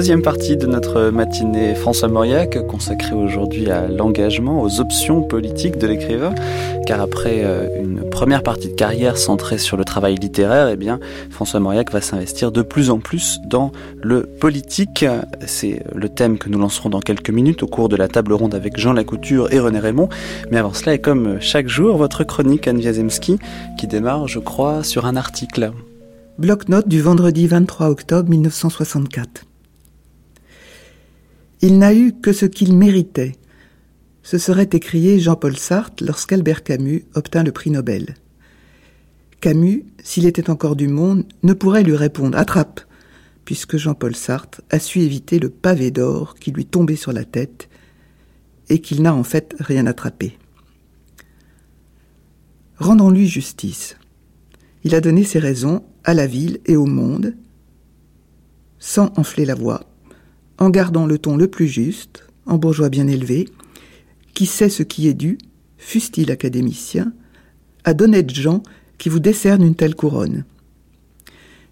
deuxième 0.00 0.22
partie 0.22 0.56
de 0.56 0.66
notre 0.66 1.10
matinée 1.10 1.74
François 1.74 2.08
Mauriac, 2.08 2.66
consacrée 2.66 3.14
aujourd'hui 3.14 3.70
à 3.70 3.86
l'engagement, 3.86 4.62
aux 4.62 4.80
options 4.80 5.20
politiques 5.20 5.76
de 5.76 5.86
l'écrivain. 5.86 6.34
Car 6.86 7.02
après 7.02 7.42
euh, 7.44 7.68
une 7.82 8.08
première 8.08 8.42
partie 8.42 8.68
de 8.68 8.74
carrière 8.74 9.18
centrée 9.18 9.58
sur 9.58 9.76
le 9.76 9.84
travail 9.84 10.14
littéraire, 10.14 10.68
eh 10.68 10.76
bien, 10.76 11.00
François 11.28 11.60
Mauriac 11.60 11.92
va 11.92 12.00
s'investir 12.00 12.50
de 12.50 12.62
plus 12.62 12.88
en 12.88 12.98
plus 12.98 13.40
dans 13.44 13.72
le 14.02 14.22
politique. 14.22 15.04
C'est 15.46 15.82
le 15.94 16.08
thème 16.08 16.38
que 16.38 16.48
nous 16.48 16.58
lancerons 16.58 16.88
dans 16.88 17.00
quelques 17.00 17.28
minutes 17.28 17.62
au 17.62 17.66
cours 17.66 17.90
de 17.90 17.96
la 17.96 18.08
table 18.08 18.32
ronde 18.32 18.54
avec 18.54 18.78
Jean 18.78 18.94
Lacouture 18.94 19.52
et 19.52 19.60
René 19.60 19.80
Raymond. 19.80 20.08
Mais 20.50 20.56
avant 20.56 20.72
cela, 20.72 20.94
et 20.94 20.98
comme 20.98 21.42
chaque 21.42 21.68
jour, 21.68 21.98
votre 21.98 22.24
chronique 22.24 22.66
Anne 22.66 22.78
Wiazemski, 22.78 23.38
qui 23.78 23.86
démarre, 23.86 24.28
je 24.28 24.38
crois, 24.38 24.82
sur 24.82 25.04
un 25.04 25.16
article. 25.16 25.72
Bloc-notes 26.38 26.88
du 26.88 27.02
vendredi 27.02 27.46
23 27.46 27.90
octobre 27.90 28.30
1964. 28.30 29.44
Il 31.62 31.78
n'a 31.78 31.94
eu 31.94 32.12
que 32.12 32.32
ce 32.32 32.46
qu'il 32.46 32.74
méritait. 32.74 33.36
Ce 34.22 34.38
serait 34.38 34.68
écrié 34.72 35.20
Jean-Paul 35.20 35.56
Sartre 35.56 36.04
lorsqu'Albert 36.04 36.62
Camus 36.62 37.04
obtint 37.14 37.42
le 37.42 37.52
prix 37.52 37.70
Nobel. 37.70 38.14
Camus, 39.40 39.84
s'il 40.02 40.26
était 40.26 40.50
encore 40.50 40.76
du 40.76 40.88
monde, 40.88 41.24
ne 41.42 41.52
pourrait 41.52 41.82
lui 41.82 41.96
répondre 41.96 42.36
Attrape 42.36 42.80
puisque 43.50 43.78
Jean-Paul 43.78 44.14
Sartre 44.14 44.62
a 44.70 44.78
su 44.78 45.00
éviter 45.00 45.40
le 45.40 45.50
pavé 45.50 45.90
d'or 45.90 46.36
qui 46.36 46.52
lui 46.52 46.66
tombait 46.66 46.94
sur 46.94 47.12
la 47.12 47.24
tête 47.24 47.68
et 48.68 48.80
qu'il 48.80 49.02
n'a 49.02 49.12
en 49.12 49.24
fait 49.24 49.56
rien 49.58 49.86
attrapé. 49.86 50.38
Rendons-lui 52.78 53.26
justice. 53.26 53.96
Il 54.84 54.94
a 54.94 55.00
donné 55.00 55.24
ses 55.24 55.40
raisons 55.40 55.82
à 56.04 56.14
la 56.14 56.28
ville 56.28 56.60
et 56.64 56.76
au 56.76 56.86
monde, 56.86 57.34
sans 58.78 59.12
enfler 59.16 59.44
la 59.44 59.56
voix, 59.56 59.89
en 60.60 60.70
gardant 60.70 61.06
le 61.06 61.18
ton 61.18 61.36
le 61.36 61.48
plus 61.48 61.66
juste, 61.66 62.26
en 62.46 62.58
bourgeois 62.58 62.90
bien 62.90 63.08
élevé, 63.08 63.48
qui 64.34 64.46
sait 64.46 64.68
ce 64.68 64.82
qui 64.82 65.08
est 65.08 65.14
dû, 65.14 65.38
fût-il 65.78 66.30
académicien, 66.30 67.12
à 67.84 67.94
d'honnêtes 67.94 68.30
gens 68.30 68.62
qui 68.98 69.08
vous 69.08 69.20
décernent 69.20 69.64
une 69.64 69.74
telle 69.74 69.94
couronne. 69.94 70.44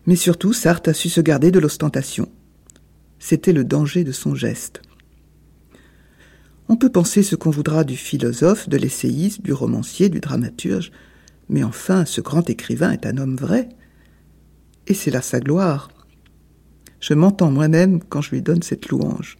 Mais 0.06 0.16
surtout, 0.16 0.55
Sartre 0.55 0.89
a 0.89 0.94
su 0.94 1.11
se 1.11 1.20
garder 1.20 1.50
de 1.50 1.59
l'ostentation. 1.59 2.28
C'était 3.19 3.53
le 3.53 3.64
danger 3.64 4.05
de 4.05 4.12
son 4.12 4.34
geste. 4.34 4.81
On 6.70 6.77
peut 6.77 6.91
penser 6.91 7.22
ce 7.22 7.36
qu'on 7.36 7.50
voudra 7.50 7.84
du 7.84 7.97
philosophe, 7.97 8.69
de 8.69 8.78
l'essayiste, 8.78 9.42
du 9.42 9.53
romancier, 9.53 10.09
du 10.09 10.20
dramaturge, 10.20 10.92
mais 11.50 11.62
enfin, 11.62 12.05
ce 12.05 12.20
grand 12.20 12.48
écrivain 12.48 12.92
est 12.92 13.06
un 13.06 13.19
homme 13.19 13.36
vrai. 13.36 13.69
Et 14.86 14.94
c'est 14.94 15.11
là 15.11 15.20
sa 15.20 15.41
gloire. 15.41 15.89
Je 17.00 17.14
m'entends 17.14 17.50
moi-même 17.50 18.00
quand 18.02 18.20
je 18.20 18.30
lui 18.30 18.42
donne 18.42 18.62
cette 18.62 18.88
louange. 18.88 19.38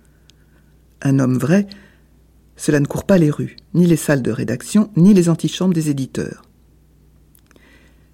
Un 1.02 1.18
homme 1.18 1.38
vrai, 1.38 1.66
cela 2.56 2.80
ne 2.80 2.86
court 2.86 3.04
pas 3.04 3.18
les 3.18 3.30
rues, 3.30 3.56
ni 3.74 3.86
les 3.86 3.96
salles 3.96 4.22
de 4.22 4.30
rédaction, 4.30 4.90
ni 4.96 5.14
les 5.14 5.28
antichambres 5.28 5.74
des 5.74 5.90
éditeurs. 5.90 6.42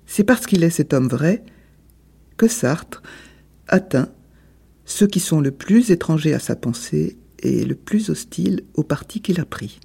C'est 0.06 0.24
parce 0.24 0.46
qu'il 0.46 0.62
est 0.62 0.70
cet 0.70 0.92
homme 0.92 1.08
vrai 1.08 1.42
que 2.36 2.48
Sartre 2.48 3.02
atteint 3.68 4.08
ceux 4.84 5.06
qui 5.06 5.20
sont 5.20 5.40
le 5.40 5.50
plus 5.50 5.90
étrangers 5.90 6.34
à 6.34 6.38
sa 6.38 6.56
pensée 6.56 7.16
et 7.38 7.64
le 7.64 7.74
plus 7.74 8.10
hostiles 8.10 8.62
au 8.74 8.82
parti 8.82 9.20
qu'il 9.20 9.40
a 9.40 9.44
pris. 9.44 9.80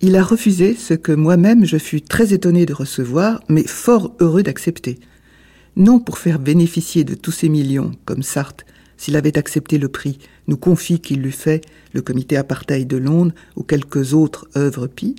Il 0.00 0.16
a 0.16 0.22
refusé 0.22 0.74
ce 0.74 0.92
que 0.92 1.12
moi-même 1.12 1.64
je 1.64 1.78
fus 1.78 2.02
très 2.02 2.34
étonné 2.34 2.66
de 2.66 2.74
recevoir, 2.74 3.42
mais 3.48 3.66
fort 3.66 4.14
heureux 4.20 4.42
d'accepter 4.42 4.98
non 5.76 5.98
pour 5.98 6.18
faire 6.18 6.38
bénéficier 6.38 7.04
de 7.04 7.14
tous 7.14 7.32
ces 7.32 7.48
millions, 7.48 7.92
comme 8.04 8.22
Sartre, 8.22 8.64
s'il 8.96 9.16
avait 9.16 9.38
accepté 9.38 9.78
le 9.78 9.88
prix, 9.88 10.18
nous 10.46 10.56
confie 10.56 11.00
qu'il 11.00 11.22
l'eût 11.22 11.32
fait 11.32 11.62
le 11.92 12.02
comité 12.02 12.36
apartheid 12.36 12.86
de 12.86 12.96
Londres 12.96 13.34
ou 13.56 13.62
quelques 13.62 14.14
autres 14.14 14.48
œuvres 14.56 14.86
pis, 14.86 15.16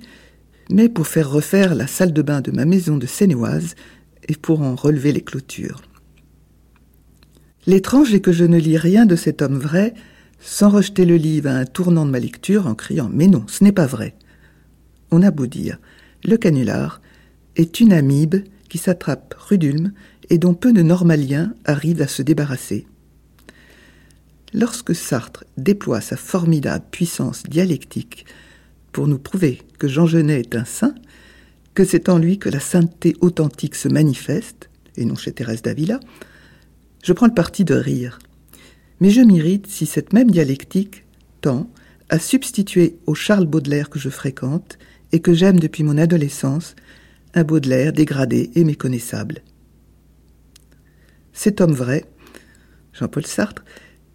mais 0.70 0.88
pour 0.88 1.06
faire 1.06 1.30
refaire 1.30 1.74
la 1.74 1.86
salle 1.86 2.12
de 2.12 2.22
bain 2.22 2.40
de 2.40 2.50
ma 2.50 2.64
maison 2.64 2.96
de 2.96 3.06
Sénéoise 3.06 3.74
et 4.28 4.34
pour 4.34 4.62
en 4.62 4.74
relever 4.74 5.12
les 5.12 5.20
clôtures. 5.20 5.82
L'étrange 7.66 8.14
est 8.14 8.20
que 8.20 8.32
je 8.32 8.44
ne 8.44 8.58
lis 8.58 8.78
rien 8.78 9.06
de 9.06 9.16
cet 9.16 9.42
homme 9.42 9.58
vrai 9.58 9.94
sans 10.40 10.70
rejeter 10.70 11.04
le 11.04 11.16
livre 11.16 11.50
à 11.50 11.54
un 11.54 11.64
tournant 11.64 12.06
de 12.06 12.10
ma 12.10 12.20
lecture 12.20 12.66
en 12.66 12.74
criant 12.74 13.10
Mais 13.12 13.26
non, 13.26 13.44
ce 13.48 13.64
n'est 13.64 13.72
pas 13.72 13.86
vrai. 13.86 14.14
On 15.10 15.22
a 15.22 15.30
beau 15.30 15.46
dire, 15.46 15.78
le 16.24 16.36
canular 16.36 17.00
est 17.56 17.80
une 17.80 17.92
amibe 17.92 18.36
qui 18.68 18.78
s'attrape 18.78 19.34
rue 19.38 19.58
d'Ulm 19.58 19.92
et 20.30 20.38
dont 20.38 20.54
peu 20.54 20.72
de 20.72 20.82
normaliens 20.82 21.54
arrivent 21.64 22.02
à 22.02 22.08
se 22.08 22.22
débarrasser. 22.22 22.86
Lorsque 24.52 24.94
Sartre 24.94 25.44
déploie 25.56 26.00
sa 26.00 26.16
formidable 26.16 26.84
puissance 26.90 27.42
dialectique 27.44 28.26
pour 28.92 29.08
nous 29.08 29.18
prouver 29.18 29.60
que 29.78 29.88
Jean 29.88 30.06
Genet 30.06 30.40
est 30.40 30.56
un 30.56 30.64
saint, 30.64 30.94
que 31.74 31.84
c'est 31.84 32.08
en 32.08 32.18
lui 32.18 32.38
que 32.38 32.48
la 32.48 32.60
sainteté 32.60 33.14
authentique 33.20 33.74
se 33.74 33.88
manifeste, 33.88 34.70
et 34.96 35.04
non 35.04 35.14
chez 35.14 35.32
Thérèse 35.32 35.62
d'Avila, 35.62 36.00
je 37.04 37.12
prends 37.12 37.26
le 37.26 37.34
parti 37.34 37.64
de 37.64 37.74
rire. 37.74 38.18
Mais 39.00 39.10
je 39.10 39.20
m'irrite 39.20 39.66
si 39.66 39.84
cette 39.84 40.12
même 40.12 40.30
dialectique 40.30 41.04
tend 41.42 41.70
à 42.08 42.18
substituer 42.18 42.96
au 43.06 43.14
Charles 43.14 43.46
Baudelaire 43.46 43.90
que 43.90 43.98
je 43.98 44.08
fréquente 44.08 44.78
et 45.12 45.20
que 45.20 45.34
j'aime 45.34 45.60
depuis 45.60 45.82
mon 45.82 45.98
adolescence 45.98 46.74
un 47.34 47.44
Baudelaire 47.44 47.92
dégradé 47.92 48.50
et 48.54 48.64
méconnaissable. 48.64 49.42
Cet 51.36 51.60
homme 51.60 51.74
vrai, 51.74 52.06
Jean-Paul 52.94 53.26
Sartre, 53.26 53.62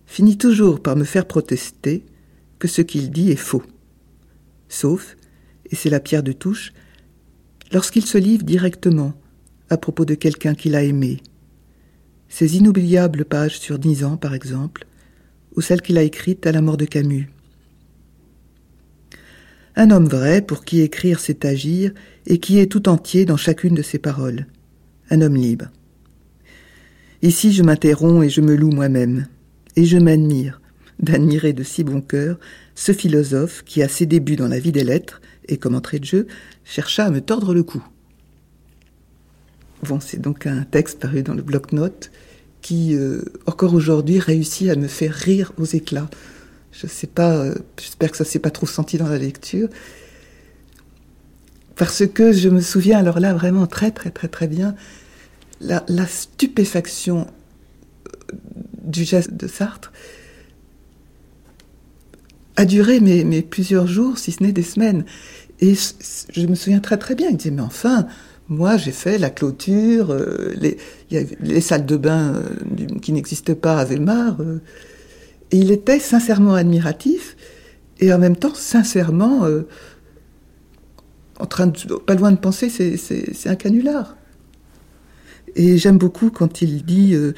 finit 0.08 0.40
toujours 0.40 0.82
par 0.82 0.96
me 0.96 1.04
faire 1.04 1.28
protester 1.28 2.04
que 2.58 2.68
ce 2.68 2.82
qu'il 2.82 3.12
dit 3.12 3.30
est 3.30 3.36
faux. 3.36 3.62
Sauf, 4.70 5.16
et 5.70 5.76
c'est 5.76 5.92
la 5.92 6.00
pierre 6.00 6.24
de 6.24 6.32
touche, 6.32 6.74
lorsqu'il 7.72 8.08
se 8.08 8.18
livre 8.18 8.44
directement 8.44 9.14
à 9.70 9.78
propos 9.78 10.04
de 10.04 10.16
quelqu'un 10.16 10.56
qu'il 10.56 10.76
a 10.76 10.82
aimé. 10.82 11.22
Ces 12.28 12.58
inoubliables 12.58 13.24
pages 13.24 13.60
sur 13.60 13.78
dix 13.78 14.04
ans, 14.04 14.18
par 14.18 14.34
exemple, 14.34 14.88
ou 15.56 15.62
celles 15.62 15.84
qu'il 15.84 16.00
a 16.00 16.04
écrites 16.04 16.48
à 16.48 16.52
la 16.52 16.62
mort 16.62 16.78
de 16.78 16.86
Camus. 16.86 17.30
Un 19.76 19.92
homme 19.92 20.08
vrai 20.08 20.42
pour 20.42 20.66
qui 20.66 20.82
écrire 20.82 21.20
c'est 21.20 21.46
agir 21.46 21.92
et 22.26 22.40
qui 22.40 22.58
est 22.58 22.72
tout 22.72 22.90
entier 22.90 23.26
dans 23.26 23.38
chacune 23.38 23.76
de 23.76 23.84
ses 23.84 24.00
paroles. 24.00 24.48
Un 25.12 25.22
homme 25.22 25.36
libre. 25.36 25.68
Ici 27.22 27.54
je 27.54 27.62
m'interromps 27.62 28.26
et 28.26 28.30
je 28.30 28.42
me 28.42 28.56
loue 28.56 28.72
moi-même, 28.72 29.28
et 29.76 29.86
je 29.86 29.98
m'admire, 29.98 30.60
d'admirer 31.00 31.54
de 31.54 31.64
si 31.64 31.84
bon 31.84 32.02
cœur 32.02 32.40
ce 32.74 32.94
philosophe 32.94 33.64
qui, 33.64 33.84
à 33.84 33.88
ses 33.88 34.08
débuts 34.08 34.36
dans 34.36 34.48
la 34.48 34.60
vie 34.60 34.72
des 34.72 34.84
lettres, 34.84 35.22
et 35.48 35.58
comme 35.58 35.76
entrée 35.76 36.00
de 36.00 36.06
jeu, 36.06 36.28
chercha 36.64 37.06
à 37.06 37.12
me 37.12 37.22
tordre 37.22 37.54
le 37.54 37.64
cou. 37.64 37.84
Bon, 39.84 40.00
c'est 40.00 40.20
donc 40.20 40.48
un 40.48 40.64
texte 40.64 41.00
paru 41.00 41.22
dans 41.22 41.34
le 41.34 41.42
bloc-notes 41.42 42.12
qui, 42.62 42.96
euh, 42.96 43.22
encore 43.46 43.74
aujourd'hui, 43.74 44.20
réussit 44.20 44.70
à 44.70 44.76
me 44.76 44.88
faire 44.88 45.14
rire 45.14 45.52
aux 45.58 45.66
éclats. 45.66 46.10
Je 46.72 46.88
sais 46.88 47.08
pas, 47.08 47.36
euh, 47.38 47.56
j'espère 47.80 48.12
que 48.12 48.18
ça 48.18 48.26
s'est 48.26 48.40
pas 48.40 48.52
trop 48.52 48.68
senti 48.68 48.98
dans 48.98 49.10
la 49.10 49.18
lecture. 49.18 49.70
Parce 51.76 52.06
que 52.06 52.32
je 52.32 52.50
me 52.50 52.62
souviens 52.62 53.00
alors 53.00 53.20
là 53.20 53.34
vraiment 53.34 53.66
très 53.66 53.92
très 53.92 54.12
très 54.12 54.28
très 54.28 54.48
bien 54.48 54.76
la, 55.62 56.08
stupéfaction 56.08 57.28
euh, 58.08 58.36
du 58.84 59.04
geste 59.04 59.34
de 59.34 59.48
Sartre 59.48 59.92
a 62.56 62.66
duré 62.66 63.00
plusieurs 63.50 63.88
jours, 63.88 64.18
si 64.18 64.32
ce 64.32 64.44
n'est 64.44 64.52
des 64.52 64.64
semaines. 64.64 65.06
Et 65.60 65.74
je 66.34 66.48
me 66.48 66.56
souviens 66.56 66.80
très 66.80 66.98
très 66.98 67.16
bien, 67.16 67.30
il 67.30 67.38
disait, 67.38 67.52
mais 67.52 67.62
enfin, 67.62 68.08
moi 68.50 68.78
j'ai 68.78 68.92
fait 68.92 69.18
la 69.18 69.30
clôture, 69.30 70.12
euh, 70.12 70.54
les, 70.56 70.78
les, 71.10 71.62
salles 71.62 71.86
de 71.86 71.98
bain 71.98 72.36
euh, 72.36 73.00
qui 73.02 73.14
n'existaient 73.14 73.56
pas 73.56 73.80
à 73.80 73.86
Weimar. 73.86 74.38
et 75.52 75.58
il 75.58 75.72
était 75.72 76.00
sincèrement 76.00 76.56
admiratif 76.56 77.38
et 78.00 78.12
en 78.12 78.18
même 78.18 78.36
temps 78.36 78.56
sincèrement 78.56 79.48
en 81.40 81.46
train 81.46 81.68
de, 81.68 81.96
pas 81.96 82.16
loin 82.16 82.32
de 82.32 82.38
penser, 82.38 82.70
c'est 82.70 83.50
un 83.50 83.56
canular. 83.56 84.16
Et 85.56 85.78
j'aime 85.78 85.98
beaucoup 85.98 86.30
quand 86.30 86.62
il 86.62 86.84
dit, 86.86 87.14
euh, 87.14 87.34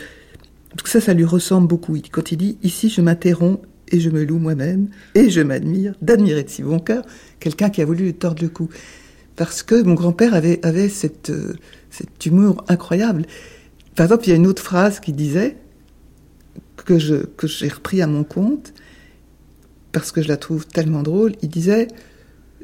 ça, 0.85 1.01
ça 1.01 1.13
lui 1.13 1.25
ressemble 1.25 1.67
beaucoup. 1.67 1.97
Quand 2.11 2.31
il 2.31 2.37
dit, 2.37 2.57
ici, 2.63 2.89
je 2.89 3.01
m'interromps 3.01 3.59
et 3.89 3.99
je 3.99 4.09
me 4.09 4.23
loue 4.23 4.39
moi-même 4.39 4.89
et 5.15 5.29
je 5.29 5.41
m'admire, 5.41 5.93
d'admirer 6.01 6.43
de 6.43 6.49
si 6.49 6.63
bon 6.63 6.79
cœur 6.79 7.03
quelqu'un 7.39 7.69
qui 7.69 7.81
a 7.81 7.85
voulu 7.85 8.05
lui 8.05 8.13
tordre 8.13 8.41
le 8.41 8.49
cou. 8.49 8.69
Parce 9.35 9.63
que 9.63 9.81
mon 9.81 9.95
grand-père 9.95 10.33
avait, 10.33 10.59
avait 10.63 10.89
cette, 10.89 11.29
euh, 11.31 11.53
cet 11.89 12.25
humour 12.25 12.63
incroyable. 12.67 13.25
Par 13.95 14.05
exemple, 14.05 14.25
il 14.25 14.29
y 14.29 14.33
a 14.33 14.35
une 14.35 14.47
autre 14.47 14.61
phrase 14.61 14.99
qui 14.99 15.11
disait, 15.11 15.57
que 16.85 16.99
je, 16.99 17.15
que 17.15 17.47
j'ai 17.47 17.67
repris 17.67 18.01
à 18.01 18.07
mon 18.07 18.23
compte, 18.23 18.73
parce 19.91 20.11
que 20.11 20.21
je 20.21 20.27
la 20.27 20.37
trouve 20.37 20.67
tellement 20.67 21.03
drôle. 21.03 21.33
Il 21.41 21.49
disait, 21.49 21.87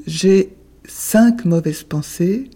j'ai 0.07 0.55
cinq 0.85 1.45
mauvaises 1.45 1.83
pensées 1.83 2.49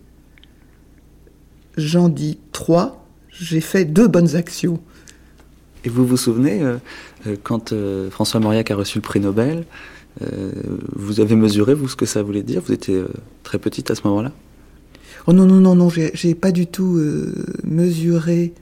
j'en 1.78 2.10
dis 2.10 2.38
trois, 2.52 3.06
j'ai 3.30 3.62
fait 3.62 3.86
deux 3.86 4.08
bonnes 4.08 4.36
actions. 4.36 4.80
Et 5.86 5.90
vous 5.90 6.06
vous 6.06 6.18
souvenez, 6.18 6.62
quand 7.44 7.74
François 8.10 8.40
Mauriac 8.40 8.72
a 8.72 8.76
reçu 8.76 9.00
le 9.00 9.02
prix 9.02 9.20
Nobel, 9.20 9.66
vous 10.96 11.20
avez 11.20 11.36
mesuré, 11.36 11.74
vous, 11.74 11.90
ce 11.90 11.98
que 11.98 12.06
ça 12.06 12.24
voulait 12.24 12.44
dire? 12.44 12.62
Vous 12.62 12.72
étiez 12.72 13.04
très 13.44 13.60
petite 13.60 13.92
à 13.92 13.96
ce 13.96 14.02
moment-là? 14.06 14.32
Oh 15.28 15.34
non, 15.34 15.46
non, 15.46 15.60
non, 15.60 15.76
non, 15.76 15.90
j'ai 15.90 16.36
pas 16.36 16.52
du 16.52 16.68
tout 16.68 17.02
mesuré 17.66 18.54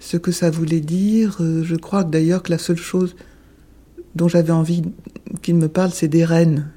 ce 0.00 0.16
que 0.16 0.32
ça 0.32 0.50
voulait 0.50 0.80
dire. 0.80 1.36
je 1.40 1.76
crois 1.76 2.04
d'ailleurs 2.04 2.42
que 2.42 2.50
la 2.50 2.58
seule 2.58 2.78
chose 2.78 3.14
dont 4.14 4.28
j'avais 4.28 4.52
envie 4.52 4.82
qu'il 5.42 5.56
me 5.56 5.68
parle, 5.68 5.90
c'est 5.90 6.08
des 6.08 6.24
rennes, 6.24 6.70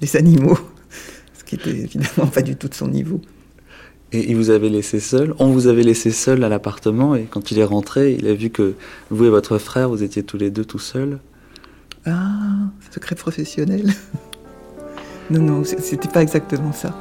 les 0.00 0.16
animaux, 0.16 0.58
ce 1.38 1.44
qui 1.44 1.56
était 1.56 1.70
évidemment 1.70 2.28
pas 2.28 2.42
du 2.42 2.56
tout 2.56 2.68
de 2.68 2.74
son 2.74 2.88
niveau. 2.88 3.20
Et 4.12 4.30
il 4.30 4.36
vous 4.36 4.50
avait 4.50 4.68
laissé 4.68 4.98
seul. 4.98 5.34
On 5.38 5.48
vous 5.48 5.66
avait 5.66 5.82
laissé 5.82 6.10
seul 6.10 6.42
à 6.42 6.48
l'appartement 6.48 7.14
et 7.14 7.26
quand 7.30 7.50
il 7.50 7.58
est 7.58 7.64
rentré, 7.64 8.14
il 8.18 8.26
a 8.26 8.34
vu 8.34 8.50
que 8.50 8.74
vous 9.10 9.24
et 9.24 9.30
votre 9.30 9.58
frère, 9.58 9.88
vous 9.88 10.02
étiez 10.02 10.22
tous 10.22 10.36
les 10.36 10.50
deux 10.50 10.64
tout 10.64 10.78
seuls. 10.78 11.18
Ah, 12.06 12.32
secret 12.90 13.14
professionnel. 13.14 13.92
Non, 15.30 15.40
non, 15.40 15.62
c'était 15.64 16.08
pas 16.08 16.22
exactement 16.22 16.72
ça. 16.72 16.92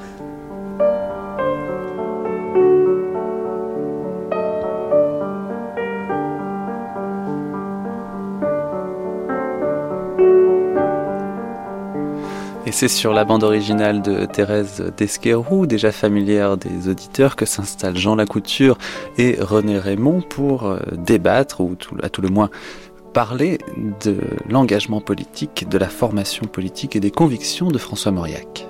C'est 12.80 12.88
sur 12.88 13.12
la 13.12 13.26
bande 13.26 13.44
originale 13.44 14.02
de 14.02 14.24
Thérèse 14.24 14.94
Desquerou, 14.96 15.66
déjà 15.66 15.92
familière 15.92 16.56
des 16.56 16.88
auditeurs, 16.88 17.36
que 17.36 17.46
s'installent 17.46 17.98
Jean 17.98 18.16
Lacouture 18.16 18.78
et 19.18 19.36
René 19.38 19.78
Raymond 19.78 20.22
pour 20.22 20.66
euh, 20.66 20.80
débattre, 20.94 21.60
ou 21.60 21.76
à 22.02 22.08
tout 22.08 22.22
le 22.22 22.30
moins 22.30 22.50
parler 23.12 23.58
de 24.06 24.16
l'engagement 24.48 25.02
politique, 25.02 25.68
de 25.68 25.78
la 25.78 25.90
formation 25.90 26.46
politique 26.46 26.96
et 26.96 27.02
des 27.02 27.12
convictions 27.12 27.68
de 27.68 27.78
François 27.78 28.14
Mauriac. 28.14 28.66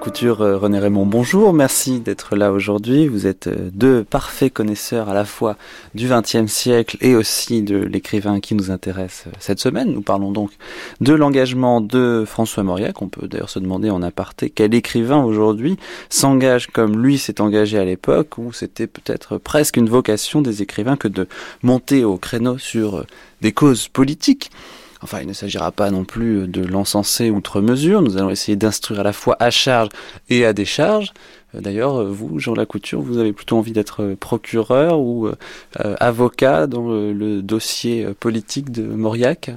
Jean 0.00 0.06
Lacouture, 0.06 0.40
euh, 0.40 0.56
René 0.56 0.78
Raymond, 0.78 1.04
bonjour, 1.04 1.52
merci 1.52 2.00
d'être 2.00 2.34
là 2.34 2.52
aujourd'hui. 2.52 3.06
Vous 3.06 3.26
êtes 3.26 3.48
euh, 3.48 3.68
deux 3.70 4.02
parfaits 4.02 4.50
connaisseurs 4.50 5.10
à 5.10 5.14
la 5.14 5.26
fois 5.26 5.58
du 5.94 6.08
XXe 6.08 6.50
siècle 6.50 6.96
et 7.02 7.14
aussi 7.14 7.60
de 7.60 7.76
l'écrivain 7.76 8.40
qui 8.40 8.54
nous 8.54 8.70
intéresse 8.70 9.24
euh, 9.26 9.30
cette 9.40 9.60
semaine. 9.60 9.92
Nous 9.92 10.00
parlons 10.00 10.32
donc 10.32 10.52
de 11.02 11.12
l'engagement 11.12 11.82
de 11.82 12.24
François 12.26 12.62
Mauriac. 12.62 13.02
On 13.02 13.08
peut 13.08 13.28
d'ailleurs 13.28 13.50
se 13.50 13.58
demander 13.58 13.90
en 13.90 14.00
aparté 14.00 14.48
quel 14.48 14.74
écrivain 14.74 15.22
aujourd'hui 15.22 15.76
s'engage 16.08 16.68
comme 16.68 17.02
lui 17.02 17.18
s'est 17.18 17.42
engagé 17.42 17.78
à 17.78 17.84
l'époque 17.84 18.38
où 18.38 18.54
c'était 18.54 18.86
peut-être 18.86 19.36
presque 19.36 19.76
une 19.76 19.90
vocation 19.90 20.40
des 20.40 20.62
écrivains 20.62 20.96
que 20.96 21.08
de 21.08 21.28
monter 21.62 22.04
au 22.04 22.16
créneau 22.16 22.56
sur 22.56 23.04
des 23.42 23.52
causes 23.52 23.88
politiques. 23.88 24.50
Enfin, 25.02 25.20
il 25.22 25.26
ne 25.26 25.32
s'agira 25.32 25.72
pas 25.72 25.90
non 25.90 26.04
plus 26.04 26.46
de 26.46 26.62
l'encenser 26.62 27.30
outre 27.30 27.60
mesure. 27.60 28.02
Nous 28.02 28.18
allons 28.18 28.30
essayer 28.30 28.56
d'instruire 28.56 29.00
à 29.00 29.02
la 29.02 29.12
fois 29.12 29.36
à 29.40 29.50
charge 29.50 29.88
et 30.28 30.44
à 30.44 30.52
décharge. 30.52 31.12
Euh, 31.54 31.60
d'ailleurs, 31.60 32.04
vous, 32.04 32.38
Jean 32.38 32.54
Lacouture, 32.54 33.00
vous 33.00 33.18
avez 33.18 33.32
plutôt 33.32 33.56
envie 33.56 33.72
d'être 33.72 34.14
procureur 34.14 35.00
ou 35.00 35.28
euh, 35.28 35.96
avocat 36.00 36.66
dans 36.66 36.88
le, 36.88 37.40
dossier 37.40 38.06
politique 38.18 38.70
de 38.70 38.82
Mauriac? 38.82 39.50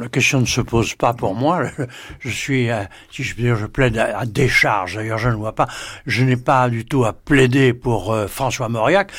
La 0.00 0.08
question 0.08 0.40
ne 0.40 0.46
se 0.46 0.62
pose 0.62 0.94
pas 0.94 1.12
pour 1.12 1.34
moi. 1.34 1.64
Je 2.20 2.30
suis, 2.30 2.70
euh, 2.70 2.82
si 3.10 3.22
je 3.22 3.34
puis 3.34 3.42
dire, 3.42 3.56
je 3.56 3.66
plaide 3.66 3.98
à, 3.98 4.24
décharge. 4.24 4.94
D'ailleurs, 4.94 5.18
je 5.18 5.28
ne 5.28 5.34
vois 5.34 5.54
pas. 5.54 5.68
Je 6.06 6.24
n'ai 6.24 6.38
pas 6.38 6.70
du 6.70 6.86
tout 6.86 7.04
à 7.04 7.12
plaider 7.12 7.74
pour 7.74 8.16
François 8.26 8.70
Mauriac. 8.70 9.12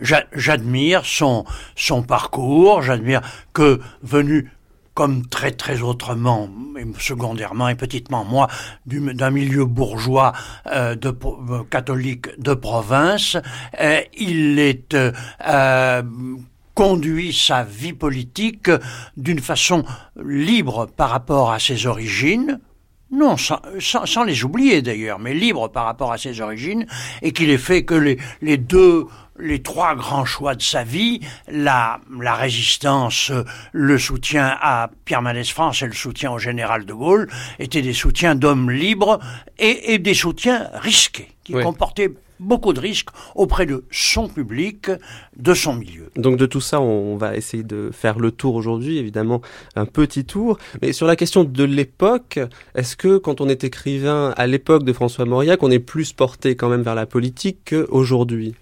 J'admire 0.00 1.02
son 1.04 2.02
parcours. 2.02 2.80
J'admire 2.80 3.20
que 3.52 3.80
venu 4.02 4.50
comme 4.94 5.26
très 5.26 5.52
très 5.52 5.80
autrement, 5.80 6.48
secondairement 6.98 7.68
et 7.68 7.74
petitement, 7.74 8.24
moi, 8.24 8.48
d'un 8.86 9.30
milieu 9.30 9.64
bourgeois 9.64 10.32
euh, 10.66 10.94
de, 10.94 11.08
euh, 11.08 11.62
catholique 11.70 12.28
de 12.38 12.54
province, 12.54 13.36
euh, 13.80 14.00
il 14.18 14.58
est 14.58 14.96
conduit 16.74 17.34
sa 17.34 17.64
vie 17.64 17.92
politique 17.92 18.70
d'une 19.18 19.40
façon 19.40 19.84
libre 20.24 20.86
par 20.86 21.10
rapport 21.10 21.52
à 21.52 21.58
ses 21.58 21.86
origines, 21.86 22.60
non, 23.10 23.36
sans, 23.36 23.60
sans, 23.78 24.24
les 24.24 24.42
oublier 24.42 24.80
d'ailleurs, 24.80 25.18
mais 25.18 25.34
libre 25.34 25.68
par 25.68 25.84
rapport 25.84 26.12
à 26.12 26.18
ses 26.18 26.40
origines, 26.40 26.86
et 27.20 27.32
qu'il 27.32 27.50
ait 27.50 27.58
fait 27.58 27.84
que 27.84 28.16
les 28.40 28.56
deux 28.56 29.06
les 29.38 29.62
trois 29.62 29.94
grands 29.94 30.24
choix 30.24 30.54
de 30.54 30.62
sa 30.62 30.84
vie, 30.84 31.20
la, 31.48 32.00
la 32.20 32.34
résistance, 32.34 33.32
le 33.72 33.98
soutien 33.98 34.56
à 34.60 34.90
Pierre 35.04 35.22
Mendès 35.22 35.44
France 35.44 35.82
et 35.82 35.86
le 35.86 35.92
soutien 35.92 36.32
au 36.32 36.38
général 36.38 36.84
de 36.84 36.92
Gaulle, 36.92 37.28
étaient 37.58 37.82
des 37.82 37.92
soutiens 37.92 38.34
d'hommes 38.34 38.70
libres 38.70 39.18
et, 39.58 39.98
des 39.98 40.14
soutiens 40.14 40.68
risqués, 40.74 41.28
qui 41.44 41.52
comportaient 41.52 42.12
beaucoup 42.42 42.72
de 42.72 42.80
risques 42.80 43.10
auprès 43.34 43.66
de 43.66 43.84
son 43.90 44.28
public, 44.28 44.90
de 45.36 45.54
son 45.54 45.74
milieu. 45.74 46.10
Donc 46.16 46.36
de 46.36 46.46
tout 46.46 46.60
ça, 46.60 46.80
on 46.80 47.16
va 47.16 47.36
essayer 47.36 47.62
de 47.62 47.90
faire 47.92 48.18
le 48.18 48.32
tour 48.32 48.54
aujourd'hui, 48.54 48.98
évidemment 48.98 49.40
un 49.76 49.86
petit 49.86 50.24
tour. 50.24 50.58
Mais 50.82 50.92
sur 50.92 51.06
la 51.06 51.16
question 51.16 51.44
de 51.44 51.64
l'époque, 51.64 52.40
est-ce 52.74 52.96
que 52.96 53.18
quand 53.18 53.40
on 53.40 53.48
est 53.48 53.64
écrivain 53.64 54.34
à 54.36 54.46
l'époque 54.46 54.84
de 54.84 54.92
François 54.92 55.24
Mauriac, 55.24 55.62
on 55.62 55.70
est 55.70 55.78
plus 55.78 56.12
porté 56.12 56.56
quand 56.56 56.68
même 56.68 56.82
vers 56.82 56.96
la 56.96 57.06
politique 57.06 57.58
qu'aujourd'hui? 57.70 58.54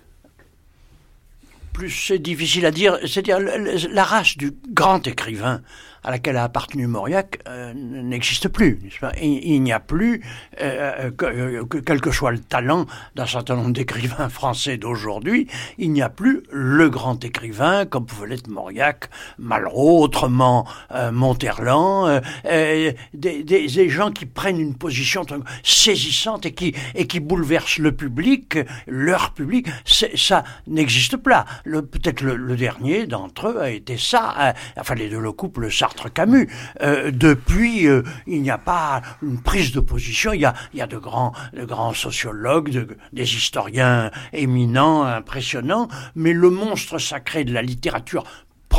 Plus 1.72 1.90
c'est 1.90 2.18
difficile 2.18 2.66
à 2.66 2.70
dire, 2.70 2.98
c'est-à-dire 3.02 3.38
la 3.40 4.04
race 4.04 4.36
du 4.36 4.52
grand 4.68 5.06
écrivain 5.06 5.62
à 6.02 6.10
laquelle 6.10 6.36
a 6.36 6.44
appartenu 6.44 6.86
Mauriac 6.86 7.40
euh, 7.48 7.72
n'existe 7.74 8.48
plus. 8.48 8.80
il, 9.20 9.62
n'y 9.62 9.72
a 9.72 9.80
plus, 9.80 10.22
euh, 10.60 11.10
euh, 11.22 11.64
que, 11.64 11.78
quel 11.78 12.00
que 12.00 12.10
soit 12.10 12.32
le 12.32 12.38
talent 12.38 12.86
d'un 13.14 13.26
certain 13.26 13.56
nombre 13.56 13.72
d'écrivains 13.72 14.28
français 14.28 14.76
d'aujourd'hui, 14.76 15.46
il 15.78 15.92
n'y 15.92 16.02
a 16.02 16.08
plus 16.08 16.42
le 16.50 16.88
grand 16.88 17.22
écrivain 17.24 17.84
comme 17.84 18.06
pouvait 18.06 18.28
l'être 18.28 18.48
Mauriac, 18.48 19.10
Malraux, 19.38 20.02
autrement 20.02 20.66
Monterland, 21.12 22.22
des, 22.44 22.96
des, 23.14 23.42
des, 23.42 23.88
gens 23.88 24.10
qui 24.10 24.26
prennent 24.26 24.60
une 24.60 24.74
position 24.74 25.24
saisissante 25.62 26.46
et 26.46 26.52
qui, 26.52 26.74
et 26.94 27.06
qui 27.06 27.20
bouleversent 27.20 27.78
le 27.78 27.92
public, 27.92 28.58
leur 28.86 29.32
public. 29.32 29.68
Ça 29.84 30.44
n'existe 30.66 31.16
pas. 31.16 31.44
Peut-être 31.64 32.22
le, 32.22 32.56
dernier 32.56 33.06
d'entre 33.06 33.48
eux 33.48 33.60
a 33.60 33.70
été 33.70 33.96
ça. 33.96 34.54
enfin, 34.76 34.94
les 34.94 35.08
deux 35.08 35.20
le 35.20 35.32
couple 35.32 35.70
ça 35.70 35.89
camus 36.14 36.48
euh, 36.82 37.10
depuis, 37.10 37.86
euh, 37.86 38.02
il 38.26 38.42
n'y 38.42 38.50
a 38.50 38.58
pas 38.58 39.02
une 39.22 39.40
prise 39.40 39.72
de 39.72 39.80
position. 39.80 40.32
Il 40.32 40.40
y 40.40 40.44
a, 40.44 40.54
il 40.72 40.78
y 40.78 40.82
a 40.82 40.86
de 40.86 40.98
grands, 40.98 41.32
de 41.52 41.64
grands 41.64 41.94
sociologues, 41.94 42.96
des 43.12 43.34
historiens 43.34 44.10
éminents, 44.32 45.04
impressionnants, 45.04 45.88
mais 46.14 46.32
le 46.32 46.50
monstre 46.50 46.98
sacré 46.98 47.44
de 47.44 47.52
la 47.52 47.62
littérature 47.62 48.24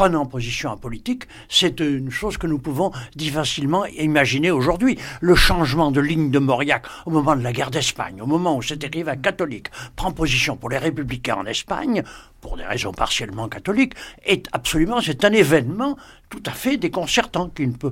prenant 0.02 0.26
position 0.26 0.72
en 0.72 0.78
politique, 0.78 1.26
c'est 1.48 1.80
une 1.80 2.10
chose 2.10 2.38
que 2.38 2.48
nous 2.48 2.58
pouvons 2.58 2.92
difficilement 3.16 3.86
imaginer 3.86 4.50
aujourd'hui. 4.50 4.98
Le 5.20 5.36
changement 5.36 5.92
de 5.92 6.02
ligne 6.02 6.32
de 6.32 6.40
Mauriac 6.40 6.88
au 7.06 7.12
moment 7.12 7.36
de 7.36 7.44
la 7.44 7.54
guerre 7.54 7.70
d'Espagne, 7.70 8.20
au 8.20 8.26
moment 8.26 8.58
où 8.58 8.64
cet 8.64 8.84
écrivain 8.84 9.16
catholique 9.16 9.68
prend 9.96 10.12
position 10.12 10.58
pour 10.58 10.72
les 10.72 10.80
républicains 10.80 11.36
en 11.36 11.46
Espagne, 11.46 12.02
pour 12.42 12.58
des 12.58 12.66
raisons 12.66 12.94
partiellement 12.94 13.48
catholiques, 13.48 13.94
est 14.26 14.48
absolument, 14.54 15.02
c'est 15.02 15.24
un 15.24 15.34
événement 15.34 15.96
tout 16.32 16.42
à 16.48 16.52
fait 16.52 16.78
déconcertant, 16.78 17.50
qui 17.50 17.68
ne 17.68 17.74
peut, 17.74 17.92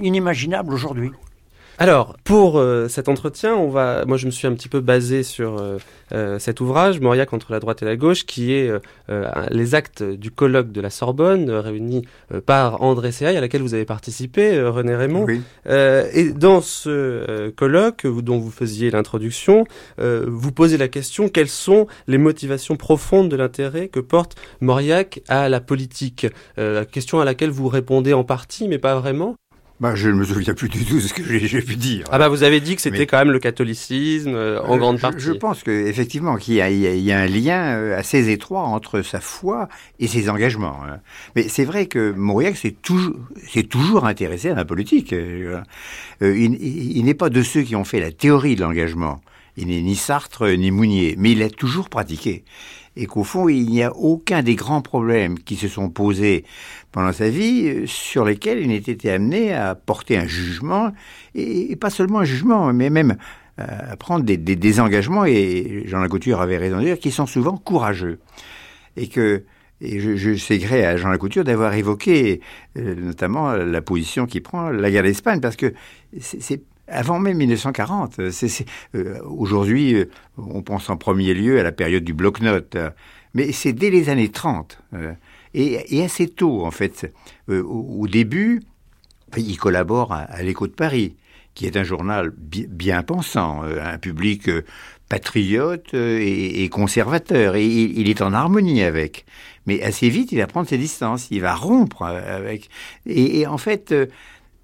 inimaginable 0.00 0.72
aujourd'hui. 0.72 1.10
Alors, 1.78 2.14
pour 2.22 2.58
euh, 2.58 2.86
cet 2.86 3.08
entretien, 3.08 3.56
on 3.56 3.68
va, 3.68 4.04
moi 4.06 4.16
je 4.16 4.26
me 4.26 4.30
suis 4.30 4.46
un 4.46 4.54
petit 4.54 4.68
peu 4.68 4.80
basé 4.80 5.24
sur 5.24 5.58
euh, 5.58 5.78
euh, 6.12 6.38
cet 6.38 6.60
ouvrage, 6.60 7.00
Mauriac 7.00 7.32
entre 7.32 7.50
la 7.50 7.58
droite 7.58 7.82
et 7.82 7.84
la 7.84 7.96
gauche, 7.96 8.26
qui 8.26 8.52
est 8.52 8.70
les 9.50 9.74
actes 9.74 10.02
du 10.02 10.30
colloque 10.30 10.70
de 10.70 10.80
la 10.80 10.90
Sorbonne, 10.90 11.50
réuni 11.50 12.06
par 12.46 12.82
André 12.82 13.12
Seaille, 13.12 13.36
à 13.36 13.40
laquelle 13.40 13.62
vous 13.62 13.74
avez 13.74 13.84
participé, 13.84 14.62
René 14.62 14.94
Raymond. 14.94 15.24
Oui. 15.24 15.42
et 15.66 16.32
dans 16.32 16.60
ce 16.60 17.50
colloque, 17.50 18.06
dont 18.06 18.38
vous 18.38 18.50
faisiez 18.50 18.90
l'introduction, 18.90 19.64
vous 19.98 20.52
posez 20.52 20.76
la 20.76 20.88
question, 20.88 21.28
quelles 21.28 21.48
sont 21.48 21.86
les 22.06 22.18
motivations 22.18 22.76
profondes 22.76 23.28
de 23.28 23.36
l'intérêt 23.36 23.88
que 23.88 24.00
porte 24.00 24.36
Mauriac 24.60 25.20
à 25.28 25.48
la 25.48 25.60
politique? 25.60 26.26
La 26.56 26.84
question 26.84 27.20
à 27.20 27.24
laquelle 27.24 27.50
vous 27.50 27.68
répondez 27.68 28.12
en 28.12 28.24
partie, 28.24 28.68
mais 28.68 28.78
pas 28.78 28.98
vraiment. 28.98 29.36
Bah, 29.80 29.96
je 29.96 30.08
ne 30.08 30.14
me 30.14 30.24
souviens 30.24 30.54
plus 30.54 30.68
du 30.68 30.84
tout 30.84 30.94
de 30.94 31.00
ce 31.00 31.12
que 31.12 31.24
j'ai 31.24 31.60
pu 31.60 31.74
dire. 31.74 32.04
Ah 32.12 32.18
bah 32.18 32.28
vous 32.28 32.44
avez 32.44 32.60
dit 32.60 32.76
que 32.76 32.80
c'était 32.80 33.06
quand 33.06 33.18
même 33.18 33.32
le 33.32 33.40
catholicisme 33.40 34.34
euh, 34.34 34.62
en 34.62 34.76
grande 34.76 35.00
partie. 35.00 35.18
Je, 35.18 35.32
pense 35.32 35.64
que 35.64 35.88
effectivement 35.88 36.36
qu'il 36.36 36.54
y, 36.54 36.58
y, 36.58 37.12
a 37.12 37.18
un 37.18 37.26
lien 37.26 37.76
euh, 37.76 37.98
assez 37.98 38.30
étroit 38.30 38.62
entre 38.62 39.02
sa 39.02 39.20
foi 39.20 39.68
et 39.98 40.06
ses 40.06 40.30
engagements. 40.30 40.78
Hein. 40.86 41.00
Mais 41.34 41.48
c'est 41.48 41.64
vrai 41.64 41.86
que 41.86 42.12
Mauriac 42.12 42.56
s'est 42.56 42.76
toujours, 42.82 43.16
toujours 43.68 44.06
intéressé 44.06 44.50
à 44.50 44.54
la 44.54 44.64
politique. 44.64 45.12
Euh, 45.12 45.60
il, 46.20 46.54
il 46.62 47.04
n'est 47.04 47.14
pas 47.14 47.28
de 47.28 47.42
ceux 47.42 47.62
qui 47.62 47.74
ont 47.74 47.84
fait 47.84 48.00
la 48.00 48.12
théorie 48.12 48.54
de 48.54 48.62
l'engagement. 48.62 49.22
Il 49.56 49.68
n'est 49.68 49.82
ni 49.82 49.96
Sartre 49.96 50.46
ni 50.56 50.70
Mounier, 50.70 51.16
mais 51.18 51.32
il 51.32 51.40
l'a 51.40 51.50
toujours 51.50 51.88
pratiqué 51.88 52.44
et 52.96 53.06
qu'au 53.06 53.24
fond, 53.24 53.48
il 53.48 53.66
n'y 53.66 53.82
a 53.82 53.94
aucun 53.94 54.42
des 54.42 54.54
grands 54.54 54.82
problèmes 54.82 55.38
qui 55.38 55.56
se 55.56 55.68
sont 55.68 55.88
posés 55.88 56.44
pendant 56.94 57.12
sa 57.12 57.28
vie 57.28 57.66
euh, 57.66 57.86
sur 57.86 58.24
lesquels 58.24 58.60
il 58.60 58.68
n'était 58.68 58.92
été 58.92 59.10
amené 59.10 59.52
à 59.52 59.74
porter 59.74 60.16
un 60.16 60.28
jugement, 60.28 60.92
et, 61.34 61.74
pas 61.74 61.90
seulement 61.90 62.20
un 62.20 62.24
jugement, 62.24 62.72
mais 62.72 62.88
même 62.88 63.16
euh, 63.58 63.64
à 63.90 63.96
prendre 63.96 64.24
des, 64.24 64.36
des, 64.36 64.80
engagements, 64.80 65.24
et 65.24 65.82
Jean 65.86 65.98
Lacouture 65.98 66.40
avait 66.40 66.56
raison 66.56 66.78
de 66.78 66.84
dire, 66.84 66.98
qui 67.00 67.10
sont 67.10 67.26
souvent 67.26 67.56
courageux. 67.56 68.20
Et 68.96 69.08
que 69.08 69.42
je, 69.82 70.14
je 70.14 70.36
sais 70.36 70.58
gré 70.58 70.86
à 70.86 70.96
Jean 70.96 71.08
Lacouture 71.08 71.42
d'avoir 71.42 71.74
évoqué 71.74 72.40
euh, 72.78 72.94
notamment 72.94 73.54
la 73.54 73.82
position 73.82 74.26
qu'il 74.26 74.44
prend 74.44 74.70
la 74.70 74.88
guerre 74.88 75.02
d'Espagne, 75.02 75.40
parce 75.40 75.56
que 75.56 75.74
c'est 76.20 76.62
avant 76.86 77.18
même 77.18 77.38
1940. 77.38 78.20
Euh, 78.20 79.18
aujourd'hui, 79.24 80.04
on 80.38 80.62
pense 80.62 80.88
en 80.90 80.96
premier 80.96 81.34
lieu 81.34 81.58
à 81.58 81.64
la 81.64 81.72
période 81.72 82.04
du 82.04 82.14
bloc-notes, 82.14 82.76
mais 83.34 83.50
c'est 83.50 83.72
dès 83.72 83.90
les 83.90 84.10
années 84.10 84.30
30 84.30 84.78
euh, 85.56 85.78
et, 85.88 86.04
assez 86.04 86.28
tôt 86.28 86.64
en 86.64 86.70
fait. 86.70 87.12
Au, 87.48 88.06
début, 88.08 88.62
il 89.36 89.56
collabore 89.58 90.12
à, 90.12 90.42
l'Écho 90.42 90.66
de 90.66 90.72
Paris, 90.72 91.16
qui 91.54 91.66
est 91.66 91.76
un 91.76 91.84
journal 91.84 92.32
bien 92.36 93.02
pensant, 93.02 93.62
un 93.62 93.98
public 93.98 94.50
patriote 95.08 95.94
et, 95.94 96.68
conservateur, 96.70 97.56
et 97.56 97.66
il, 97.66 98.08
est 98.08 98.22
en 98.22 98.32
harmonie 98.32 98.82
avec. 98.82 99.26
Mais 99.66 99.82
assez 99.82 100.08
vite, 100.08 100.32
il 100.32 100.38
va 100.38 100.46
prendre 100.46 100.68
ses 100.68 100.78
distances, 100.78 101.28
il 101.30 101.40
va 101.40 101.54
rompre 101.54 102.02
avec. 102.02 102.70
et 103.06 103.46
en 103.46 103.58
fait, 103.58 103.94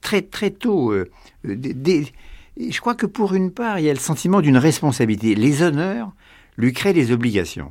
très 0.00 0.22
très 0.22 0.50
tôt, 0.50 0.92
euh, 0.92 1.10
je 1.44 2.80
crois 2.80 2.94
que 2.94 3.06
pour 3.06 3.34
une 3.34 3.50
part, 3.50 3.78
il 3.78 3.86
y 3.86 3.90
a 3.90 3.92
le 3.92 3.98
sentiment 3.98 4.40
d'une 4.40 4.56
responsabilité. 4.56 5.34
Les 5.34 5.62
honneurs 5.62 6.12
lui 6.56 6.72
créent 6.72 6.92
des 6.92 7.12
obligations 7.12 7.70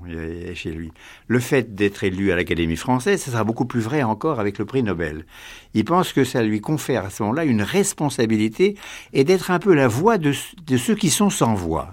chez 0.55 0.71
lui. 0.71 0.91
Le 1.27 1.39
fait 1.39 1.75
d'être 1.75 2.03
élu 2.03 2.31
à 2.31 2.35
l'Académie 2.35 2.75
française, 2.75 3.21
ça 3.21 3.31
sera 3.31 3.43
beaucoup 3.43 3.65
plus 3.65 3.81
vrai 3.81 4.03
encore 4.03 4.39
avec 4.39 4.57
le 4.57 4.65
prix 4.65 4.83
Nobel. 4.83 5.25
Il 5.73 5.85
pense 5.85 6.13
que 6.13 6.23
ça 6.23 6.41
lui 6.41 6.61
confère 6.61 7.05
à 7.05 7.09
ce 7.09 7.23
moment-là 7.23 7.45
une 7.45 7.61
responsabilité 7.61 8.75
et 9.13 9.23
d'être 9.23 9.51
un 9.51 9.59
peu 9.59 9.73
la 9.73 9.87
voix 9.87 10.17
de, 10.17 10.31
ceux 10.31 10.95
qui 10.95 11.09
sont 11.09 11.29
sans 11.29 11.53
voix. 11.53 11.91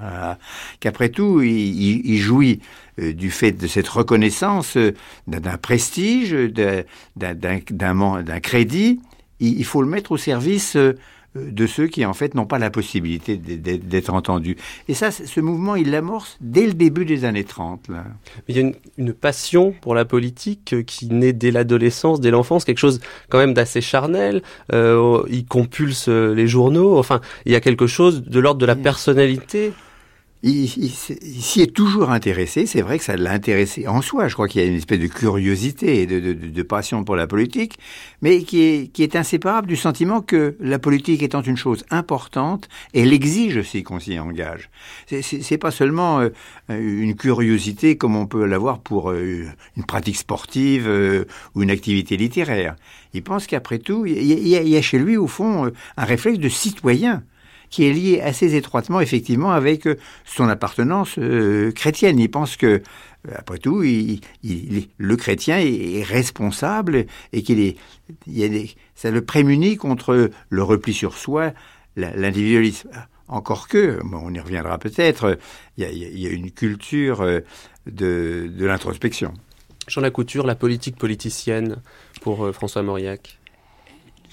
Qu'après 0.80 1.10
tout, 1.10 1.42
il, 1.42 2.18
jouit 2.18 2.60
euh, 2.98 3.12
du 3.12 3.30
fait 3.30 3.52
de 3.52 3.66
cette 3.66 3.88
reconnaissance, 3.88 4.76
euh, 4.76 4.94
d'un 5.26 5.58
prestige, 5.58 6.32
d'un 6.32 7.60
crédit. 8.40 9.00
Il 9.38 9.64
faut 9.64 9.82
le 9.82 9.88
mettre 9.88 10.12
au 10.12 10.16
service 10.16 10.78
de 11.50 11.66
ceux 11.66 11.86
qui 11.86 12.04
en 12.04 12.12
fait 12.12 12.34
n'ont 12.34 12.46
pas 12.46 12.58
la 12.58 12.70
possibilité 12.70 13.36
d'être 13.36 14.12
entendus. 14.12 14.56
Et 14.88 14.94
ça, 14.94 15.10
ce 15.10 15.40
mouvement, 15.40 15.76
il 15.76 15.90
l'amorce 15.90 16.36
dès 16.40 16.66
le 16.66 16.74
début 16.74 17.04
des 17.04 17.24
années 17.24 17.44
30. 17.44 17.88
Là. 17.88 18.04
Il 18.48 18.56
y 18.56 18.60
a 18.60 18.72
une, 18.98 19.12
passion 19.12 19.72
pour 19.80 19.94
la 19.94 20.04
politique 20.04 20.74
euh, 20.74 20.82
qui 20.82 21.06
naît 21.06 21.32
dès 21.32 21.50
l'adolescence, 21.50 22.20
dès 22.20 22.30
l'enfance, 22.30 22.64
quelque 22.64 22.78
chose 22.78 23.00
quand 23.28 23.38
même 23.38 23.54
d'assez 23.54 23.80
charnel. 23.80 24.42
Euh, 24.72 25.22
il 25.30 25.46
compulse 25.46 26.08
les 26.08 26.46
journaux. 26.46 26.98
Enfin, 26.98 27.20
il 27.46 27.52
y 27.52 27.56
a 27.56 27.60
quelque 27.60 27.86
chose 27.86 28.24
de 28.24 28.40
l'ordre 28.40 28.60
de 28.60 28.66
la 28.66 28.76
personnalité 28.76 29.72
il, 30.42 30.68
s'y 30.68 31.62
est 31.62 31.74
toujours 31.74 32.10
intéressé. 32.10 32.66
C'est 32.66 32.82
vrai 32.82 32.98
que 32.98 33.04
ça 33.04 33.16
l'a 33.16 33.32
intéressé 33.32 33.88
en 33.88 34.02
soi. 34.02 34.28
Je 34.28 34.34
crois 34.34 34.48
qu'il 34.48 34.60
y 34.60 34.64
a 34.64 34.68
une 34.68 34.76
espèce 34.76 35.00
de 35.00 35.06
curiosité 35.06 36.02
et 36.02 36.06
de, 36.06 36.62
passion 36.62 37.04
pour 37.04 37.16
la 37.16 37.26
politique, 37.26 37.78
mais 38.22 38.42
qui 38.42 38.62
est, 38.62 38.92
qui 38.92 39.02
est 39.02 39.14
inséparable 39.14 39.68
du 39.68 39.76
sentiment 39.76 40.20
que 40.20 40.56
la 40.58 40.78
politique 40.78 41.22
étant 41.22 41.42
une 41.42 41.56
chose 41.56 41.84
importante, 41.90 42.68
elle 42.92 43.12
exige 43.12 43.56
aussi 43.56 43.82
qu'on 43.82 44.00
s'y 44.00 44.18
engage. 44.18 44.68
C'est 45.06 45.58
pas 45.58 45.70
seulement 45.70 46.20
euh, 46.20 46.30
une 46.68 47.14
curiosité 47.14 47.96
comme 47.96 48.16
on 48.16 48.26
peut 48.26 48.46
l'avoir 48.46 48.80
pour 48.80 49.10
euh, 49.10 49.44
une 49.76 49.84
pratique 49.84 50.16
sportive 50.16 50.86
euh, 50.88 51.24
ou 51.54 51.62
une 51.62 51.70
activité 51.70 52.16
littéraire. 52.16 52.74
Il 53.14 53.22
pense 53.22 53.46
qu'après 53.46 53.78
tout, 53.78 54.06
il 54.06 54.48
y, 54.48 54.76
a, 54.76 54.82
chez 54.82 54.98
lui, 54.98 55.16
au 55.16 55.26
fond, 55.26 55.70
un 55.96 56.04
réflexe 56.04 56.38
de 56.38 56.48
citoyen 56.48 57.22
qui 57.70 57.84
est 57.84 57.92
lié 57.92 58.20
assez 58.20 58.54
étroitement, 58.54 59.00
effectivement, 59.00 59.52
avec 59.52 59.86
euh, 59.86 59.96
son 60.24 60.48
appartenance 60.48 61.18
euh, 61.18 61.72
chrétienne. 61.72 62.18
Il 62.18 62.30
pense 62.30 62.56
que, 62.56 62.66
euh, 62.66 63.32
après 63.34 63.58
tout, 63.58 63.82
le 63.82 65.16
chrétien 65.16 65.58
est, 65.58 66.02
responsable 66.02 67.06
et 67.32 67.42
qu'il 67.42 67.60
est, 67.60 68.76
ça 68.94 69.10
le 69.10 69.24
prémunit 69.24 69.76
contre 69.76 70.30
le 70.48 70.62
repli 70.62 70.92
sur 70.92 71.16
soi, 71.16 71.52
l'individualisme. 71.96 72.90
Encore 73.28 73.66
que, 73.66 73.98
on 74.12 74.32
y 74.32 74.38
reviendra 74.38 74.78
peut-être, 74.78 75.38
il, 75.76 75.84
y 75.84 76.26
a 76.26 76.30
une 76.30 76.52
culture 76.52 77.24
de, 77.86 78.48
de 78.48 78.66
l'introspection. 78.66 79.34
Jean 79.88 80.00
Lacouture, 80.00 80.46
la 80.46 80.54
politique 80.54 80.96
politicienne 80.96 81.78
pour 82.20 82.54
François 82.54 82.82
Mauriac 82.84 83.40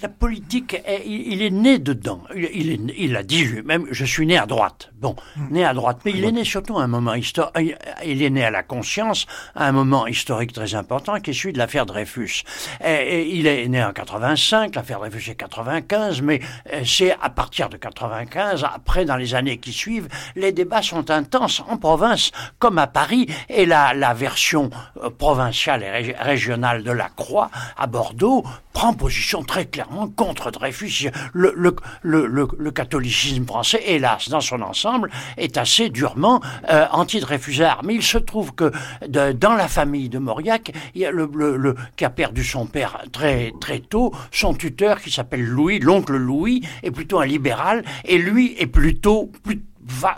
la 0.03 0.10
politique, 0.10 0.75
il, 1.05 1.41
est 1.41 1.50
né 1.50 1.79
dedans. 1.79 2.22
Il, 2.36 2.91
il, 2.98 3.15
a 3.15 3.24
dit 3.24 3.45
lui-même, 3.45 3.88
je 3.89 4.03
suis 4.03 4.25
né 4.25 4.38
à 4.38 4.45
droite. 4.45 4.91
Bon, 5.00 5.15
hmm. 5.38 5.48
né 5.51 5.63
à 5.63 5.74
droite, 5.74 6.00
mais 6.03 6.12
il 6.12 6.25
est 6.25 6.31
né 6.33 6.43
surtout 6.43 6.77
à 6.77 6.83
un 6.83 6.88
moment 6.88 7.13
historique. 7.13 7.75
Il 8.05 8.22
est 8.22 8.29
né 8.29 8.43
à 8.43 8.51
la 8.51 8.63
conscience, 8.63 9.25
à 9.55 9.65
un 9.65 9.72
moment 9.72 10.05
historique 10.05 10.51
très 10.51 10.75
important, 10.75 11.22
qui 11.22 11.31
est 11.31 11.33
celui 11.33 11.53
de 11.53 11.57
l'affaire 11.57 11.86
Dreyfus. 11.86 12.43
Et, 12.83 13.29
il 13.33 13.48
est 13.48 13.65
né 13.69 13.81
en 13.81 13.93
85, 13.93 14.75
l'affaire 14.75 15.00
Dreyfus 15.00 15.31
est 15.31 15.36
95, 15.36 16.22
mais 16.22 16.41
euh, 16.74 16.81
c'est 16.86 17.15
à 17.22 17.29
partir 17.29 17.69
de 17.69 17.77
95, 17.77 18.65
après, 18.75 19.05
dans 19.05 19.15
les 19.15 19.36
années 19.36 19.57
qui 19.57 19.72
suivent, 19.72 20.10
les 20.36 20.51
débats 20.51 20.81
sont 20.81 21.12
intenses 21.12 21.63
en 21.69 21.77
province, 21.77 22.31
comme 22.60 22.77
à 22.77 22.88
Paris, 22.88 23.27
et 23.48 23.65
la, 23.65 23.93
la 23.93 24.13
version 24.13 24.69
euh, 25.01 25.10
provinciale 25.10 25.81
et 25.81 26.13
régionale 26.19 26.83
de 26.83 26.91
la 26.91 27.07
Croix 27.07 27.50
à 27.77 27.88
Bordeaux 27.88 28.43
prend 28.74 28.93
position 28.93 29.43
très 29.43 29.65
clairement 29.65 29.92
contre 30.15 30.51
Dreyfus. 30.51 31.09
Le, 31.33 31.53
le, 31.55 31.75
le, 32.01 32.47
le 32.57 32.71
catholicisme 32.71 33.45
français, 33.45 33.81
hélas, 33.85 34.29
dans 34.29 34.41
son 34.41 34.62
ensemble, 34.62 35.09
est 35.38 35.57
assez 35.57 35.89
durement 35.89 36.41
euh, 36.69 36.85
anti-Dreyfusard. 36.91 37.81
Mais 37.83 37.95
il 37.95 38.03
se 38.03 38.17
trouve 38.17 38.53
que 38.53 38.71
de, 39.07 39.31
dans 39.31 39.53
la 39.53 39.67
famille 39.67 40.09
de 40.09 40.19
Mauriac, 40.19 40.71
il 40.95 41.01
y 41.01 41.05
a 41.05 41.12
le, 41.12 41.75
qui 41.95 42.05
a 42.05 42.09
perdu 42.09 42.43
son 42.43 42.65
père 42.65 43.00
très, 43.12 43.53
très 43.59 43.79
tôt, 43.79 44.13
son 44.31 44.53
tuteur 44.53 45.01
qui 45.01 45.12
s'appelle 45.12 45.45
Louis, 45.45 45.79
l'oncle 45.79 46.15
Louis, 46.15 46.62
est 46.83 46.91
plutôt 46.91 47.19
un 47.19 47.25
libéral, 47.25 47.83
et 48.05 48.17
lui 48.17 48.55
est 48.57 48.67
plutôt, 48.67 49.31
plutôt 49.43 49.63
va 49.85 50.15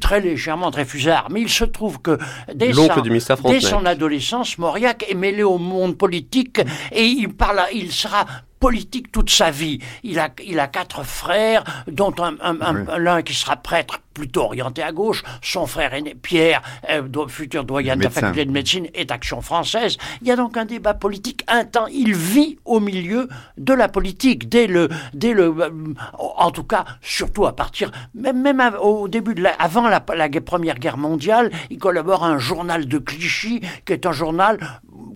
très 0.00 0.20
légèrement 0.20 0.70
Dreyfusard, 0.70 1.26
mais 1.30 1.40
il 1.40 1.48
se 1.48 1.64
trouve 1.64 2.00
que 2.00 2.16
dès, 2.54 2.68
dès 2.68 3.60
son 3.60 3.86
adolescence, 3.86 4.56
Mauriac 4.58 5.04
est 5.08 5.14
mêlé 5.14 5.42
au 5.42 5.58
monde 5.58 5.96
politique 5.98 6.60
et 6.92 7.04
il 7.04 7.34
parle, 7.34 7.60
il 7.74 7.90
sera 7.90 8.24
politique 8.64 9.12
toute 9.12 9.28
sa 9.28 9.50
vie. 9.50 9.78
Il 10.02 10.18
a, 10.18 10.30
il 10.42 10.58
a 10.58 10.68
quatre 10.68 11.04
frères, 11.04 11.64
dont 11.86 12.14
un, 12.18 12.98
l'un 12.98 13.20
qui 13.20 13.34
sera 13.34 13.56
prêtre 13.56 14.00
plutôt 14.14 14.44
orienté 14.44 14.82
à 14.82 14.90
gauche, 14.90 15.22
son 15.42 15.66
frère 15.66 15.92
aîné 15.92 16.14
Pierre, 16.14 16.62
euh, 16.88 17.28
futur 17.28 17.64
doyen 17.64 17.96
de 17.96 18.04
la 18.04 18.10
faculté 18.10 18.46
de 18.46 18.52
médecine, 18.52 18.86
est 18.94 19.10
Action 19.10 19.42
française. 19.42 19.98
Il 20.22 20.28
y 20.28 20.30
a 20.30 20.36
donc 20.36 20.56
un 20.56 20.64
débat 20.64 20.94
politique 20.94 21.44
intense. 21.46 21.90
Il 21.92 22.14
vit 22.14 22.58
au 22.64 22.80
milieu 22.80 23.28
de 23.58 23.74
la 23.74 23.88
politique 23.88 24.48
dès 24.48 24.66
le, 24.66 24.88
dès 25.12 25.34
le, 25.34 25.54
euh, 25.58 25.94
en 26.14 26.50
tout 26.50 26.64
cas, 26.64 26.86
surtout 27.02 27.44
à 27.44 27.54
partir, 27.54 27.90
même, 28.14 28.40
même 28.40 28.62
au 28.80 29.08
début 29.08 29.34
de 29.34 29.42
la, 29.42 29.50
avant 29.50 29.88
la, 29.88 30.02
la 30.16 30.28
première 30.40 30.78
guerre 30.78 30.96
mondiale, 30.96 31.50
il 31.68 31.78
collabore 31.78 32.24
à 32.24 32.28
un 32.28 32.38
journal 32.38 32.86
de 32.86 32.98
Clichy, 32.98 33.60
qui 33.84 33.92
est 33.92 34.06
un 34.06 34.12
journal 34.12 34.58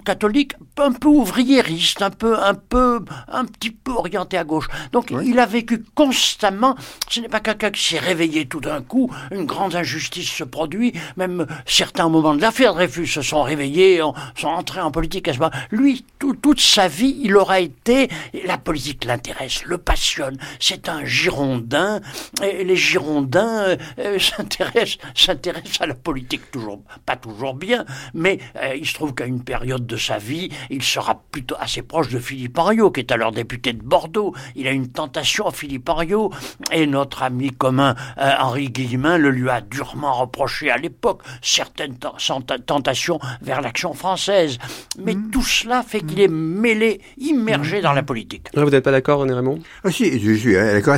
catholique, 0.04 0.54
un 0.80 0.92
peu 0.92 1.08
ouvriériste, 1.08 2.02
un 2.02 2.10
peu, 2.10 2.38
un 2.38 2.54
peu, 2.54 3.04
un 3.28 3.44
petit 3.44 3.70
peu 3.70 3.92
orienté 3.92 4.36
à 4.38 4.44
gauche. 4.44 4.68
Donc 4.92 5.12
il 5.24 5.38
a 5.38 5.46
vécu 5.46 5.84
constamment. 5.94 6.76
Ce 7.08 7.20
n'est 7.20 7.28
pas 7.28 7.40
quelqu'un 7.40 7.70
qui 7.70 7.82
s'est 7.82 7.98
réveillé 7.98 8.46
tout 8.46 8.60
d'un 8.60 8.82
coup. 8.82 9.10
Une 9.30 9.44
grande 9.44 9.74
injustice 9.74 10.30
se 10.30 10.44
produit. 10.44 10.92
Même 11.16 11.46
certains 11.66 12.08
moments 12.08 12.34
de 12.34 12.40
l'affaire 12.40 12.74
Dreyfus 12.74 13.06
se 13.06 13.22
sont 13.22 13.42
réveillés, 13.42 14.00
sont 14.36 14.48
entrés 14.48 14.80
en 14.80 14.90
politique 14.90 15.28
à 15.28 15.32
ce 15.32 15.38
moment. 15.38 15.52
Lui, 15.70 16.04
toute 16.18 16.60
sa 16.60 16.88
vie, 16.88 17.20
il 17.22 17.36
aura 17.36 17.60
été. 17.60 18.08
La 18.44 18.58
politique 18.58 19.04
l'intéresse, 19.04 19.64
le 19.64 19.78
passionne. 19.78 20.38
C'est 20.60 20.88
un 20.88 21.04
Girondin. 21.04 22.00
Et 22.42 22.64
les 22.64 22.76
Girondins 22.76 23.62
euh, 23.68 23.76
euh, 23.98 24.18
s'intéressent, 24.18 24.98
s'intéressent 25.14 25.80
à 25.80 25.86
la 25.86 25.94
politique 25.94 26.50
toujours, 26.50 26.82
pas 27.04 27.16
toujours 27.16 27.54
bien, 27.54 27.84
mais 28.14 28.38
euh, 28.56 28.74
il 28.76 28.86
se 28.86 28.94
trouve 28.94 29.14
qu'à 29.14 29.26
une 29.26 29.42
période 29.42 29.86
de 29.86 29.96
sa 29.96 30.18
vie, 30.18 30.50
il 30.70 30.82
sera 30.82 31.20
plutôt 31.30 31.56
assez 31.58 31.82
proche 31.82 32.08
de 32.08 32.18
Philippe 32.18 32.58
Henriot, 32.58 32.90
qui 32.90 33.00
est 33.00 33.12
alors 33.12 33.32
député 33.32 33.72
de 33.72 33.82
Bordeaux. 33.82 34.34
Il 34.56 34.66
a 34.66 34.70
une 34.70 34.88
tentation 34.88 35.46
à 35.46 35.52
Philippe 35.52 35.88
Henriot, 35.88 36.32
et 36.72 36.86
notre 36.86 37.22
ami 37.22 37.50
commun 37.50 37.94
euh, 38.18 38.32
Henri 38.38 38.70
Guillemin 38.70 39.18
le 39.18 39.30
lui 39.30 39.48
a 39.48 39.60
durement 39.60 40.12
reproché 40.12 40.70
à 40.70 40.76
l'époque, 40.76 41.22
certaines 41.42 41.96
tentations 41.98 43.18
vers 43.42 43.60
l'action 43.60 43.94
française. 43.94 44.58
Mais 44.98 45.14
mmh. 45.14 45.30
tout 45.30 45.42
cela 45.42 45.82
fait 45.82 46.00
qu'il 46.00 46.20
est 46.20 46.28
mêlé, 46.28 47.00
immergé 47.16 47.78
mmh. 47.78 47.82
dans 47.82 47.92
la 47.92 48.02
politique. 48.02 48.48
vous 48.54 48.70
n'êtes 48.70 48.84
pas 48.84 48.90
d'accord, 48.90 49.20
René 49.20 49.34
Raymond? 49.34 49.58
Ah, 49.84 49.90
Si, 49.90 50.18
je 50.18 50.32
suis 50.32 50.56
euh, 50.56 50.74
d'accord. 50.74 50.96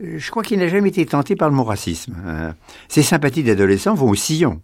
Je 0.00 0.30
crois 0.30 0.42
qu'il 0.42 0.58
n'a 0.58 0.68
jamais 0.68 0.88
été 0.88 1.04
tenté 1.06 1.36
par 1.36 1.48
le 1.48 1.54
mot 1.54 1.64
racisme. 1.64 2.14
ses 2.88 3.02
sympathies 3.02 3.42
d'adolescent 3.42 3.94
vont 3.94 4.08
au 4.08 4.14
sillon. 4.14 4.60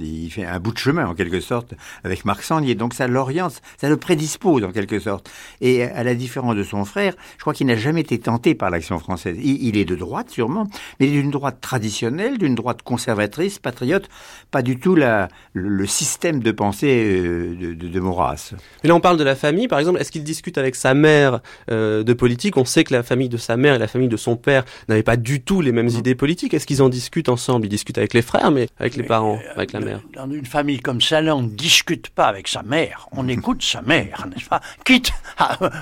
il 0.00 0.30
fait 0.30 0.44
un 0.44 0.58
bout 0.60 0.72
de 0.72 0.78
chemin, 0.78 1.06
en 1.06 1.14
quelque 1.14 1.40
sorte, 1.40 1.74
avec 2.04 2.24
Marc 2.24 2.42
Sandier. 2.42 2.74
Donc 2.74 2.94
ça 2.94 3.06
l'oriente, 3.06 3.41
ça 3.50 3.88
le 3.88 3.96
prédispose, 3.96 4.64
en 4.64 4.72
quelque 4.72 4.98
sorte. 4.98 5.30
Et 5.60 5.82
à 5.82 6.04
la 6.04 6.14
différence 6.14 6.56
de 6.56 6.64
son 6.64 6.84
frère, 6.84 7.14
je 7.36 7.40
crois 7.40 7.54
qu'il 7.54 7.66
n'a 7.66 7.76
jamais 7.76 8.00
été 8.00 8.18
tenté 8.18 8.54
par 8.54 8.70
l'action 8.70 8.98
française. 8.98 9.36
Il, 9.42 9.76
est 9.76 9.84
de 9.84 9.96
droite, 9.96 10.30
sûrement, 10.30 10.66
mais 11.00 11.08
d'une 11.08 11.30
droite 11.30 11.58
traditionnelle, 11.60 12.38
d'une 12.38 12.54
droite 12.54 12.82
conservatrice, 12.82 13.58
patriote, 13.58 14.08
pas 14.50 14.62
du 14.62 14.78
tout 14.78 14.94
la, 14.94 15.28
le, 15.52 15.86
système 15.86 16.42
de 16.42 16.52
pensée 16.52 17.04
euh, 17.04 17.74
de, 17.74 17.88
de, 17.88 18.00
Maurras. 18.00 18.54
Mais 18.82 18.88
là, 18.88 18.94
on 18.94 19.00
parle 19.00 19.16
de 19.16 19.24
la 19.24 19.34
famille, 19.34 19.68
par 19.68 19.78
exemple. 19.78 20.00
Est-ce 20.00 20.12
qu'il 20.12 20.24
discute 20.24 20.58
avec 20.58 20.74
sa 20.74 20.94
mère 20.94 21.40
euh, 21.70 22.02
de 22.02 22.12
politique? 22.12 22.56
On 22.56 22.64
sait 22.64 22.84
que 22.84 22.94
la 22.94 23.02
famille 23.02 23.28
de 23.28 23.36
sa 23.36 23.56
mère 23.56 23.74
et 23.74 23.78
la 23.78 23.88
famille 23.88 24.08
de 24.08 24.16
son 24.16 24.36
père 24.36 24.64
n'avaient 24.88 25.02
pas 25.02 25.16
du 25.16 25.42
tout 25.42 25.60
les 25.60 25.72
mêmes 25.72 25.88
idées 25.88 26.14
politiques. 26.14 26.54
Est-ce 26.54 26.66
qu'ils 26.66 26.82
en 26.82 26.88
discutent 26.88 27.28
ensemble? 27.28 27.66
Ils 27.66 27.70
discutent 27.70 27.98
avec 27.98 28.14
les 28.14 28.22
frères, 28.22 28.50
mais 28.50 28.68
avec 28.78 28.96
les 28.96 29.02
parents, 29.02 29.36
euh, 29.36 29.52
avec 29.54 29.72
la 29.72 29.80
mère. 29.80 30.00
Dans 30.14 30.30
une 30.30 30.46
famille 30.46 30.80
comme 30.80 31.00
ça, 31.00 31.20
là, 31.20 31.36
on 31.36 31.42
ne 31.42 31.48
discute 31.48 32.10
pas 32.10 32.26
avec 32.26 32.48
sa 32.48 32.62
mère. 32.62 33.08
On 33.12 33.28
écoute 33.32 33.62
sa 33.62 33.82
mère, 33.82 34.26
n'est-ce 34.28 34.48
pas 34.48 34.60
Quitte, 34.84 35.12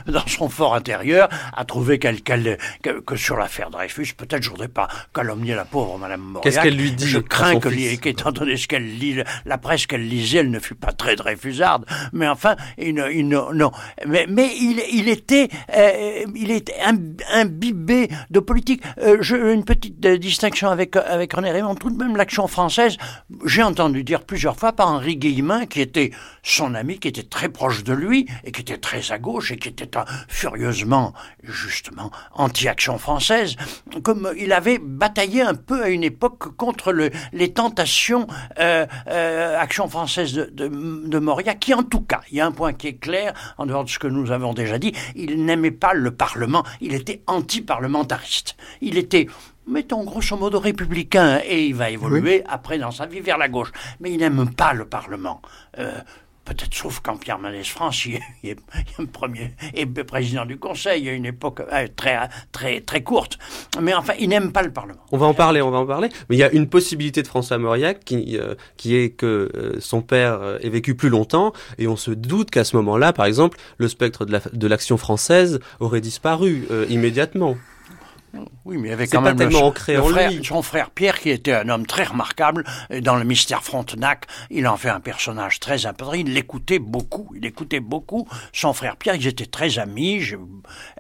dans 0.07 0.26
son 0.26 0.49
fort 0.49 0.75
intérieur, 0.75 1.28
à 1.57 1.64
trouver 1.64 1.99
qu'elle, 1.99 2.23
que, 2.23 3.16
sur 3.16 3.37
l'affaire 3.37 3.71
Dreyfus, 3.71 4.14
peut-être 4.16 4.42
je 4.42 4.50
voudrais 4.50 4.69
pas 4.69 4.88
calomnier 5.14 5.54
la 5.54 5.64
pauvre 5.64 5.99
Madame 5.99 6.21
Mauriac. 6.21 6.42
Qu'est-ce 6.42 6.61
qu'elle 6.61 6.76
lui 6.76 6.92
dit 6.92 7.07
Je 7.07 7.19
crains 7.19 7.59
que, 7.59 7.97
qu'étant 7.97 8.33
donné 8.33 8.57
ce 8.57 8.69
qu'elle 8.69 8.99
lit, 8.99 9.23
la 9.45 9.59
presse 9.59 9.87
qu'elle 9.87 10.09
lisait, 10.09 10.38
elle 10.38 10.50
ne 10.50 10.59
fut 10.59 10.75
pas 10.75 10.92
très 10.92 11.16
Dreyfusarde. 11.16 11.87
Mais 12.12 12.28
enfin, 12.28 12.57
il, 12.78 12.95
non. 13.28 13.73
Mais, 14.07 14.26
mais 14.28 14.50
il, 14.57 14.83
il 14.92 15.09
était, 15.09 15.49
euh, 15.76 16.25
il 16.35 16.50
était 16.50 16.76
imbibé 17.33 18.09
de 18.30 18.40
politique. 18.40 18.83
Euh, 18.99 19.19
je, 19.21 19.37
une 19.37 19.64
petite 19.64 20.04
euh, 20.04 20.19
distinction 20.19 20.69
avec 20.69 20.97
avec 20.97 21.33
René 21.33 21.50
Raymond. 21.50 21.75
Tout 21.75 21.90
de 21.90 21.97
même, 21.97 22.16
l'action 22.16 22.47
française, 22.47 22.97
j'ai 23.45 23.62
entendu 23.62 24.04
dire 24.04 24.23
plusieurs 24.23 24.57
fois 24.57 24.73
par 24.73 24.88
Henri 24.88 25.16
Guillemin, 25.16 25.66
qui 25.66 25.80
était 25.80 26.11
son 26.42 26.75
ami, 26.75 26.99
qui 26.99 27.09
était 27.09 27.23
très 27.30 27.49
proche 27.49 27.84
de 27.84 27.92
lui 27.92 28.26
et 28.44 28.52
qui 28.52 28.60
était 28.60 28.76
très 28.76 29.12
à 29.12 29.18
gauche 29.18 29.52
et 29.52 29.56
qui 29.56 29.69
était 29.69 29.88
furieusement, 30.28 31.14
justement, 31.43 32.10
anti-action 32.34 32.99
française, 32.99 33.56
comme 34.02 34.32
il 34.36 34.52
avait 34.52 34.78
bataillé 34.78 35.43
un 35.43 35.54
peu 35.54 35.82
à 35.82 35.88
une 35.88 36.04
époque 36.04 36.56
contre 36.56 36.93
le, 36.93 37.10
les 37.32 37.52
tentations 37.52 38.26
euh, 38.58 38.86
euh, 39.08 39.58
action 39.58 39.88
française 39.88 40.34
de, 40.34 40.45
de, 40.47 40.69
de 40.69 41.19
Moria, 41.19 41.54
qui 41.54 41.73
en 41.73 41.82
tout 41.82 42.02
cas, 42.02 42.21
il 42.30 42.36
y 42.36 42.40
a 42.40 42.47
un 42.47 42.52
point 42.52 42.73
qui 42.73 42.88
est 42.88 42.95
clair, 42.99 43.32
en 43.58 43.66
dehors 43.66 43.84
de 43.84 43.90
ce 43.90 43.99
que 43.99 44.08
nous 44.08 44.32
avons 44.32 44.52
déjà 44.52 44.78
dit, 44.78 44.93
il 45.14 45.45
n'aimait 45.45 45.71
pas 45.71 45.95
le 45.95 46.10
Parlement, 46.10 46.64
il 46.80 46.95
était 46.95 47.23
anti-parlementariste. 47.26 48.56
Il 48.80 48.99
était 48.99 49.28
mettons 49.66 50.04
grosso 50.04 50.36
modo 50.36 50.58
républicain, 50.58 51.40
et 51.45 51.66
il 51.66 51.75
va 51.75 51.90
évoluer 51.90 52.43
après 52.49 52.78
dans 52.78 52.90
sa 52.90 53.06
vie 53.06 53.21
vers 53.21 53.38
la 53.38 53.49
gauche. 53.49 53.71
Mais 54.00 54.10
il 54.12 54.19
n'aime 54.19 54.50
pas 54.52 54.73
le 54.73 54.84
Parlement. 54.84 55.40
Euh, 55.78 55.93
Peut-être 56.45 56.75
sauf 56.75 57.00
quand 57.00 57.17
Pierre 57.17 57.39
Manès 57.39 57.69
France 57.69 58.07
il 58.07 58.19
est, 58.43 58.57
premier 59.13 59.55
et 59.75 59.87
président 59.87 60.47
du 60.47 60.59
Conseil 60.59 61.09
à 61.09 61.13
une 61.13 61.26
époque 61.26 61.61
euh, 61.61 61.87
très 61.95 62.19
très 62.50 62.81
très 62.81 63.03
courte. 63.03 63.39
Mais 63.81 63.95
enfin, 63.95 64.15
il 64.19 64.29
n'aime 64.29 64.50
pas 64.50 64.63
le 64.63 64.73
Parlement. 64.73 65.00
On 65.13 65.19
va 65.19 65.26
en 65.26 65.35
parler, 65.35 65.63
on 65.63 65.71
va 65.71 65.79
en 65.79 65.87
parler. 65.87 66.09
Mais 66.29 66.37
il 66.37 66.39
y 66.39 66.43
a 66.43 66.50
une 66.50 66.69
possibilité 66.69 67.23
de 67.23 67.29
François 67.29 67.59
Mauriac 67.59 68.05
qui 68.05 68.39
euh, 68.39 68.55
qui 68.76 68.97
est 68.97 69.11
que 69.11 69.50
euh, 69.55 69.76
son 69.81 70.03
père 70.03 70.59
ait 70.61 70.71
vécu 70.71 70.95
plus 70.95 71.09
longtemps 71.09 71.53
et 71.79 71.87
on 71.87 71.97
se 71.97 72.11
doute 72.11 72.50
qu'à 72.50 72.65
ce 72.65 72.76
moment-là, 72.76 73.13
par 73.13 73.26
exemple, 73.26 73.59
le 73.79 73.89
spectre 73.89 74.25
de 74.25 74.67
l'action 74.67 74.97
française 74.97 75.61
aurait 75.79 76.00
disparu 76.00 76.67
immédiatement. 76.89 77.57
Oui, 78.64 78.76
mais 78.78 78.93
avec 78.93 79.10
quand 79.10 79.21
même 79.21 79.36
tellement 79.36 79.66
ancré 79.66 79.97
en 79.97 80.04
frère, 80.04 80.30
son 80.45 80.62
frère 80.62 80.90
Pierre, 80.90 81.19
qui 81.19 81.30
était 81.30 81.52
un 81.52 81.69
homme 81.69 81.86
très 81.86 82.04
remarquable 82.04 82.64
dans 83.02 83.16
le 83.16 83.25
mystère 83.25 83.62
Frontenac, 83.62 84.26
il 84.50 84.69
en 84.69 84.76
fait 84.76 84.90
un 84.90 85.00
personnage 85.00 85.60
très 85.60 85.86
important. 85.86 86.14
Il 86.14 86.34
l'écoutait 86.34 86.78
beaucoup, 86.78 87.32
il 87.36 87.45
écoutait 87.47 87.80
beaucoup 87.80 88.28
son 88.52 88.73
frère 88.73 88.97
Pierre. 88.97 89.16
Ils 89.16 89.26
étaient 89.26 89.47
très 89.47 89.78
amis. 89.78 90.23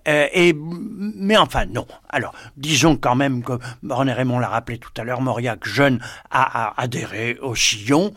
Euh, 0.08 0.26
et 0.32 0.54
mais 0.54 1.36
enfin 1.36 1.66
non. 1.66 1.86
Alors 2.08 2.34
disons 2.56 2.96
quand 2.96 3.14
même 3.14 3.42
que 3.42 3.58
René 3.88 4.12
Raymond 4.12 4.38
l'a 4.38 4.48
rappelé 4.48 4.78
tout 4.78 4.92
à 4.96 5.04
l'heure, 5.04 5.20
Mauriac 5.20 5.66
jeune 5.66 6.00
a, 6.30 6.80
adhéré 6.80 7.38
au 7.40 7.54
sillon 7.54 8.12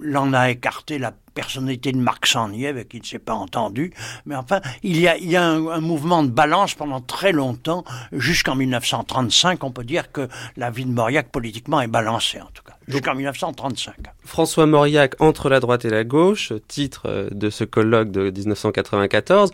l'en 0.00 0.32
a 0.32 0.50
écarté 0.50 0.98
la 0.98 1.12
personnalité 1.34 1.92
de 1.92 1.98
Marc 1.98 2.26
Sangnier, 2.26 2.68
avec 2.68 2.88
qui 2.88 2.98
il 2.98 3.00
ne 3.00 3.06
s'est 3.06 3.18
pas 3.18 3.34
entendu. 3.34 3.92
Mais 4.26 4.36
enfin, 4.36 4.60
il 4.82 5.00
y 5.00 5.08
a, 5.08 5.16
il 5.16 5.30
y 5.30 5.36
a 5.36 5.44
un, 5.44 5.80
mouvement 5.80 6.22
de 6.22 6.30
balance 6.30 6.74
pendant 6.74 7.00
très 7.00 7.32
longtemps, 7.32 7.84
jusqu'en 8.12 8.54
1935. 8.54 9.64
On 9.64 9.70
peut 9.70 9.84
dire 9.84 10.12
que 10.12 10.28
la 10.56 10.70
vie 10.70 10.84
de 10.84 10.92
Mauriac, 10.92 11.30
politiquement, 11.30 11.80
est 11.80 11.88
balancée, 11.88 12.40
en 12.40 12.50
tout 12.52 12.62
cas. 12.62 12.76
Jusqu'en 12.86 13.14
1935. 13.14 13.94
François 14.24 14.66
Mauriac, 14.66 15.14
Entre 15.20 15.48
la 15.48 15.60
droite 15.60 15.84
et 15.84 15.90
la 15.90 16.04
gauche, 16.04 16.52
titre 16.68 17.02
euh, 17.06 17.28
de 17.30 17.48
ce 17.48 17.64
colloque 17.64 18.10
de 18.10 18.30
1994 18.30 19.52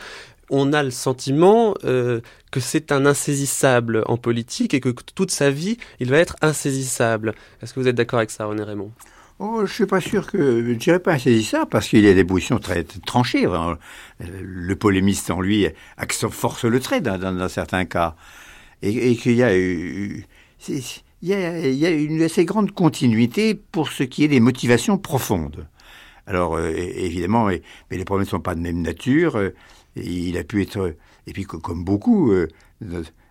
on 0.51 0.73
a 0.73 0.83
le 0.83 0.91
sentiment 0.91 1.75
euh, 1.85 2.21
que 2.51 2.61
c'est 2.61 2.93
un 2.93 3.07
insaisissable 3.07 4.03
en 4.07 4.17
politique 4.17 4.75
et 4.75 4.81
que 4.81 4.89
toute 4.89 5.31
sa 5.31 5.51
vie, 5.51 5.77
il 6.01 6.11
va 6.11 6.19
être 6.19 6.37
insaisissable. 6.41 7.35
Est-ce 7.63 7.75
que 7.75 7.81
vous 7.81 7.89
êtes 7.89 7.97
d'accord 7.97 8.19
avec 8.19 8.31
ça, 8.31 8.47
René 8.47 8.63
Raymond? 8.63 8.91
Oh, 9.41 9.65
je 9.65 9.73
suis 9.73 9.87
pas 9.87 10.01
sûr 10.01 10.27
que 10.27 10.65
je 10.67 10.73
dirais 10.73 10.99
pas 10.99 11.17
ça 11.19 11.65
parce 11.65 11.89
qu'il 11.89 12.05
y 12.05 12.09
a 12.09 12.15
des 12.15 12.25
positions 12.25 12.59
très 12.59 12.83
tranchées. 12.83 13.47
Le 14.19 14.75
polémiste 14.75 15.31
en 15.31 15.41
lui 15.41 15.67
force 16.31 16.65
le 16.65 16.81
trait 16.81 17.01
dans, 17.01 17.49
certains 17.49 17.85
cas, 17.85 18.17
et, 18.83 19.15
qu'il 19.17 19.35
y 19.35 19.43
a 19.45 19.55
il 21.23 21.29
y 21.29 21.87
a, 21.87 21.91
une 21.91 22.23
assez 22.23 22.45
grande 22.45 22.73
continuité 22.73 23.55
pour 23.55 23.91
ce 23.91 24.03
qui 24.03 24.25
est 24.25 24.29
des 24.29 24.41
motivations 24.41 24.99
profondes. 24.99 25.69
Alors 26.27 26.57
euh, 26.57 26.73
évidemment, 26.77 27.47
mais, 27.47 27.63
les 27.91 28.05
problèmes 28.05 28.27
ne 28.27 28.31
sont 28.31 28.41
pas 28.41 28.55
de 28.55 28.61
même 28.61 28.83
nature. 28.83 29.37
Euh, 29.37 29.55
il 29.97 30.37
a 30.37 30.45
pu 30.45 30.63
être, 30.63 30.95
et 31.27 31.33
puis 31.33 31.45
comme 31.45 31.85
beaucoup, 31.85 32.33
euh, 32.33 32.49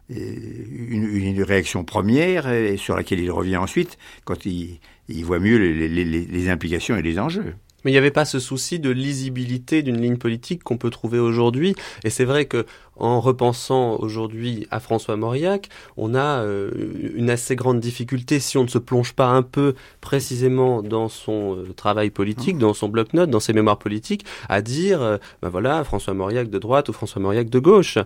une, 0.10 1.43
réaction 1.43 1.84
première 1.84 2.50
sur 2.78 2.96
laquelle 2.96 3.20
il 3.20 3.32
revient 3.32 3.58
ensuite 3.58 3.98
quand 4.26 4.46
il, 4.46 4.80
voit 5.24 5.39
mieux 5.39 5.58
les, 5.58 6.50
implications 6.50 6.98
et 6.98 7.02
les 7.02 7.20
enjeux. 7.20 7.54
Mais 7.86 7.91
il 7.91 7.93
n'y 7.93 8.00
avait 8.00 8.12
pas 8.12 8.26
ce 8.26 8.39
souci 8.39 8.80
de 8.80 8.89
lisibilité 8.89 9.84
d'une 9.84 10.02
ligne 10.02 10.17
politique 10.17 10.63
qu'on 10.63 10.78
peut 10.78 10.89
trouver 10.89 11.20
aujourd'hui. 11.20 11.76
Et 12.04 12.10
c'est 12.10 12.26
vrai 12.26 12.46
que 12.46 12.65
en 13.00 13.22
repensant 13.22 13.96
aujourd'hui 14.00 14.67
à 14.72 14.80
François 14.80 15.15
Mauriac, 15.15 15.70
on 15.98 16.15
a 16.15 16.41
euh, 16.41 16.72
une 17.15 17.30
assez 17.30 17.56
grande 17.56 17.80
difficulté 17.80 18.39
si 18.39 18.58
on 18.58 18.63
ne 18.63 18.67
se 18.67 18.80
plonge 18.80 19.13
pas 19.13 19.28
un 19.28 19.43
peu 19.43 19.76
précisément 20.02 20.82
dans 20.82 21.08
son 21.08 21.58
euh, 21.58 21.74
travail 21.74 22.10
politique, 22.10 22.56
mmh. 22.56 22.60
dans 22.60 22.74
son 22.74 22.89
bloc-notes, 22.89 23.30
dans 23.30 23.39
ses 23.39 23.54
mémoires 23.54 23.78
politiques, 23.78 24.26
à 24.50 24.62
dire, 24.62 25.02
euh, 25.02 25.17
ben 25.43 25.50
voilà, 25.50 25.84
François 25.84 26.15
Mauriac 26.15 26.50
de 26.50 26.58
droite 26.58 26.89
ou 26.89 26.93
François 26.93 27.22
Mauriac 27.22 27.50
de 27.50 27.60
gauche. 27.60 28.00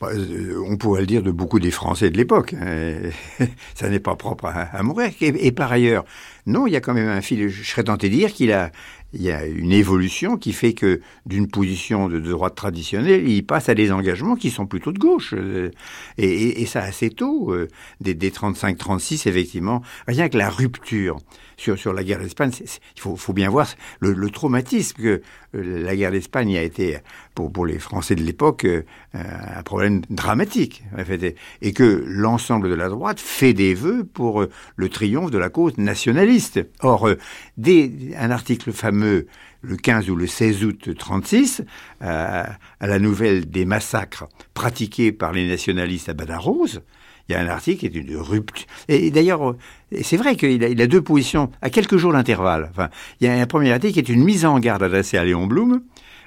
Bah, 0.00 0.08
euh, 0.14 0.62
on 0.66 0.78
pourrait 0.78 1.02
le 1.02 1.06
dire 1.06 1.22
de 1.22 1.30
beaucoup 1.30 1.60
des 1.60 1.70
Français 1.70 2.10
de 2.10 2.16
l'époque. 2.16 2.54
Hein. 2.54 3.10
Ça 3.74 3.90
n'est 3.90 4.00
pas 4.00 4.16
propre 4.16 4.46
à, 4.46 4.62
à 4.62 4.82
Et, 5.20 5.52
par 5.52 5.70
ailleurs, 5.70 6.04
non, 6.46 6.66
il 6.66 6.72
y 6.72 6.76
a 6.76 6.80
quand 6.80 6.94
même 6.94 7.08
un 7.08 7.20
fil. 7.20 7.48
Je 7.48 7.62
serais 7.62 7.84
tenté 7.84 8.08
de 8.08 8.14
dire 8.14 8.32
qu'il 8.32 8.50
a, 8.50 8.70
y 9.12 9.30
a 9.30 9.44
une 9.44 9.72
évolution 9.72 10.38
qui 10.38 10.54
fait 10.54 10.72
que 10.72 11.02
d'une 11.26 11.48
position 11.48 12.08
de 12.08 12.18
droite 12.18 12.54
traditionnelle, 12.54 13.28
il 13.28 13.44
passe 13.44 13.68
à 13.68 13.74
des 13.74 13.92
engagements 13.92 14.36
qui 14.36 14.50
sont 14.50 14.66
plutôt 14.66 14.92
de 14.92 14.98
gauche. 14.98 15.34
Euh, 15.36 15.70
et, 16.16 16.64
ça 16.64 16.82
assez 16.82 17.10
tôt, 17.10 17.52
euh, 17.52 17.68
des, 18.00 18.14
des 18.14 18.30
35-36, 18.30 19.28
effectivement. 19.28 19.82
Rien 20.06 20.30
que 20.30 20.38
la 20.38 20.48
rupture 20.48 21.18
sur, 21.60 21.92
la 21.92 22.02
guerre 22.02 22.20
d'Espagne, 22.20 22.50
il 22.60 23.00
faut, 23.00 23.32
bien 23.32 23.50
voir 23.50 23.68
le, 24.00 24.30
traumatisme 24.30 24.96
que 24.96 25.22
euh, 25.54 25.82
la 25.82 25.94
guerre 25.94 26.12
d'Espagne 26.12 26.56
a 26.56 26.62
été 26.62 26.98
pour, 27.34 27.66
les 27.66 27.78
Français 27.78 28.14
de 28.14 28.22
l'époque 28.22 28.64
euh, 28.64 28.82
un 29.12 29.62
problème 29.62 30.02
dramatique, 30.08 30.82
en 30.96 31.04
fait, 31.04 31.36
et 31.60 31.72
que 31.72 32.04
l'ensemble 32.06 32.70
de 32.70 32.74
la 32.74 32.88
droite 32.88 33.20
fait 33.20 33.52
des 33.52 33.74
vœux 33.74 34.04
pour 34.04 34.46
le 34.76 34.88
triomphe 34.88 35.30
de 35.30 35.38
la 35.38 35.50
cause 35.50 35.76
nationaliste. 35.78 36.60
Or, 36.80 37.08
dès 37.56 37.90
un 38.16 38.30
article 38.30 38.72
fameux 38.72 39.26
le 39.62 39.76
15 39.76 40.08
ou 40.08 40.16
le 40.16 40.26
16 40.26 40.64
août 40.64 40.90
36, 40.96 41.62
à 42.00 42.56
la 42.80 42.98
nouvelle 42.98 43.50
des 43.50 43.64
massacres 43.64 44.26
pratiqués 44.54 45.12
par 45.12 45.32
les 45.32 45.46
nationalistes 45.46 46.08
à 46.08 46.14
Badarose, 46.14 46.82
il 47.30 47.34
y 47.34 47.36
a 47.36 47.40
un 47.40 47.48
article 47.48 47.80
qui 47.80 47.86
est 47.86 48.00
une 48.00 48.16
rupture. 48.16 48.66
Et 48.88 49.10
d'ailleurs, 49.10 49.54
c'est 50.02 50.16
vrai 50.16 50.36
qu'il 50.36 50.62
a, 50.64 50.66
a, 50.66 50.86
deux 50.86 51.02
positions 51.02 51.50
à 51.62 51.70
quelques 51.70 51.96
jours 51.96 52.12
d'intervalle. 52.12 52.68
Enfin, 52.70 52.90
il 53.20 53.26
y 53.26 53.30
a 53.30 53.34
un 53.34 53.46
premier 53.46 53.72
article 53.72 53.94
qui 53.94 54.00
est 54.00 54.12
une 54.12 54.24
mise 54.24 54.44
en 54.44 54.58
garde 54.58 54.82
adressée 54.82 55.16
à 55.16 55.24
Léon 55.24 55.46
Blum. 55.46 55.80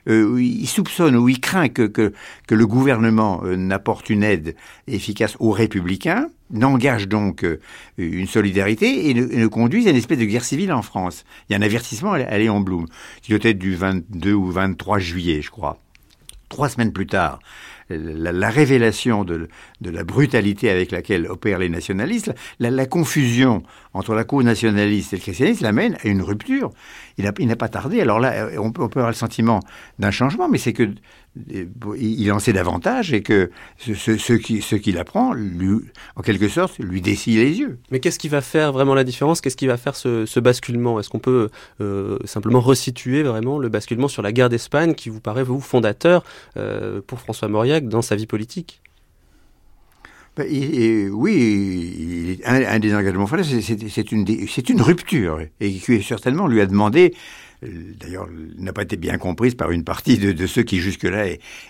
Euh, 0.10 0.42
il 0.42 0.68
soupçonne 0.68 1.16
ou 1.16 1.30
il 1.30 1.40
craint 1.40 1.70
que, 1.70 1.84
que, 1.84 2.12
le 2.50 2.68
gouvernement 2.68 3.42
euh, 3.46 3.56
n'apporte 3.56 4.10
une 4.10 4.24
aide 4.24 4.56
efficace 4.88 5.38
aux 5.40 5.52
républicains, 5.52 6.28
n'engage 6.52 7.08
donc 7.08 7.46
euh, 7.46 7.62
une 7.98 8.28
solidarité 8.28 9.10
et 9.10 9.14
ne, 9.14 9.32
et 9.32 9.38
ne, 9.38 9.48
conduise 9.48 9.88
à 9.88 9.92
une 9.92 9.96
espèce 9.96 10.20
de 10.20 10.26
guerre 10.26 10.44
civile 10.44 10.74
en 10.74 10.82
France. 10.82 11.24
Il 11.48 11.54
y 11.54 11.56
a 11.56 11.60
un 11.60 11.62
avertissement 11.62 12.14
à 12.14 12.38
Léon 12.38 12.60
Blum, 12.60 12.88
qui 13.22 13.32
doit 13.32 13.50
être 13.50 13.58
du 13.58 13.76
22 13.76 14.34
ou 14.34 14.52
23 14.52 15.00
juillet, 15.00 15.42
je 15.42 15.52
crois. 15.52 15.78
Trois 16.50 16.70
semaines 16.70 16.92
plus 16.92 17.08
tard, 17.08 17.40
la, 17.90 18.32
la, 18.32 18.50
révélation 18.50 19.24
de, 19.24 19.48
la 19.82 20.04
brutalité 20.04 20.70
avec 20.70 20.92
laquelle 20.92 21.28
opèrent 21.28 21.60
les 21.60 21.70
nationalistes, 21.70 22.34
la, 22.60 22.72
la, 22.72 22.86
confusion 22.86 23.64
entre 23.94 24.14
la 24.14 24.24
cause 24.24 24.46
nationaliste 24.46 25.14
et 25.14 25.18
le 25.18 25.22
christianisme 25.22 25.64
l'amène 25.64 25.98
à 26.04 26.08
une 26.08 26.22
rupture. 26.22 26.72
Il 27.18 27.48
n'a 27.48 27.56
pas 27.56 27.70
tardé. 27.70 28.02
Alors 28.02 28.20
là, 28.20 28.50
on 28.58 28.72
peut, 28.72 28.84
avoir 28.84 29.08
le 29.08 29.14
sentiment 29.14 29.60
d'un 30.00 30.12
changement, 30.12 30.50
mais 30.50 30.58
c'est 30.58 30.74
que 30.74 30.90
il 31.98 32.32
en 32.32 32.40
sait 32.40 32.54
davantage 32.54 33.12
et 33.14 33.24
que 33.24 33.50
ce, 33.78 33.94
ce, 33.96 34.18
ce 34.18 34.34
qui, 34.34 34.62
ce 34.62 34.76
qu'il 34.76 34.98
apprend, 34.98 35.34
lui, 35.34 35.80
en 36.16 36.22
quelque 36.22 36.48
sorte, 36.48 36.78
lui 36.78 37.02
dessille 37.02 37.38
les 37.38 37.60
yeux. 37.60 37.80
Mais 37.92 38.00
qu'est-ce 38.00 38.20
qui 38.20 38.30
va 38.30 38.42
faire 38.42 38.72
vraiment 38.72 38.94
la 38.94 39.04
différence? 39.04 39.42
Qu'est-ce 39.42 39.58
qui 39.58 39.68
va 39.68 39.78
faire 39.78 39.96
ce, 39.96 40.40
basculement? 40.40 41.00
Est-ce 41.00 41.10
qu'on 41.10 41.20
peut 41.20 41.50
euh, 41.82 42.20
simplement 42.26 42.62
resituer 42.62 43.24
vraiment 43.24 43.58
le 43.58 43.70
basculement 43.70 44.08
sur 44.08 44.22
la 44.22 44.32
guerre 44.32 44.50
d'Espagne 44.50 44.94
qui 44.94 45.10
vous 45.10 45.22
paraît, 45.22 45.44
vous, 45.44 45.60
fondateur 45.60 46.24
euh, 46.58 47.02
pour 47.06 47.20
François 47.20 47.48
Mauriac 47.48 47.88
dans 47.88 48.02
sa 48.02 48.16
vie 48.16 48.28
politique? 48.28 48.82
Et, 50.40 51.10
oui, 51.10 52.40
un, 52.46 52.64
un, 52.64 52.80
des 52.80 52.96
engagements 52.96 53.28
fondateurs, 53.28 53.62
c'est 53.62 54.12
une, 54.12 54.82
rupture 54.82 55.42
et 55.60 55.74
qui 55.74 56.02
certainement 56.02 56.48
lui 56.48 56.62
a 56.62 56.66
demandé 56.66 57.14
d'ailleurs, 58.00 58.28
n'a 58.58 58.74
pas 58.74 58.84
été 58.84 58.98
bien 58.98 59.18
comprise 59.18 59.56
par 59.56 59.72
une 59.72 59.84
partie 59.84 60.18
de, 60.18 60.48
ceux 60.48 60.64
qui 60.64 60.80
jusque-là 60.80 61.28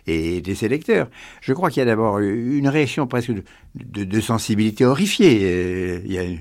étaient 0.07 0.55
ses 0.55 0.67
lecteurs. 0.67 1.09
Je 1.41 1.53
crois 1.53 1.69
qu'il 1.69 1.79
y 1.79 1.83
a 1.83 1.85
d'abord 1.85 2.19
une 2.19 2.67
réaction 2.67 3.07
presque 3.07 3.31
de, 3.75 4.19
sensibilité 4.19 4.85
horrifiée. 4.85 6.01
Il 6.05 6.11
y 6.11 6.17
a 6.17 6.23
une, 6.23 6.39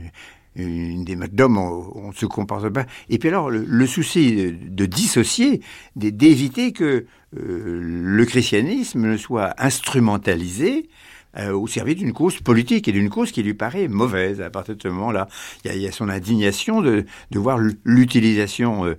une 0.57 1.05
des 1.05 1.17
d'hommes, 1.17 1.59
on, 1.59 1.93
on, 1.95 2.13
se 2.13 2.27
comporte 2.27 2.69
pas. 2.71 2.87
Et 3.09 3.19
puis 3.19 3.29
alors, 3.29 3.51
le, 3.51 3.87
souci 3.87 4.37
de, 4.37 4.55
de 4.69 4.87
dissocier, 4.87 5.61
d'éviter 5.97 6.73
que 6.73 7.07
euh, 7.39 7.81
le 7.83 8.25
christianisme 8.27 9.01
ne 9.01 9.17
soit 9.17 9.55
instrumentalisé 9.59 10.89
euh, 11.39 11.53
au 11.53 11.67
service 11.67 11.97
d'une 11.97 12.13
cause 12.13 12.41
politique 12.41 12.89
et 12.89 12.93
d'une 12.93 13.09
cause 13.09 13.33
qui 13.33 13.43
lui 13.43 13.55
paraît 13.55 13.89
mauvaise 13.89 14.41
à 14.41 14.51
partir 14.51 14.77
de 14.77 14.83
ce 14.83 14.89
moment-là. 14.89 15.29
Il, 15.65 15.77
y 15.79 15.87
a 15.87 15.93
son 15.93 16.09
indignation 16.09 16.83
de, 16.83 17.07
de 17.31 17.39
voir 17.39 17.59
l'utilisation 17.85 18.85
euh, 18.85 18.97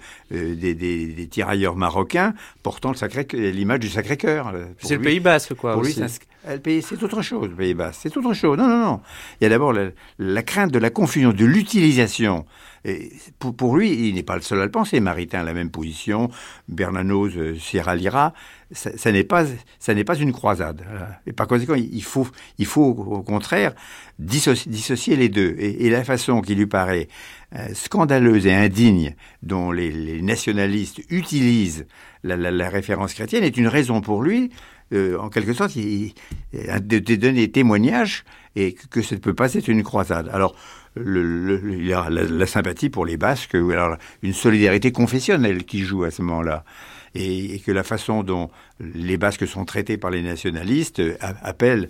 des, 0.55 0.73
des, 0.73 1.07
des, 1.07 1.27
tirailleurs 1.27 1.75
marocains 1.75 2.33
portant 2.63 2.93
l'image 3.33 3.79
du 3.79 3.89
Sacré-Cœur. 3.89 4.53
C'est 4.79 4.95
le 4.95 5.01
Pays 5.01 5.19
Basque, 5.19 5.53
quoi. 5.53 5.73
Pour 5.73 5.83
aussi. 5.83 6.01
lui, 6.65 6.81
c'est 6.81 7.03
autre 7.03 7.21
chose, 7.21 7.49
le 7.49 7.55
Pays 7.55 7.73
Basque. 7.73 7.99
C'est 8.03 8.17
autre 8.17 8.33
chose. 8.33 8.57
Non, 8.57 8.67
non, 8.67 8.79
non. 8.79 9.01
Il 9.39 9.43
y 9.43 9.47
a 9.47 9.49
d'abord 9.49 9.73
la, 9.73 9.89
la, 10.17 10.43
crainte 10.43 10.71
de 10.71 10.79
la 10.79 10.89
confusion, 10.89 11.33
de 11.33 11.45
l'utilisation. 11.45 12.45
Pour, 13.39 13.55
pour, 13.55 13.77
lui, 13.77 14.09
il 14.09 14.15
n'est 14.15 14.23
pas 14.23 14.35
le 14.35 14.41
seul 14.41 14.59
à 14.59 14.65
le 14.65 14.71
penser. 14.71 14.99
Maritain 14.99 15.41
a 15.41 15.43
la 15.43 15.53
même 15.53 15.69
position. 15.69 16.29
Bernanos, 16.67 17.31
euh, 17.37 17.55
Sierra 17.57 17.95
Lira 17.95 18.33
ça, 18.73 19.11
n'est 19.11 19.23
pas 19.23 19.45
ça 19.79 19.93
n'est 19.93 20.03
pas 20.03 20.15
une 20.15 20.31
croisade. 20.31 20.83
Et 21.27 21.31
par 21.31 21.47
conséquent, 21.47 21.75
il 21.75 22.03
faut 22.03 22.27
il 22.57 22.65
faut 22.65 22.85
au 22.85 23.21
contraire 23.21 23.73
dissocier, 24.19 25.15
les 25.15 25.29
deux. 25.29 25.55
Et, 25.57 25.89
la 25.89 26.03
façon 26.03 26.41
qui 26.41 26.55
lui 26.55 26.67
paraît 26.67 27.07
euh, 27.55 27.67
scandaleuse 27.73 28.45
et 28.45 28.53
indigne 28.53 29.15
dont 29.41 29.71
les, 29.71 30.21
nationalistes 30.21 31.01
utilisent 31.09 31.85
la, 32.23 32.69
référence 32.69 33.13
chrétienne 33.13 33.43
est 33.43 33.57
une 33.57 33.67
raison 33.67 34.01
pour 34.01 34.21
lui, 34.21 34.51
euh, 34.93 35.17
en 35.17 35.29
quelque 35.29 35.53
sorte, 35.53 35.75
de, 35.75 37.15
donner 37.15 37.51
témoignage 37.51 38.23
et 38.55 38.73
que, 38.73 38.87
que 38.87 39.01
ça 39.01 39.15
ne 39.15 39.19
peut 39.19 39.33
pas 39.33 39.53
être 39.53 39.67
une 39.67 39.83
croisade. 39.83 40.29
Alors 40.31 40.55
le, 40.95 41.23
le, 41.57 41.95
a 41.95 42.09
la, 42.09 42.23
la, 42.23 42.45
sympathie 42.45 42.89
pour 42.89 43.05
les 43.05 43.17
Basques, 43.17 43.57
ou 43.59 43.71
alors 43.71 43.97
une 44.21 44.33
solidarité 44.33 44.91
confessionnelle 44.91 45.65
qui 45.65 45.79
joue 45.79 46.03
à 46.03 46.11
ce 46.11 46.21
moment-là 46.21 46.63
et, 47.15 47.55
et, 47.55 47.59
que 47.59 47.71
la 47.71 47.83
façon 47.83 48.23
dont 48.23 48.49
les 48.79 49.17
Basques 49.17 49.47
sont 49.47 49.65
traités 49.65 49.97
par 49.97 50.11
les 50.11 50.21
nationalistes 50.21 50.99
euh, 50.99 51.15
appelle 51.19 51.89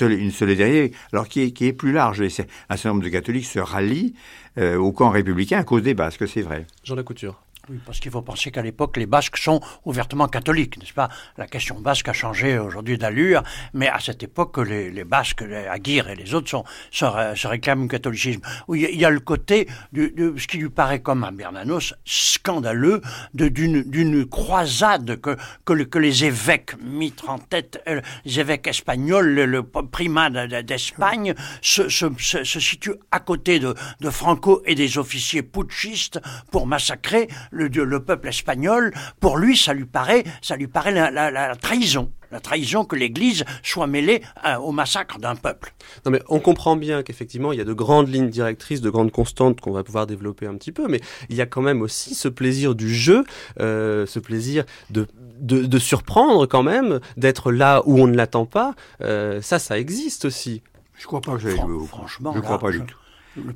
une 0.00 0.30
solidarité, 0.30 0.92
alors 1.12 1.28
qui 1.28 1.42
est, 1.42 1.50
qui 1.52 1.66
est 1.66 1.72
plus 1.72 1.92
large. 1.92 2.22
Un 2.22 2.28
certain 2.28 2.88
nombre 2.90 3.02
de 3.02 3.08
catholiques 3.08 3.46
se 3.46 3.58
rallient 3.58 4.14
euh, 4.58 4.76
au 4.76 4.92
camp 4.92 5.10
républicain 5.10 5.58
à 5.58 5.64
cause 5.64 5.82
des 5.82 5.94
Basques, 5.94 6.28
c'est 6.28 6.42
vrai. 6.42 6.66
Jean 6.84 6.94
Lacouture. 6.94 7.41
Oui, 7.68 7.78
parce 7.86 8.00
qu'il 8.00 8.10
faut 8.10 8.22
penser 8.22 8.50
qu'à 8.50 8.60
l'époque, 8.60 8.96
les 8.96 9.06
Basques 9.06 9.36
sont 9.36 9.60
ouvertement 9.84 10.26
catholiques, 10.26 10.78
n'est-ce 10.78 10.92
pas? 10.92 11.08
La 11.38 11.46
question 11.46 11.78
basque 11.78 12.08
a 12.08 12.12
changé 12.12 12.58
aujourd'hui 12.58 12.98
d'allure, 12.98 13.44
mais 13.72 13.88
à 13.88 14.00
cette 14.00 14.24
époque, 14.24 14.58
les, 14.58 14.90
les 14.90 15.04
Basques, 15.04 15.42
les 15.42 15.68
Aguirre 15.68 16.08
et 16.08 16.16
les 16.16 16.34
autres 16.34 16.50
sont, 16.50 16.64
se, 16.90 17.46
réclament 17.46 17.82
du 17.82 17.88
catholicisme. 17.88 18.40
Oui, 18.66 18.88
il 18.92 18.98
y 18.98 19.04
a 19.04 19.10
le 19.10 19.20
côté 19.20 19.68
de, 19.92 20.34
ce 20.36 20.48
qui 20.48 20.58
lui 20.58 20.70
paraît 20.70 21.02
comme 21.02 21.22
à 21.22 21.30
Bernanos 21.30 21.94
scandaleux 22.04 23.00
d'une 23.32 24.26
croisade 24.26 25.20
que, 25.20 25.36
que, 25.64 25.84
que, 25.84 25.98
les 26.00 26.24
évêques 26.24 26.74
mitrent 26.82 27.30
en 27.30 27.38
tête, 27.38 27.80
euh, 27.86 28.00
les 28.24 28.40
évêques 28.40 28.66
espagnols, 28.66 29.28
le, 29.28 29.46
le 29.46 29.62
primat 29.62 30.30
d'Espagne, 30.64 31.34
se, 31.60 31.88
se, 31.88 32.06
se, 32.18 32.42
se 32.42 32.58
situent 32.58 32.98
à 33.12 33.20
côté 33.20 33.60
de, 33.60 33.76
de 34.00 34.10
Franco 34.10 34.62
et 34.66 34.74
des 34.74 34.98
officiers 34.98 35.42
putschistes 35.42 36.20
pour 36.50 36.66
massacrer 36.66 37.28
le, 37.52 37.68
le, 37.68 38.00
peuple 38.00 38.28
espagnol, 38.28 38.92
pour 39.20 39.38
lui, 39.38 39.56
ça 39.56 39.74
lui 39.74 39.84
paraît, 39.84 40.24
ça 40.40 40.56
lui 40.56 40.66
paraît 40.66 40.92
la, 40.92 41.10
la, 41.10 41.30
la 41.30 41.56
trahison 41.56 42.10
la 42.32 42.40
trahison 42.40 42.84
que 42.84 42.96
l'Église 42.96 43.44
soit 43.62 43.86
mêlée 43.86 44.22
euh, 44.44 44.56
au 44.56 44.72
massacre 44.72 45.18
d'un 45.18 45.36
peuple. 45.36 45.74
Non 46.04 46.10
mais 46.10 46.20
on 46.28 46.40
comprend 46.40 46.76
bien 46.76 47.02
qu'effectivement 47.02 47.52
il 47.52 47.58
y 47.58 47.60
a 47.60 47.64
de 47.64 47.72
grandes 47.72 48.08
lignes 48.08 48.30
directrices, 48.30 48.80
de 48.80 48.90
grandes 48.90 49.12
constantes 49.12 49.60
qu'on 49.60 49.72
va 49.72 49.84
pouvoir 49.84 50.06
développer 50.06 50.46
un 50.46 50.54
petit 50.54 50.72
peu, 50.72 50.88
mais 50.88 51.00
il 51.28 51.36
y 51.36 51.42
a 51.42 51.46
quand 51.46 51.62
même 51.62 51.82
aussi 51.82 52.14
ce 52.14 52.28
plaisir 52.28 52.74
du 52.74 52.92
jeu, 52.92 53.24
euh, 53.60 54.06
ce 54.06 54.18
plaisir 54.18 54.64
de, 54.90 55.06
de, 55.38 55.66
de, 55.66 55.78
surprendre 55.78 56.46
quand 56.46 56.62
même, 56.62 57.00
d'être 57.16 57.52
là 57.52 57.82
où 57.84 58.00
on 58.00 58.06
ne 58.06 58.16
l'attend 58.16 58.46
pas. 58.46 58.74
Euh, 59.02 59.42
ça, 59.42 59.58
ça 59.58 59.78
existe 59.78 60.24
aussi. 60.24 60.62
Je 60.98 61.06
crois 61.06 61.20
pas 61.20 61.32
que 61.32 61.40
joué. 61.40 61.56
Franchement, 61.88 62.32
je 62.32 62.38
là, 62.38 62.44
crois 62.44 62.58
pas 62.58 62.70
du 62.70 62.80
tout. 62.80 62.96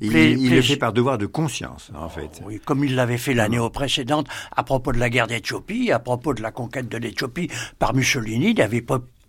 Il, 0.01 0.15
il, 0.15 0.55
le 0.55 0.61
fait 0.61 0.77
par 0.77 0.93
devoir 0.93 1.17
de 1.17 1.25
conscience, 1.25 1.91
en 1.95 2.09
fait. 2.09 2.41
Oui, 2.45 2.59
comme 2.63 2.83
il 2.83 2.95
l'avait 2.95 3.17
fait 3.17 3.33
l'année 3.33 3.59
précédente 3.71 4.27
à 4.55 4.63
propos 4.63 4.91
de 4.91 4.99
la 4.99 5.09
guerre 5.09 5.27
d'Éthiopie, 5.27 5.91
à 5.91 5.99
propos 5.99 6.33
de 6.33 6.41
la 6.41 6.51
conquête 6.51 6.89
de 6.89 6.97
l'Éthiopie 6.97 7.49
par 7.77 7.93
Mussolini, 7.93 8.51
il 8.51 8.61
avait 8.61 8.81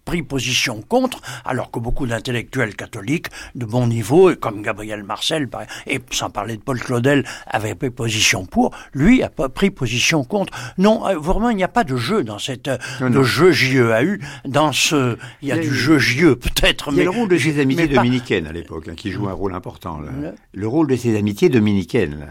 pris 0.09 0.23
position 0.23 0.81
contre, 0.81 1.21
alors 1.45 1.71
que 1.71 1.79
beaucoup 1.79 2.07
d'intellectuels 2.07 2.75
catholiques 2.75 3.27
de 3.55 3.67
bon 3.67 3.87
niveau, 3.87 4.35
comme 4.37 4.63
Gabriel 4.63 5.03
Marcel, 5.03 5.51
et 5.87 6.01
sans 6.11 6.31
parler 6.31 6.57
de 6.57 6.63
Paul 6.63 6.81
Claudel, 6.81 7.27
avaient 7.47 7.75
pris 7.75 7.91
position 7.91 8.47
pour, 8.47 8.75
lui 8.95 9.23
a 9.23 9.29
pris 9.29 9.71
position 9.71 10.25
contre. 10.25 10.55
Non, 10.79 11.03
vraiment, 11.21 11.51
il 11.51 11.59
n'y 11.59 11.63
a 11.63 11.69
pas 11.69 11.85
de 11.85 11.99
jeu 11.99 12.25
dans 12.25 12.39
cette, 12.39 12.71
non, 13.03 13.11
de 13.11 13.17
non. 13.17 13.23
jeu 13.23 13.53
JEAU, 13.53 14.17
dans 14.47 14.73
ce, 14.73 15.19
il 15.43 15.49
y 15.49 15.53
a, 15.53 15.57
il 15.57 15.63
y 15.65 15.67
a 15.67 15.71
du 15.71 15.75
jeu 15.75 15.99
JE 15.99 16.35
peut-être. 16.37 16.89
Il 16.91 16.97
y 16.97 17.01
a 17.03 17.05
le 17.05 17.11
rôle 17.11 17.29
de 17.29 17.37
ses 17.37 17.61
amitiés 17.61 17.87
dominicaines 17.89 18.45
pas... 18.45 18.51
à 18.51 18.53
l'époque, 18.55 18.89
hein, 18.89 18.95
qui 18.97 19.11
joue 19.11 19.29
un 19.29 19.35
rôle 19.35 19.53
important. 19.53 20.01
Là. 20.01 20.11
Le... 20.19 20.35
le... 20.55 20.69
rôle 20.69 20.87
de 20.87 20.97
ses 20.97 21.19
amitiés 21.19 21.51
dominicaines, 21.51 22.21
là. 22.21 22.29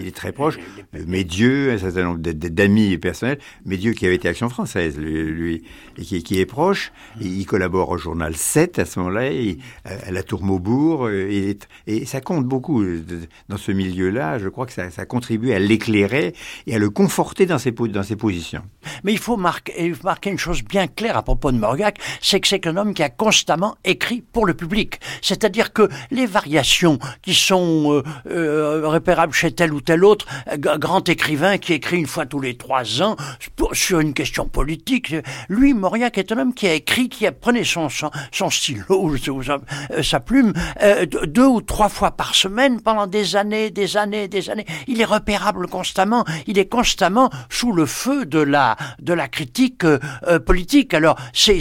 il 0.00 0.06
est 0.06 0.16
très 0.16 0.32
proche. 0.32 0.58
Mais 1.06 1.24
Dieu, 1.24 1.72
un 1.72 1.78
certain 1.78 2.04
nombre 2.04 2.20
d'amis 2.20 2.96
personnels, 2.96 3.38
mais 3.66 3.76
Dieu 3.76 3.92
qui 3.92 4.06
avait 4.06 4.14
été 4.14 4.28
Action 4.28 4.48
Française, 4.48 4.96
lui, 4.96 5.24
lui 5.24 5.62
et 5.98 6.02
qui, 6.02 6.22
qui 6.22 6.40
est 6.40 6.46
proche, 6.46 6.90
il 7.20 7.46
collabore 7.46 7.90
au 7.90 7.98
journal 7.98 8.36
7 8.36 8.78
à 8.78 8.84
ce 8.84 8.98
moment-là, 9.00 9.30
à 9.84 10.10
la 10.10 10.22
Tour 10.22 10.42
Maubourg, 10.42 11.10
et, 11.10 11.58
et, 11.86 12.04
ça 12.06 12.20
compte 12.20 12.44
beaucoup 12.44 12.84
dans 13.48 13.56
ce 13.56 13.72
milieu-là. 13.72 14.38
Je 14.38 14.48
crois 14.48 14.66
que 14.66 14.72
ça, 14.72 15.06
contribue 15.06 15.52
à 15.52 15.58
l'éclairer 15.58 16.34
et 16.66 16.74
à 16.74 16.78
le 16.78 16.90
conforter 16.90 17.46
dans 17.46 17.58
ses, 17.58 17.72
dans 17.72 18.02
ses 18.02 18.16
positions. 18.16 18.62
Mais 19.04 19.12
il 19.12 19.18
faut 19.18 19.36
marquer, 19.36 19.92
une 20.26 20.38
chose 20.38 20.62
bien 20.62 20.86
claire 20.86 21.16
à 21.16 21.22
propos 21.22 21.52
de 21.52 21.58
Mauriac, 21.58 21.98
c'est 22.20 22.40
que 22.40 22.48
c'est 22.48 22.66
un 22.66 22.76
homme 22.76 22.94
qui 22.94 23.02
a 23.02 23.08
constamment 23.08 23.76
écrit 23.84 24.22
pour 24.32 24.46
le 24.46 24.54
public. 24.54 25.00
C'est-à-dire 25.22 25.72
que 25.72 25.88
les 26.10 26.26
variations 26.26 26.98
qui 27.22 27.34
sont 27.34 27.92
euh, 27.92 28.02
euh, 28.30 28.88
repérables 28.88 29.32
chez 29.32 29.52
tel 29.52 29.72
ou 29.72 29.80
tel 29.80 30.04
autre 30.04 30.26
euh, 30.50 30.56
grand 30.56 31.08
écrivain 31.08 31.58
qui 31.58 31.72
écrit 31.72 31.98
une 31.98 32.06
fois 32.06 32.26
tous 32.26 32.40
les 32.40 32.56
trois 32.56 33.02
ans 33.02 33.16
sur 33.72 34.00
une 34.00 34.14
question 34.14 34.48
politique, 34.48 35.14
lui, 35.48 35.74
Mauriac 35.74 36.18
est 36.18 36.32
un 36.32 36.38
homme 36.38 36.54
qui 36.54 36.66
a 36.66 36.74
écrit, 36.74 37.07
qui 37.08 37.28
prenait 37.30 37.64
son, 37.64 37.88
son, 37.88 38.50
stylo, 38.50 39.14
sa 40.02 40.20
plume, 40.20 40.52
deux 41.26 41.46
ou 41.46 41.60
trois 41.60 41.88
fois 41.88 42.12
par 42.12 42.34
semaine 42.34 42.80
pendant 42.80 43.06
des 43.06 43.36
années, 43.36 43.70
des 43.70 43.96
années, 43.96 44.28
des 44.28 44.50
années. 44.50 44.66
Il 44.86 45.00
est 45.00 45.04
repérable 45.04 45.68
constamment. 45.68 46.24
Il 46.46 46.58
est 46.58 46.68
constamment 46.68 47.30
sous 47.48 47.72
le 47.72 47.86
feu 47.86 48.26
de 48.26 48.38
la 48.38 48.76
de 49.00 49.12
la 49.12 49.28
critique 49.28 49.84
politique. 50.46 50.94
Alors 50.94 51.18
c'est 51.32 51.60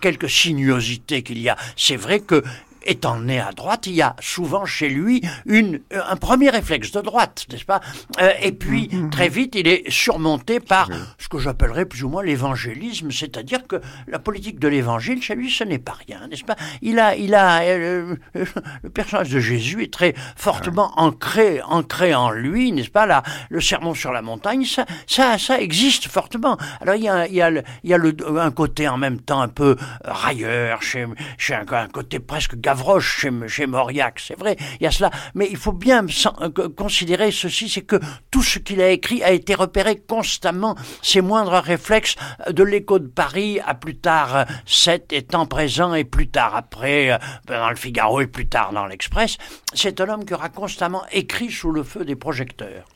quelques 0.00 0.30
sinuosités 0.30 1.22
qu'il 1.22 1.38
y 1.38 1.48
a. 1.48 1.56
C'est 1.76 1.96
vrai 1.96 2.20
que 2.20 2.42
étant 2.84 3.18
né 3.18 3.40
à 3.40 3.52
droite, 3.52 3.86
il 3.86 3.94
y 3.94 4.02
a 4.02 4.16
souvent 4.20 4.64
chez 4.64 4.88
lui 4.88 5.22
une, 5.46 5.80
un 5.90 6.16
premier 6.16 6.50
réflexe 6.50 6.92
de 6.92 7.00
droite, 7.00 7.46
n'est-ce 7.50 7.64
pas? 7.64 7.80
Euh, 8.20 8.30
Et 8.40 8.52
puis, 8.52 8.88
mm-hmm. 8.88 9.10
très 9.10 9.28
vite, 9.28 9.54
il 9.54 9.68
est 9.68 9.90
surmonté 9.90 10.60
par 10.60 10.88
ce 11.18 11.28
que 11.28 11.38
j'appellerais 11.38 11.84
plus 11.84 12.04
ou 12.04 12.08
moins 12.08 12.22
l'évangélisme, 12.22 13.10
c'est-à-dire 13.10 13.66
que 13.66 13.80
la 14.06 14.18
politique 14.18 14.58
de 14.58 14.68
l'évangile, 14.68 15.22
chez 15.22 15.34
lui, 15.34 15.50
ce 15.50 15.64
n'est 15.64 15.78
pas 15.78 15.96
rien, 16.06 16.26
n'est-ce 16.28 16.44
pas? 16.44 16.56
Il 16.80 16.98
a, 16.98 17.16
il 17.16 17.34
a, 17.34 17.62
euh, 17.62 18.16
le 18.82 18.90
personnage 18.90 19.30
de 19.30 19.40
Jésus 19.40 19.82
est 19.82 19.92
très 19.92 20.14
fortement 20.36 20.92
ancré, 20.96 21.60
ancré 21.62 22.14
en 22.14 22.30
lui, 22.30 22.72
n'est-ce 22.72 22.90
pas? 22.90 23.06
Là, 23.06 23.22
le 23.50 23.60
sermon 23.60 23.94
sur 23.94 24.12
la 24.12 24.22
montagne, 24.22 24.64
ça, 24.64 24.86
ça, 25.06 25.38
ça 25.38 25.60
existe 25.60 26.08
fortement. 26.08 26.56
Alors, 26.80 26.94
il 26.94 27.04
y 27.04 27.08
a, 27.08 27.26
il 27.26 27.34
y 27.34 27.42
a, 27.42 27.50
le, 27.50 27.62
il 27.84 27.90
y 27.90 27.94
a 27.94 27.98
le, 27.98 28.14
un 28.38 28.50
côté 28.50 28.88
en 28.88 28.98
même 28.98 29.20
temps 29.20 29.40
un 29.40 29.48
peu 29.48 29.76
railleur, 30.04 30.82
chez, 30.82 31.06
chez 31.38 31.54
un, 31.54 31.64
un 31.70 31.88
côté 31.88 32.18
presque 32.18 32.56
Gavroche 32.72 33.20
chez, 33.20 33.30
chez 33.48 33.66
Mauriac, 33.66 34.18
c'est 34.18 34.38
vrai, 34.38 34.56
il 34.80 34.84
y 34.84 34.86
a 34.86 34.90
cela. 34.90 35.10
Mais 35.34 35.46
il 35.50 35.58
faut 35.58 35.72
bien 35.72 36.06
euh, 36.40 36.68
considérer 36.74 37.30
ceci, 37.30 37.68
c'est 37.68 37.82
que 37.82 37.96
tout 38.30 38.42
ce 38.42 38.58
qu'il 38.58 38.80
a 38.80 38.88
écrit 38.88 39.22
a 39.22 39.30
été 39.30 39.54
repéré 39.54 39.96
constamment, 39.96 40.74
ses 41.02 41.20
moindres 41.20 41.62
réflexes 41.62 42.16
euh, 42.46 42.52
de 42.52 42.62
l'écho 42.62 42.98
de 42.98 43.08
Paris 43.08 43.60
à 43.60 43.74
plus 43.74 43.96
tard 43.96 44.46
7 44.64 45.12
euh, 45.12 45.20
temps 45.20 45.44
présent 45.44 45.92
et 45.92 46.04
plus 46.04 46.28
tard 46.28 46.56
après 46.56 47.18
dans 47.46 47.68
le 47.68 47.76
Figaro 47.76 48.22
et 48.22 48.26
plus 48.26 48.48
tard 48.48 48.72
dans 48.72 48.86
l'Express. 48.86 49.36
C'est 49.74 50.00
un 50.00 50.08
homme 50.08 50.24
qui 50.24 50.32
aura 50.32 50.48
constamment 50.48 51.02
écrit 51.12 51.50
sous 51.50 51.72
le 51.72 51.82
feu 51.82 52.06
des 52.06 52.16
projecteurs. 52.16 52.86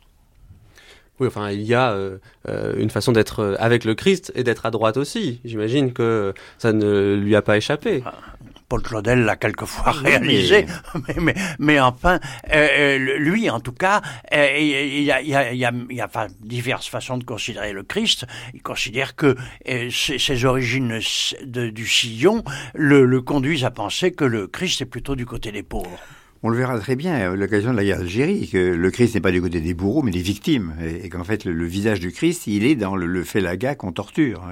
Oui, 1.21 1.27
enfin, 1.27 1.51
il 1.51 1.63
y 1.63 1.75
a 1.75 1.97
une 2.77 2.91
façon 2.91 3.13
d'être 3.13 3.57
avec 3.59 3.85
le 3.85 3.95
Christ 3.95 4.33
et 4.35 4.45
d'être 4.45 4.67
à 4.67 4.71
droite 4.71 4.99
aussi. 4.99 5.41
J'imagine 5.47 5.95
que 5.95 6.35
ça 6.59 6.75
ne 6.75 7.15
lui 7.15 7.35
a 7.35 7.41
pas 7.41 7.57
échappé. 7.57 8.03
Ah, 8.67 8.69
Paul 8.69 8.83
Claudel 8.83 9.25
l'a 9.25 9.37
quelquefois 9.37 9.93
réalisé, 9.93 10.67
mais, 11.09 11.15
mais, 11.21 11.35
mais, 11.59 11.81
enfin, 11.81 12.19
euh, 12.53 12.69
euh, 12.79 13.19
lui, 13.19 13.49
en 13.49 13.61
tout 13.61 13.73
cas, 13.73 14.03
euh, 14.33 14.59
il 14.59 15.03
y 15.03 15.13
a, 15.13 15.21
il 15.21 15.29
y 15.29 15.35
a, 15.35 15.53
il 15.53 15.59
y 15.59 15.65
a, 15.65 15.73
il 15.91 15.97
y 15.97 16.01
a 16.01 16.27
diverses 16.41 16.89
façons 16.89 17.17
de 17.17 17.25
considérer 17.25 17.73
le 17.73 17.83
Christ. 17.83 18.27
Il 18.55 18.63
considère 18.63 19.15
que 19.15 19.37
ses, 19.65 20.19
ses, 20.19 20.45
origines 20.45 21.01
de, 21.45 21.71
du 21.71 21.87
sillon 21.87 22.43
le, 22.75 23.05
le 23.05 23.23
conduisent 23.23 23.65
à 23.65 23.71
penser 23.71 24.13
que 24.13 24.25
le 24.25 24.47
Christ 24.47 24.83
est 24.83 24.87
plutôt 24.87 25.15
du 25.15 25.27
côté 25.27 25.53
des 25.53 25.63
pauvres. 25.63 25.99
On 26.47 26.49
le 26.49 26.59
verra 26.59 26.79
très 26.79 26.95
bien 26.95 27.13
à 27.13 27.35
l'occasion 27.35 27.73
de 27.73 27.77
la 27.77 27.83
guerre 27.83 27.99
d'Algérie, 27.99 28.49
que 28.49 28.57
le 28.57 28.91
Christ 28.93 29.17
n'est 29.17 29.21
pas 29.21 29.33
du 29.33 29.43
côté 29.43 29.61
des 29.61 29.75
bourreaux, 29.75 30.03
mais 30.03 30.13
des 30.13 30.23
victimes, 30.23 30.77
et, 30.81 31.09
qu'en 31.09 31.25
fait 31.25 31.45
le, 31.45 31.67
visage 31.67 31.99
du 31.99 32.13
Christ, 32.13 32.47
il 32.47 32.65
est 32.65 32.77
dans 32.77 32.95
le, 32.95 33.07
le 33.07 33.75
qu'on 33.75 33.91
torture. 33.91 34.45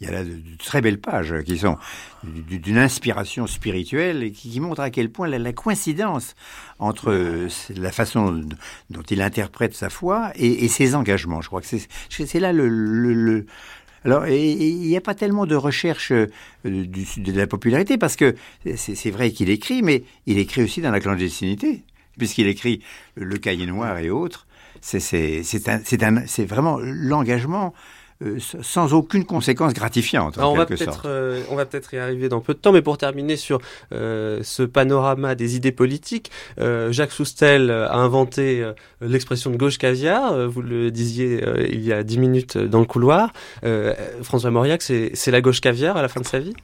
Il 0.00 0.06
y 0.08 0.10
a 0.10 0.12
là 0.12 0.24
de, 0.24 0.32
très 0.58 0.80
belles 0.80 1.00
pages 1.00 1.32
qui 1.44 1.56
sont 1.56 1.78
d'une 2.24 2.78
inspiration 2.78 3.46
spirituelle 3.46 4.24
et 4.24 4.32
qui, 4.32 4.58
montrent 4.58 4.80
à 4.80 4.90
quel 4.90 5.08
point 5.08 5.28
la, 5.28 5.52
coïncidence 5.52 6.34
entre 6.80 7.46
la 7.76 7.92
façon 7.92 8.42
dont 8.90 9.02
il 9.02 9.22
interprète 9.22 9.74
sa 9.74 9.90
foi 9.90 10.32
et, 10.34 10.66
ses 10.66 10.96
engagements. 10.96 11.42
Je 11.42 11.46
crois 11.46 11.60
que 11.60 11.68
c'est 12.08 12.40
là 12.40 12.52
le, 12.52 13.46
alors, 14.04 14.26
il 14.26 14.80
n'y 14.80 14.96
a 14.96 15.00
pas 15.00 15.14
tellement 15.14 15.46
de 15.46 15.54
recherche 15.54 16.12
euh, 16.12 16.26
de 16.64 17.32
la 17.32 17.46
popularité 17.46 17.96
parce 17.96 18.16
que 18.16 18.34
c'est 18.76 19.10
vrai 19.10 19.30
qu'il 19.30 19.48
écrit, 19.48 19.82
mais 19.82 20.04
il 20.26 20.38
écrit 20.38 20.62
aussi 20.62 20.82
dans 20.82 20.90
la 20.90 21.00
clandestinité, 21.00 21.84
puisqu'il 22.18 22.46
écrit 22.46 22.82
Le 23.14 23.38
Cahier 23.38 23.66
Noir 23.66 23.98
et 23.98 24.10
autres. 24.10 24.46
C'est 24.82 26.44
vraiment 26.46 26.78
l'engagement 26.80 27.72
euh, 28.22 28.38
sans 28.38 28.94
aucune 28.94 29.24
conséquence 29.24 29.72
gratifiante. 29.72 30.38
on, 30.38 30.54
va 30.54 30.66
peut-être, 30.66 31.02
euh, 31.06 31.42
on 31.50 31.56
va 31.56 31.66
peut-être 31.66 31.94
y 31.94 31.98
arriver 31.98 32.28
dans 32.28 32.40
peu 32.40 32.54
de 32.54 32.58
temps, 32.58 32.70
mais 32.70 32.82
pour 32.82 32.96
terminer 32.96 33.36
sur 33.36 33.60
euh, 33.92 34.40
ce 34.44 34.62
panorama 34.62 35.34
des 35.34 35.56
idées 35.56 35.72
politiques, 35.72 36.30
Jacques 36.58 37.12
Soustel 37.12 37.70
a 37.70 37.96
inventé 37.96 38.64
l'expression 39.00 39.50
de 39.50 39.56
gauche 39.56 39.78
caviar, 39.78 40.48
vous 40.48 40.62
le 40.62 40.90
disiez 40.90 41.44
il 41.68 41.80
y 41.84 41.92
a 41.92 42.02
dix 42.02 42.18
minutes 42.18 42.56
dans 42.56 42.80
le 42.80 42.86
couloir. 42.86 43.32
François 44.22 44.50
Mauriac, 44.50 44.82
c'est 44.82 45.30
la 45.30 45.40
gauche 45.40 45.60
caviar 45.60 45.96
à 45.96 46.02
la 46.02 46.08
fin 46.08 46.20
de 46.20 46.26
sa 46.26 46.38
vie? 46.38 46.54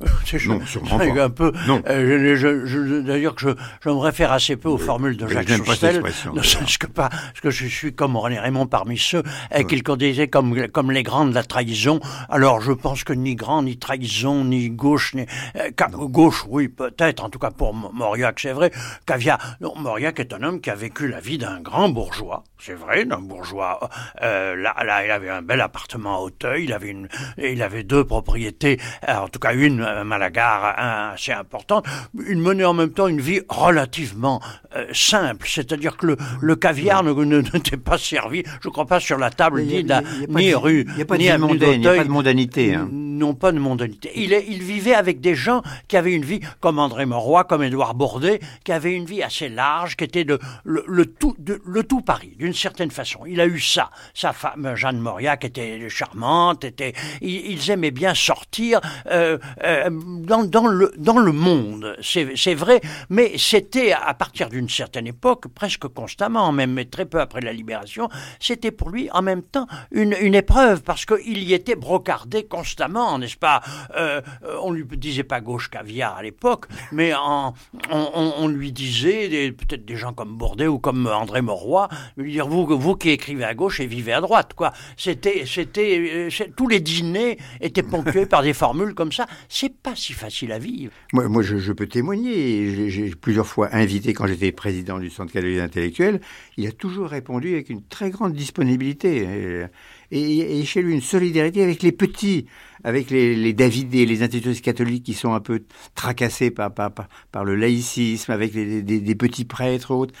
non, 0.46 0.66
sûrement 0.66 0.98
pas. 0.98 1.22
Un 1.22 1.30
peu, 1.30 1.52
non. 1.66 1.82
Euh, 1.88 2.36
je, 2.36 2.66
je, 2.66 3.00
D'ailleurs, 3.00 3.34
que 3.34 3.40
je, 3.40 3.48
je, 3.82 3.88
me 3.88 3.96
réfère 3.96 4.32
assez 4.32 4.56
peu 4.56 4.68
aux 4.68 4.78
formules 4.78 5.16
de 5.16 5.26
Jacques 5.26 5.50
Soustel, 5.50 6.02
ne 6.32 6.42
serait-ce 6.42 6.78
que 6.78 6.86
pas, 6.86 7.08
parce 7.08 7.40
que 7.40 7.50
je 7.50 7.66
suis 7.66 7.94
comme 7.94 8.16
René 8.16 8.38
Raymond 8.38 8.66
parmi 8.66 8.96
ceux 8.96 9.22
et 9.54 9.64
qu'il 9.64 9.82
disait 9.96 10.28
comme, 10.28 10.68
comme 10.68 10.92
les 10.92 11.02
grands 11.02 11.26
de 11.26 11.34
la 11.34 11.42
trahison. 11.42 12.00
Alors, 12.28 12.60
je 12.60 12.72
pense 12.72 13.04
que 13.04 13.12
ni 13.12 13.34
grand, 13.34 13.62
ni 13.62 13.78
trahison, 13.78 14.44
ni 14.44 14.70
gauche, 14.70 15.14
ni 15.14 15.26
euh, 15.56 15.70
gauche, 16.06 16.44
oui, 16.48 16.68
peut-être. 16.68 17.24
En 17.24 17.30
tout 17.30 17.38
cas, 17.38 17.50
pour 17.50 17.74
Mauriac, 17.74 18.38
c'est 18.40 18.52
vrai. 18.52 18.70
Caviar, 19.06 19.38
non, 19.60 19.74
Mauriac 19.76 20.20
est 20.20 20.32
un 20.32 20.42
homme 20.42 20.60
qui 20.60 20.70
a 20.70 20.74
vécu 20.74 21.08
la 21.08 21.20
vie 21.20 21.38
d'un 21.38 21.60
grand 21.60 21.88
bourgeois. 21.88 22.44
C'est 22.58 22.74
vrai, 22.74 23.04
d'un 23.04 23.20
bourgeois. 23.20 23.88
Euh, 24.22 24.56
là, 24.56 24.74
là, 24.84 25.04
il 25.04 25.10
avait 25.10 25.30
un 25.30 25.42
bel 25.42 25.60
appartement 25.60 26.16
à 26.16 26.20
Hauteuil. 26.20 26.64
Il 26.64 26.72
avait 26.72 26.88
une, 26.88 27.08
il 27.38 27.62
avait 27.62 27.84
deux 27.84 28.04
propriétés. 28.04 28.80
Euh, 29.08 29.16
en 29.16 29.28
tout 29.28 29.38
cas, 29.38 29.54
une 29.54 29.87
euh, 29.88 30.04
Malagar 30.04 31.12
assez 31.12 31.32
importante, 31.32 31.86
il 32.28 32.38
menait 32.38 32.64
en 32.64 32.74
même 32.74 32.90
temps 32.90 33.08
une 33.08 33.20
vie 33.20 33.40
relativement 33.48 34.40
euh, 34.76 34.86
simple, 34.92 35.46
c'est-à-dire 35.48 35.96
que 35.96 36.06
le, 36.06 36.16
le 36.40 36.56
caviar 36.56 37.02
ne, 37.02 37.12
n'était 37.52 37.76
pas 37.76 37.98
servi, 37.98 38.42
je 38.62 38.68
crois 38.68 38.86
pas, 38.86 39.00
sur 39.00 39.18
la 39.18 39.30
table 39.30 39.62
ni, 39.62 39.84
ni 40.28 40.54
rue, 40.54 40.86
ni 40.96 41.30
à 41.30 41.36
Il 41.36 41.80
n'y 41.80 41.86
a 41.86 41.94
pas 41.94 42.04
de 42.04 42.08
mondanité. 42.08 42.74
Hein. 42.74 42.88
Non, 42.90 43.34
pas 43.34 43.52
de 43.52 43.58
mondanité. 43.58 44.10
Il, 44.14 44.32
il 44.32 44.62
vivait 44.62 44.94
avec 44.94 45.20
des 45.20 45.34
gens 45.34 45.62
qui 45.88 45.96
avaient 45.96 46.12
une 46.12 46.24
vie, 46.24 46.40
comme 46.60 46.78
André 46.78 47.06
Mauroy, 47.06 47.44
comme 47.44 47.62
Édouard 47.62 47.94
Bourdet, 47.94 48.40
qui 48.64 48.72
avaient 48.72 48.94
une 48.94 49.06
vie 49.06 49.22
assez 49.22 49.48
large, 49.48 49.96
qui 49.96 50.04
était 50.04 50.24
de, 50.24 50.38
le, 50.64 51.06
tout, 51.06 51.34
de, 51.38 51.60
le 51.64 51.82
tout 51.82 52.00
Paris, 52.00 52.34
d'une 52.38 52.54
certaine 52.54 52.90
façon. 52.90 53.20
Il 53.26 53.40
a 53.40 53.46
eu 53.46 53.60
ça. 53.60 53.90
Sa 54.14 54.32
femme, 54.32 54.74
Jeanne 54.74 54.98
Mauriac, 54.98 55.44
était 55.44 55.88
charmante, 55.88 56.64
était, 56.64 56.92
ils, 57.20 57.70
aimaient 57.70 57.90
bien 57.90 58.14
sortir. 58.14 58.80
Euh, 59.10 59.38
euh, 59.64 59.77
dans, 59.90 60.44
dans, 60.44 60.66
le, 60.66 60.92
dans 60.96 61.18
le 61.18 61.32
monde, 61.32 61.96
c'est 62.02 62.54
vrai, 62.54 62.80
mais 63.10 63.32
c'était 63.36 63.92
à 63.92 64.14
partir 64.14 64.48
d'une 64.48 64.68
certaine 64.68 65.06
époque, 65.06 65.48
presque 65.48 65.88
constamment, 65.88 66.52
même 66.52 66.84
très 66.86 67.04
peu 67.04 67.20
après 67.20 67.40
la 67.40 67.52
libération, 67.52 68.08
c'était 68.40 68.70
pour 68.70 68.90
lui 68.90 69.10
en 69.12 69.22
même 69.22 69.42
temps 69.42 69.66
une, 69.90 70.14
une 70.20 70.34
épreuve, 70.34 70.82
parce 70.82 71.04
qu'il 71.04 71.38
y 71.42 71.54
était 71.54 71.76
brocardé 71.76 72.44
constamment, 72.44 73.18
n'est-ce 73.18 73.36
pas? 73.36 73.62
Euh, 73.96 74.20
On 74.62 74.72
lui 74.72 74.84
disait 74.96 75.24
pas 75.24 75.40
gauche 75.40 75.70
caviar 75.70 76.16
à 76.16 76.22
l'époque, 76.22 76.66
mais 76.92 77.14
en, 77.14 77.54
on, 77.90 78.32
on, 78.38 78.48
lui 78.48 78.72
disait, 78.72 79.52
peut-être 79.52 79.84
des 79.84 79.96
gens 79.96 80.12
comme 80.12 80.36
Bourdet 80.36 80.66
ou 80.66 80.78
comme 80.78 81.06
André 81.06 81.42
Mauroy, 81.42 81.88
lui 82.16 82.32
dire, 82.32 82.46
vous, 82.46 82.66
vous 82.66 82.96
qui 82.96 83.10
écrivez 83.10 83.44
à 83.44 83.54
gauche 83.54 83.80
et 83.80 83.86
vivez 83.86 84.12
à 84.12 84.20
droite, 84.20 84.54
quoi. 84.54 84.72
C'était, 84.96 85.44
euh, 85.78 86.28
tous 86.56 86.68
les 86.68 86.80
dîners 86.80 87.38
étaient 87.60 87.82
ponctués 87.82 88.26
par 88.26 88.42
des 88.42 88.52
formules 88.52 88.94
comme 88.94 89.12
ça. 89.12 89.26
Pas 89.70 89.94
si 89.96 90.12
facile 90.12 90.52
à 90.52 90.58
vivre. 90.58 90.92
Moi, 91.12 91.28
moi 91.28 91.42
je, 91.42 91.72
peux 91.72 91.86
témoigner. 91.86 92.90
J'ai 92.90 93.10
plusieurs 93.10 93.46
fois 93.46 93.68
invité, 93.72 94.12
quand 94.12 94.26
j'étais 94.26 94.52
président 94.52 94.98
du 94.98 95.10
Centre 95.10 95.32
catholique 95.32 95.60
intellectuel, 95.60 96.20
il 96.56 96.66
a 96.66 96.72
toujours 96.72 97.08
répondu 97.08 97.52
avec 97.54 97.70
une 97.70 97.82
très 97.82 98.10
grande 98.10 98.34
disponibilité. 98.34 99.68
Et, 100.10 100.64
chez 100.64 100.82
lui, 100.82 100.94
une 100.94 101.02
solidarité 101.02 101.62
avec 101.62 101.82
les 101.82 101.92
petits, 101.92 102.46
avec 102.84 103.10
les, 103.10 103.34
les 103.34 103.52
Davidés, 103.52 104.06
les 104.06 104.22
institutions 104.22 104.62
catholiques 104.62 105.04
qui 105.04 105.14
sont 105.14 105.34
un 105.34 105.40
peu 105.40 105.64
tracassés 105.94 106.50
par, 106.50 106.72
par, 106.72 107.44
le 107.44 107.56
laïcisme, 107.56 108.32
avec 108.32 108.52
des, 108.52 109.14
petits 109.14 109.44
prêtres 109.44 109.90
autres 109.90 110.14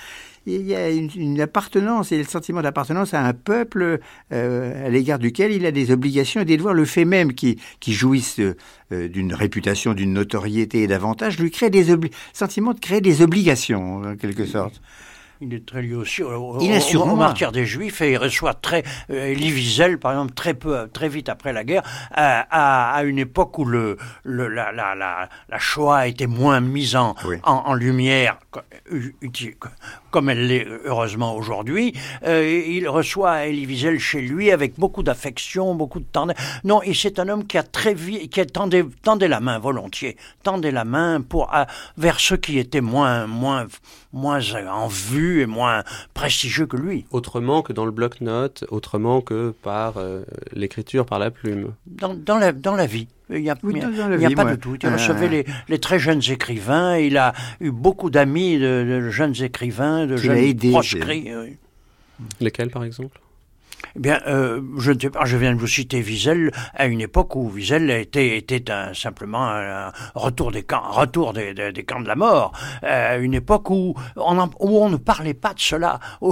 il 0.54 0.66
y 0.66 0.74
a 0.74 0.90
une, 0.90 1.40
appartenance 1.40 2.12
et 2.12 2.18
le 2.18 2.24
sentiment 2.24 2.62
d'appartenance 2.62 3.14
à 3.14 3.24
un 3.24 3.32
peuple 3.32 4.00
euh, 4.32 4.86
à 4.86 4.88
l'égard 4.88 5.18
duquel 5.18 5.52
il 5.52 5.66
a 5.66 5.72
des 5.72 5.90
obligations 5.90 6.40
et 6.40 6.44
des 6.44 6.56
devoirs. 6.56 6.74
Le 6.74 6.84
fait 6.84 7.04
même 7.04 7.32
qu'il 7.34 7.58
jouisse 7.86 8.40
euh, 8.40 9.08
d'une 9.08 9.34
réputation, 9.34 9.94
d'une 9.94 10.12
notoriété 10.12 10.82
et 10.82 10.86
d'avantages 10.86 11.38
lui 11.38 11.50
crée 11.50 11.70
des 11.70 11.86
sentiments 12.32 12.74
de 12.74 12.80
créer 12.80 13.00
des 13.00 13.22
obligations 13.22 14.02
en 14.02 14.16
quelque 14.16 14.46
sorte. 14.46 14.80
Il 15.40 15.54
est 15.54 15.64
très 15.64 15.82
lié 15.82 15.94
aussi 15.94 16.24
au, 16.24 16.58
il 16.60 16.96
au, 16.96 17.14
martyr 17.14 17.52
des 17.52 17.64
Juifs 17.64 18.00
et 18.00 18.12
il 18.12 18.16
reçoit 18.16 18.54
très 18.54 18.82
euh, 19.10 19.32
Elie 19.32 19.52
Wiesel, 19.52 19.98
par 19.98 20.10
exemple, 20.10 20.34
très 20.34 20.52
peu, 20.52 20.88
très 20.92 21.08
vite 21.08 21.28
après 21.28 21.52
la 21.52 21.62
guerre, 21.62 21.82
à, 22.10 22.96
à, 22.96 23.04
une 23.04 23.20
époque 23.20 23.56
où 23.56 23.64
le, 23.64 23.96
le 24.24 24.48
la, 24.48 24.72
la, 24.72 24.96
la, 24.96 25.28
la, 25.48 25.58
Shoah 25.60 26.08
était 26.08 26.26
moins 26.26 26.58
mise 26.58 26.96
en, 26.96 27.14
en, 27.44 27.52
en, 27.52 27.74
lumière, 27.74 28.38
comme 30.10 30.28
elle 30.28 30.48
l'est 30.48 30.66
heureusement 30.84 31.36
aujourd'hui. 31.36 31.94
Euh, 32.24 32.64
il 32.66 32.88
reçoit 32.88 33.46
Elie 33.46 33.66
Wiesel 33.66 34.00
chez 34.00 34.20
lui 34.20 34.50
avec 34.50 34.76
beaucoup 34.76 35.04
d'affection, 35.04 35.76
beaucoup 35.76 36.00
de 36.00 36.06
tendresse. 36.10 36.36
Non, 36.64 36.82
et 36.82 36.94
c'est 36.94 37.20
un 37.20 37.28
homme 37.28 37.46
qui 37.46 37.58
a 37.58 37.62
très 37.62 37.94
vite, 37.94 38.32
qui 38.32 38.40
a 38.40 38.44
tendait, 38.44 38.84
tendait 39.04 39.28
la 39.28 39.38
main 39.38 39.60
volontiers, 39.60 40.16
tendait 40.42 40.72
la 40.72 40.84
main 40.84 41.20
pour 41.20 41.52
vers 41.96 42.18
ceux 42.18 42.38
qui 42.38 42.58
étaient 42.58 42.80
moins 42.80 43.28
moins 43.28 43.66
moins 44.12 44.40
en 44.68 44.88
vue 44.88 45.42
et 45.42 45.46
moins 45.46 45.84
prestigieux 46.14 46.66
que 46.66 46.76
lui. 46.76 47.04
Autrement 47.10 47.62
que 47.62 47.72
dans 47.72 47.84
le 47.84 47.90
bloc-notes, 47.90 48.64
autrement 48.70 49.20
que 49.20 49.54
par 49.62 49.98
euh, 49.98 50.22
l'écriture, 50.52 51.06
par 51.06 51.18
la 51.18 51.30
plume. 51.30 51.74
Dans, 51.86 52.14
dans, 52.14 52.38
la, 52.38 52.52
dans 52.52 52.74
la 52.74 52.86
vie. 52.86 53.08
Il 53.30 53.42
n'y 53.42 53.50
a, 53.50 53.56
il 53.62 54.24
a 54.24 54.30
pas 54.30 54.44
de 54.44 54.56
tout. 54.56 54.76
Il 54.82 54.88
recevait 54.88 55.26
euh. 55.26 55.28
les, 55.28 55.46
les, 55.68 55.78
très 55.78 55.98
jeunes 55.98 56.22
écrivains. 56.30 56.96
Il 56.96 57.18
a 57.18 57.34
eu 57.60 57.70
beaucoup 57.70 58.08
d'amis 58.08 58.58
de, 58.58 59.10
jeunes 59.10 59.34
écrivains, 59.42 60.06
de 60.06 60.16
jeunes 60.16 60.56
proscrits. 60.70 61.30
Lesquels, 62.40 62.70
par 62.70 62.84
exemple? 62.84 63.20
Eh 63.96 64.00
bien, 64.00 64.20
euh, 64.26 64.60
je 64.78 64.92
ne 64.92 65.00
sais 65.00 65.10
pas, 65.10 65.24
je 65.24 65.36
viens 65.36 65.54
de 65.54 65.58
vous 65.58 65.66
citer 65.66 66.00
Wiesel, 66.00 66.50
à 66.74 66.86
une 66.86 67.00
époque 67.00 67.34
où 67.36 67.50
Wiesel 67.50 67.90
était, 67.90 68.44
simplement 68.94 69.46
un 69.48 69.92
retour 70.14 70.52
des 70.52 70.62
camps, 70.62 70.90
retour 70.90 71.32
des, 71.32 71.84
camps 71.86 72.00
de 72.00 72.08
la 72.08 72.16
mort, 72.16 72.52
euh, 72.84 73.20
une 73.20 73.34
époque 73.34 73.70
où 73.70 73.94
on, 74.16 74.88
ne 74.88 74.96
parlait 74.96 75.34
pas 75.34 75.54
de 75.54 75.60
cela. 75.60 76.00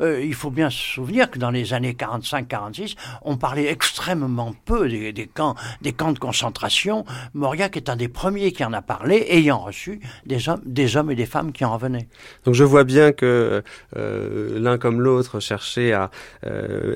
Euh, 0.00 0.22
il 0.22 0.34
faut 0.34 0.50
bien 0.50 0.68
se 0.68 0.78
souvenir 0.78 1.30
que 1.30 1.38
dans 1.38 1.50
les 1.50 1.72
années 1.72 1.92
45-46, 1.92 2.96
on 3.22 3.36
parlait 3.36 3.66
extrêmement 3.66 4.54
peu 4.64 4.88
des, 4.88 5.30
camps, 5.32 5.54
des 5.80 5.92
camps 5.92 6.12
de 6.12 6.18
concentration. 6.18 7.04
Mauriac 7.34 7.76
est 7.76 7.88
un 7.88 7.96
des 7.96 8.08
premiers 8.08 8.52
qui 8.52 8.64
en 8.64 8.72
a 8.72 8.82
parlé, 8.82 9.26
ayant 9.30 9.58
reçu 9.58 10.00
des 10.26 10.48
hommes, 10.48 10.60
des 10.64 10.96
hommes 10.96 11.10
et 11.10 11.14
des 11.14 11.26
femmes 11.26 11.52
qui 11.52 11.64
en 11.64 11.74
revenaient. 11.74 12.08
Donc 12.44 12.54
je 12.54 12.64
vois 12.64 12.84
bien 12.84 13.12
que 13.12 13.62
l'un 13.94 14.78
comme 14.78 15.00
l'autre 15.00 15.40
cherchait 15.40 15.92
à 15.92 16.10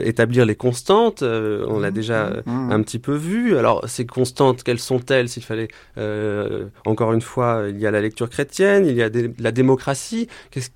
établir 0.00 0.46
les 0.46 0.55
constantes. 0.55 1.22
Euh, 1.22 1.64
on 1.68 1.81
l'a 1.81 1.90
mmh. 1.90 1.94
déjà 1.94 2.31
mmh. 2.46 2.72
un 2.72 2.83
petit 2.83 2.98
peu 2.98 3.14
vu. 3.14 3.57
Alors 3.57 3.88
ces 3.88 4.07
constantes, 4.07 4.62
quelles 4.62 4.79
sont-elles? 4.79 5.29
S'il 5.29 5.42
fallait, 5.42 5.68
euh, 5.98 6.66
encore 6.87 7.12
une 7.12 7.20
fois, 7.20 7.64
il 7.68 7.79
y 7.79 7.87
a 7.87 7.90
la 7.90 8.00
lecture 8.00 8.29
chrétienne, 8.29 8.87
il 8.87 8.96
y 8.96 9.03
a 9.03 9.11
la 9.38 9.53
démocratie. 9.53 10.29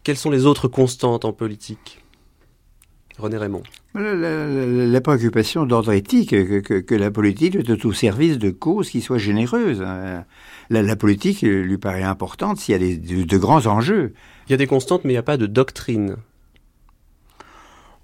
quelles 0.03 0.17
sont 0.17 0.31
les 0.31 0.47
autres 0.47 0.69
constantes 0.69 1.25
en 1.25 1.33
politique? 1.33 2.05
René 3.19 3.37
Raymond. 3.37 3.63
La, 3.95 5.01
préoccupation 5.01 5.67
d'ordre 5.67 5.93
éthique, 5.93 6.31
que, 6.31 6.95
la 6.97 7.13
politique 7.13 7.55
est 7.55 7.85
au 7.85 7.93
service 7.93 8.39
de 8.39 8.51
causes 8.51 8.91
qui 8.91 9.01
soient 9.01 9.19
généreuses. 9.19 9.83
Hein. 9.83 10.25
La, 10.69 10.97
politique 10.97 11.43
lui 11.43 11.79
paraît 11.79 12.03
importante 12.03 12.59
s'il 12.59 12.73
y 12.73 12.77
a 12.77 12.79
des, 12.79 12.97
de, 12.97 13.39
grands 13.39 13.67
enjeux. 13.67 14.15
Il 14.49 14.51
y 14.51 14.55
a 14.55 14.57
des 14.57 14.67
constantes, 14.67 15.05
mais 15.05 15.11
il 15.11 15.15
n'y 15.15 15.19
a 15.19 15.23
pas 15.23 15.37
de 15.37 15.47
doctrine. 15.47 16.17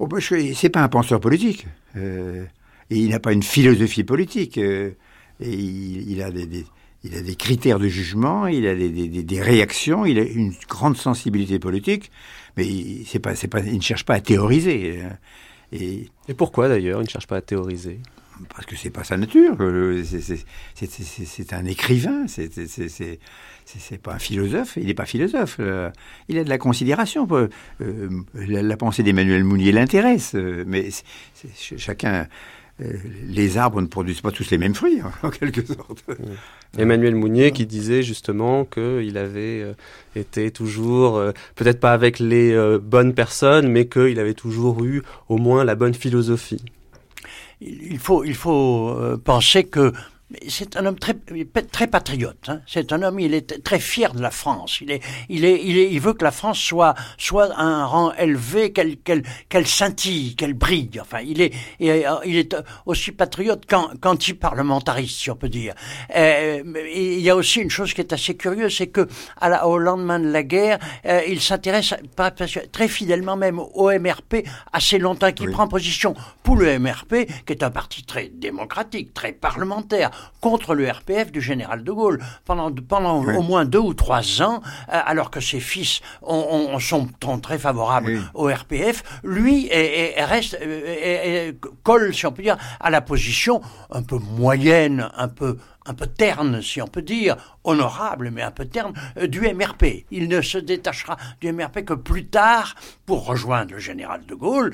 Oh 0.03 0.09
c'est 0.19 0.71
pas 0.71 0.83
un 0.83 0.89
penseur 0.89 1.21
politique. 1.21 1.67
Euh, 1.95 2.47
il 2.89 3.11
n'a 3.11 3.21
pas 3.21 3.35
une 3.35 3.43
philosophie 3.43 4.03
politique. 4.03 4.57
Euh, 4.57 4.93
il, 5.41 6.23
a 6.23 6.31
des, 6.31 7.37
critères 7.37 7.79
de 7.79 7.87
jugement, 7.87 8.47
il 8.47 8.67
a 8.67 8.75
des, 8.75 9.41
réactions, 9.43 10.07
il 10.07 10.19
a 10.19 10.23
une 10.23 10.55
grande 10.67 10.97
sensibilité 10.97 11.59
politique, 11.59 12.11
mais 12.57 12.67
il, 12.67 13.05
ne 13.05 13.81
cherche 13.83 14.07
pas 14.07 14.15
à 14.15 14.21
théoriser. 14.21 15.03
Et, 15.73 16.09
et 16.29 16.35
pourquoi 16.35 16.69
d'ailleurs 16.69 17.01
il 17.03 17.05
ne 17.05 17.11
cherche 17.11 17.27
pas 17.27 17.37
à 17.37 17.43
théoriser? 17.43 18.01
Parce 18.48 18.66
que 18.66 18.76
c'est 18.76 18.90
pas 18.90 19.05
sa 19.05 19.16
nature. 19.16 19.57
C'est 20.05 21.53
un 21.53 21.64
écrivain, 21.64 22.26
c'est 22.26 24.03
pas 24.03 24.14
un 24.14 24.18
philosophe. 24.18 24.76
Il 24.76 24.87
n'est 24.87 24.94
pas 24.94 25.07
philosophe. 25.07 25.57
Euh, 25.61 25.90
il 26.29 26.38
a 26.38 26.44
de 26.44 26.48
la 26.48 26.59
considération. 26.59 27.26
Euh, 27.31 28.09
la, 28.35 28.76
pensée 28.76 29.03
d'Emmanuel 29.03 29.44
Mounier 29.44 29.72
l'intéresse, 29.72 30.33
euh, 30.35 30.64
mais 30.66 30.88
chacun. 31.76 32.26
Les 33.29 33.59
arbres 33.59 33.83
ne 33.83 33.87
produisent 33.87 34.22
pas 34.22 34.31
tous 34.31 34.48
les 34.50 34.57
mêmes 34.57 34.74
fruits, 34.74 35.03
en 35.22 35.29
quelque 35.29 35.62
sorte. 35.66 36.03
Emmanuel 36.79 37.14
Mounier 37.14 37.53
qui 37.53 37.66
disait 37.66 38.03
justement 38.03 38.64
qu'il 38.64 39.18
avait 39.18 39.74
été 40.16 40.50
toujours, 40.50 41.22
peut-être 41.57 41.79
pas 41.79 41.92
avec 41.92 42.18
les 42.18 42.57
bonnes 42.81 43.12
personnes, 43.12 43.68
mais 43.68 43.87
qu'il 43.87 44.18
avait 44.18 44.33
toujours 44.33 44.83
eu 44.83 45.03
au 45.29 45.37
moins 45.37 45.62
la 45.62 45.74
bonne 45.74 45.92
philosophie 45.92 46.64
il 47.61 47.99
faut, 47.99 48.25
il 48.25 48.35
faut 48.35 48.88
euh, 48.90 49.16
penser 49.16 49.64
que 49.64 49.92
c'est 50.49 50.77
un 50.77 50.87
homme 50.87 50.99
très, 50.99 51.14
très 51.73 51.87
patriote. 51.87 52.49
Hein. 52.49 52.61
C'est 52.66 52.93
un 52.93 53.03
homme, 53.03 53.19
il 53.19 53.35
est 53.35 53.62
très 53.64 53.81
fier 53.81 54.14
de 54.14 54.23
la 54.23 54.31
France. 54.31 54.81
Il 54.81 54.90
est, 54.90 55.03
il 55.29 55.45
est, 55.45 55.61
il 55.62 55.77
est, 55.77 55.90
il 55.90 56.01
veut 56.01 56.12
que 56.12 56.25
la 56.25 56.31
France 56.31 56.59
soit, 56.59 56.95
soit 57.19 57.51
un 57.59 57.85
rang 57.85 58.12
élevé, 58.14 58.73
qu'elle, 58.73 59.66
scintille, 59.66 60.37
qu'elle 60.37 60.55
brille. 60.55 61.01
Enfin, 61.01 61.21
il 61.21 61.40
est, 61.40 61.53
il 61.81 62.37
est 62.37 62.57
aussi 62.87 63.12
patriote 63.12 63.66
qu'anti-parlementariste, 63.66 65.19
si 65.19 65.31
on 65.31 65.37
peut 65.37 65.49
dire. 65.49 65.75
Euh, 66.14 66.62
il 66.95 67.21
y 67.21 67.31
a 67.31 67.37
aussi 67.37 67.61
une 67.61 67.71
chose 67.71 67.93
qui 67.93 68.01
est 68.01 68.12
assez 68.12 68.37
curieuse, 68.37 68.77
c'est 68.77 68.88
que 68.88 69.09
à 69.40 69.49
la, 69.49 69.66
au 69.66 69.79
lendemain 69.79 70.21
de 70.21 70.31
la 70.31 70.43
guerre, 70.43 70.79
euh, 71.07 71.23
il 71.29 71.40
s'intéresse 71.40 71.95
très 72.73 72.88
fidèlement 72.88 73.37
même 73.37 73.59
au 73.59 73.90
MRP 73.90 74.47
assez 74.73 74.99
longtemps, 74.99 75.33
qu'il 75.33 75.51
prend 75.51 75.66
position 75.66 76.14
pour 76.43 76.57
le 76.57 76.79
MRP, 76.79 77.27
qui 77.47 77.53
est 77.53 77.62
un 77.62 77.71
parti 77.71 78.05
très 78.05 78.29
démocratique, 78.29 79.12
très 79.12 79.33
parlementaire 79.33 80.11
contre 80.40 80.74
le 80.74 80.90
RPF 80.90 81.30
du 81.33 81.40
général 81.40 81.85
de 81.85 81.92
Gaulle 81.92 82.20
pendant, 82.44 82.72
pendant 82.72 83.24
au 83.24 83.42
moins 83.42 83.64
deux 83.64 83.78
ou 83.78 83.94
trois 83.94 84.42
ans, 84.42 84.62
euh, 84.88 85.00
alors 85.04 85.30
que 85.30 85.40
ses 85.40 85.61
fils 85.61 86.00
ont, 86.22 86.78
sont, 86.78 87.09
très 87.42 87.59
favorables 87.59 88.20
au 88.35 88.46
RPF, 88.48 89.02
lui 89.22 89.68
est, 89.70 90.22
reste 90.24 90.59
colle, 91.83 92.14
si 92.14 92.26
on 92.26 92.33
peut 92.33 92.42
dire, 92.42 92.56
à 92.80 92.90
la 92.90 93.00
position 93.00 93.61
un 93.90 94.02
peu 94.02 94.18
moyenne, 94.18 95.11
un 95.16 95.28
peu 95.28 95.59
un 95.87 95.94
peu 95.94 96.06
terne, 96.06 96.62
si 96.62 96.80
on 96.80 96.87
peut 96.87 97.02
dire, 97.02 97.37
honorable, 97.64 98.30
mais 98.30 98.42
un 98.42 98.50
peu 98.50 98.66
terne, 98.66 98.92
euh, 99.16 99.26
du 99.26 99.40
MRP. 99.40 100.06
Il 100.11 100.28
ne 100.28 100.40
se 100.42 100.59
détachera 100.59 101.16
du 101.40 101.52
MRP 101.52 101.85
que 101.85 101.94
plus 101.94 102.26
tard 102.26 102.74
pour 103.06 103.26
rejoindre 103.26 103.72
le 103.72 103.78
général 103.78 104.24
de 104.26 104.35
Gaulle. 104.35 104.72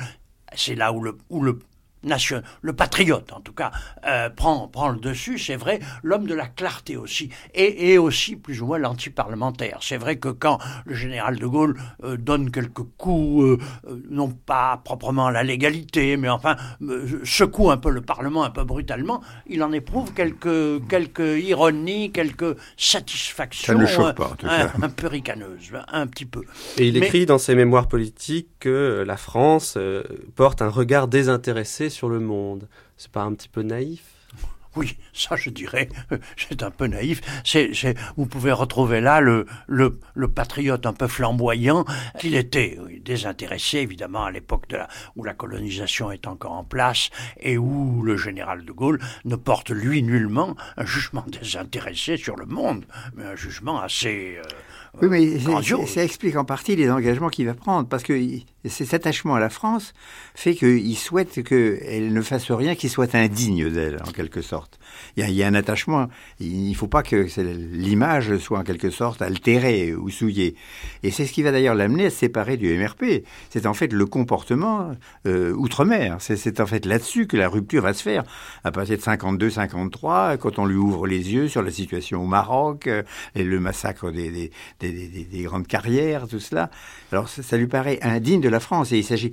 C'est 0.54 0.74
là 0.74 0.92
où 0.92 1.00
le, 1.02 1.16
où 1.30 1.42
le 1.42 1.59
nation, 2.07 2.42
le 2.62 2.73
patriote 2.73 3.33
en 3.33 3.40
tout 3.40 3.53
cas, 3.53 3.71
euh, 4.07 4.31
prend, 4.31 4.69
prend 4.69 4.88
le 4.88 4.99
dessus, 4.99 5.38
c'est 5.38 5.57
vrai, 5.57 5.81
l'homme 6.03 6.27
de 6.27 6.35
la 6.35 6.47
clarté 6.47 6.97
aussi, 6.97 7.31
et, 7.55 7.92
et 7.92 7.99
aussi 7.99 8.37
plus 8.37 8.62
ou 8.62 8.66
moins 8.66 8.79
l'anti-parlementaire. 8.79 9.79
C'est 9.83 9.97
vrai 9.97 10.16
que 10.16 10.29
quand 10.29 10.59
le 10.85 10.95
général 10.95 11.38
de 11.38 11.47
Gaulle 11.47 11.77
euh, 12.05 12.16
donne 12.16 12.51
quelques 12.51 12.85
coups, 12.97 13.45
euh, 13.45 13.59
non 14.09 14.29
pas 14.29 14.81
proprement 14.85 15.27
à 15.27 15.33
la 15.33 15.42
légalité, 15.42 16.16
mais 16.16 16.29
enfin 16.29 16.57
secoue 17.25 17.71
un 17.71 17.77
peu 17.77 17.90
le 17.90 18.01
Parlement 18.01 18.45
un 18.45 18.51
peu 18.51 18.64
brutalement, 18.64 19.21
il 19.47 19.62
en 19.62 19.73
éprouve 19.73 20.12
quelques, 20.12 20.87
quelques 20.88 21.42
ironies, 21.42 22.12
quelques 22.12 22.57
satisfactions. 22.77 23.75
Un, 23.77 24.88
peu 24.88 25.09
ricaneuses, 25.09 25.73
un 25.88 26.07
petit 26.07 26.25
peu. 26.25 26.42
Et 26.79 26.88
il 26.88 26.97
écrit 26.97 27.27
dans 27.27 27.38
ses 27.38 27.55
mémoires 27.55 27.88
politiques 27.88 28.49
que 28.61 29.05
la 29.07 29.16
France 29.16 29.77
porte 30.35 30.62
un 30.62 30.69
regard 30.69 31.09
désintéressé 31.09 31.90
sur 31.96 32.09
le 32.11 32.20
monde. 32.20 32.68
C'est 32.96 33.11
pas 33.11 33.22
un 33.22 33.32
petit 33.35 33.48
peu 33.48 33.62
naïf? 33.62 34.02
Oui, 34.76 34.98
ça 35.14 35.37
je 35.37 35.48
dirais, 35.48 35.88
c'est 36.37 36.62
un 36.62 36.70
peu 36.70 36.87
naïf. 36.87 37.22
C'est, 37.44 37.72
vous 38.18 38.26
pouvez 38.26 38.52
retrouver 38.52 39.00
là 39.00 39.22
le, 39.22 39.46
le, 39.66 39.98
le, 40.14 40.28
patriote 40.28 40.85
un 40.85 40.92
peu 40.92 41.06
flamboyant 41.06 41.87
qu'il 42.18 42.35
était, 42.35 42.78
désintéressé 43.00 43.78
évidemment 43.78 44.24
à 44.24 44.30
l'époque 44.30 44.66
où 45.16 45.24
la 45.24 45.32
colonisation 45.32 46.11
est 46.11 46.26
encore 46.26 46.52
en 46.52 46.64
place 46.64 47.09
et 47.40 47.56
où 47.56 48.02
le 48.02 48.18
général 48.18 48.66
de 48.66 48.72
Gaulle 48.72 49.00
ne 49.24 49.37
porte 49.37 49.70
lui 49.70 50.02
nullement 50.02 50.54
un 50.76 50.85
jugement 50.85 51.24
désintéressé 51.26 52.18
sur 52.18 52.37
le 52.37 52.44
monde, 52.44 52.85
mais 53.14 53.24
un 53.24 53.37
jugement 53.37 53.80
assez... 53.80 54.36
Euh, 54.36 54.42
oui, 55.03 55.09
mais 55.09 55.86
ça 55.86 56.05
explique 56.05 56.36
en 56.36 56.44
partie 56.44 56.76
les 56.76 56.90
engagements 56.90 57.28
qu'il 57.28 57.47
va 57.47 57.55
prendre, 57.55 57.88
parce 57.88 58.03
que 58.03 58.12
Et 58.14 58.44
cet 58.68 58.94
attachement 58.94 59.34
à 59.34 59.40
la 59.40 59.51
France 59.51 59.92
fait 60.34 60.55
qu'il 60.55 60.97
souhaite 60.97 61.42
qu'elle 61.44 62.12
ne 62.12 62.22
fasse 62.22 62.51
rien 62.51 62.74
qui 62.74 62.88
soit 62.88 63.14
indigne 63.14 63.70
d'elle, 63.70 64.01
en 64.07 64.11
quelque 64.11 64.42
sorte. 64.42 64.78
Il 65.16 65.28
y, 65.30 65.42
a, 65.42 65.47
un 65.47 65.55
attachement. 65.55 66.09
Il 66.40 66.70
ne 66.70 66.74
faut 66.74 66.88
pas 66.88 67.03
que 67.03 67.26
l'image 67.72 68.36
soit 68.38 68.59
en 68.59 68.64
quelque 68.64 68.90
sorte 68.90 69.22
altérée 69.22 69.94
ou 69.94 70.11
souillée. 70.11 70.55
Et 71.03 71.11
c'est 71.11 71.26
ce 71.26 71.32
qui 71.32 71.42
va 71.42 71.53
d'ailleurs 71.53 71.74
l'amener 71.74 72.07
à 72.07 72.11
se 72.11 72.16
séparer 72.16 72.57
du 72.57 72.76
MRP. 72.76 73.24
C'est 73.51 73.66
en 73.66 73.74
fait 73.74 73.92
le 73.92 74.07
comportement 74.07 74.92
euh, 75.26 75.53
outre-mer. 75.55 76.16
C'est 76.20 76.61
en 76.61 76.66
fait 76.66 76.84
là-dessus 76.86 77.26
que 77.26 77.36
la 77.36 77.49
rupture 77.49 77.82
va 77.82 77.94
se 77.94 78.03
faire. 78.03 78.24
À 78.64 78.72
partir 78.72 78.97
de 78.97 79.03
52-53, 79.03 80.38
quand 80.38 80.59
on 80.59 80.66
lui 80.66 80.76
ouvre 80.76 81.07
les 81.07 81.32
yeux 81.32 81.49
sur 81.49 81.62
la 81.62 81.70
situation 81.70 82.22
au 82.22 82.26
Maroc, 82.26 82.86
euh, 82.86 83.03
et 83.34 83.44
le 83.44 83.61
massacre 83.61 84.11
des, 84.11 84.51
des, 84.80 85.42
grandes 85.42 85.66
carrières, 85.66 86.26
tout 86.28 86.40
cela. 86.40 86.70
Alors 87.12 87.28
ça, 87.28 87.57
lui 87.57 87.66
paraît 87.66 87.98
indigne 88.02 88.40
de 88.40 88.48
la 88.48 88.61
France. 88.61 88.92
Et 88.92 88.98
il 88.98 89.04
s'agit, 89.04 89.30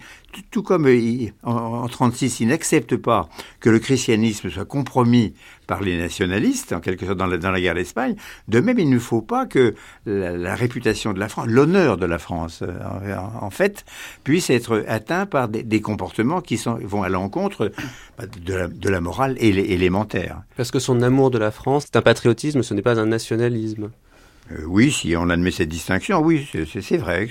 tout, 0.51 0.63
comme 0.63 0.87
euh, 0.87 1.27
en, 1.43 1.87
36, 1.87 2.39
il 2.41 2.47
n'accepte 2.47 2.95
pas 2.95 3.29
que 3.59 3.69
le 3.69 3.79
christianisme 3.79 4.49
soit 4.49 4.65
compromis 4.65 5.33
par 5.65 5.81
les 5.81 5.97
nationalistes, 5.97 6.73
en 6.73 6.79
quelque 6.79 7.05
sorte 7.05 7.17
dans 7.17 7.25
la, 7.27 7.61
guerre 7.61 7.75
d'Espagne. 7.75 8.15
De 8.47 8.59
même, 8.59 8.79
il 8.79 8.89
ne 8.89 8.99
faut 8.99 9.21
pas 9.21 9.45
que 9.45 9.73
la, 10.05 10.55
réputation 10.55 11.13
de 11.13 11.19
la 11.19 11.29
France, 11.29 11.47
l'honneur 11.47 11.97
de 11.97 12.05
la 12.05 12.19
France, 12.19 12.61
euh, 12.61 13.15
en, 13.41 13.49
fait, 13.49 13.85
puisse 14.23 14.49
être 14.49 14.83
atteint 14.87 15.25
par 15.25 15.47
des, 15.47 15.81
comportements 15.81 16.41
qui 16.41 16.61
vont 16.65 17.03
à 17.03 17.09
l'encontre 17.09 17.71
bah, 18.17 18.25
de, 18.27 18.89
la, 18.89 19.01
morale 19.01 19.35
élémentaire. 19.39 20.43
Parce 20.57 20.71
que 20.71 20.79
son 20.79 21.01
amour 21.01 21.31
de 21.31 21.37
la 21.37 21.51
France, 21.51 21.85
c'est 21.85 21.97
un 21.97 22.01
patriotisme, 22.01 22.61
ce 22.61 22.73
n'est 22.73 22.81
pas 22.81 22.99
un 22.99 23.07
nationalisme. 23.07 23.89
Euh, 24.51 24.65
oui, 24.65 24.91
si 24.91 25.15
on 25.15 25.29
admet 25.29 25.51
cette 25.51 25.69
distinction, 25.69 26.19
oui, 26.19 26.47
c'est 26.51 26.97
vrai. 26.97 27.29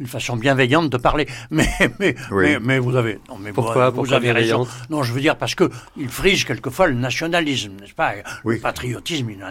Une 0.00 0.06
façon 0.06 0.36
bienveillante 0.36 0.90
de 0.90 0.96
parler. 0.96 1.26
Mais, 1.50 1.68
mais, 1.98 2.58
mais, 2.60 2.78
vous 2.78 2.96
avez. 2.96 3.20
Non, 3.28 3.36
mais 3.38 3.52
Pourquoi, 3.52 3.90
vous, 3.90 4.12
avez 4.12 4.32
raison. 4.32 4.66
Non, 4.88 5.02
je 5.02 5.12
veux 5.12 5.20
dire 5.20 5.36
parce 5.36 5.54
que 5.54 5.68
il 5.96 6.08
frise 6.08 6.44
quelquefois 6.44 6.86
le 6.86 6.94
nationalisme, 6.94 7.72
n'est-ce 7.80 7.92
pas? 7.92 8.14
Le 8.44 8.58
patriotisme, 8.58 9.30
il, 9.30 9.44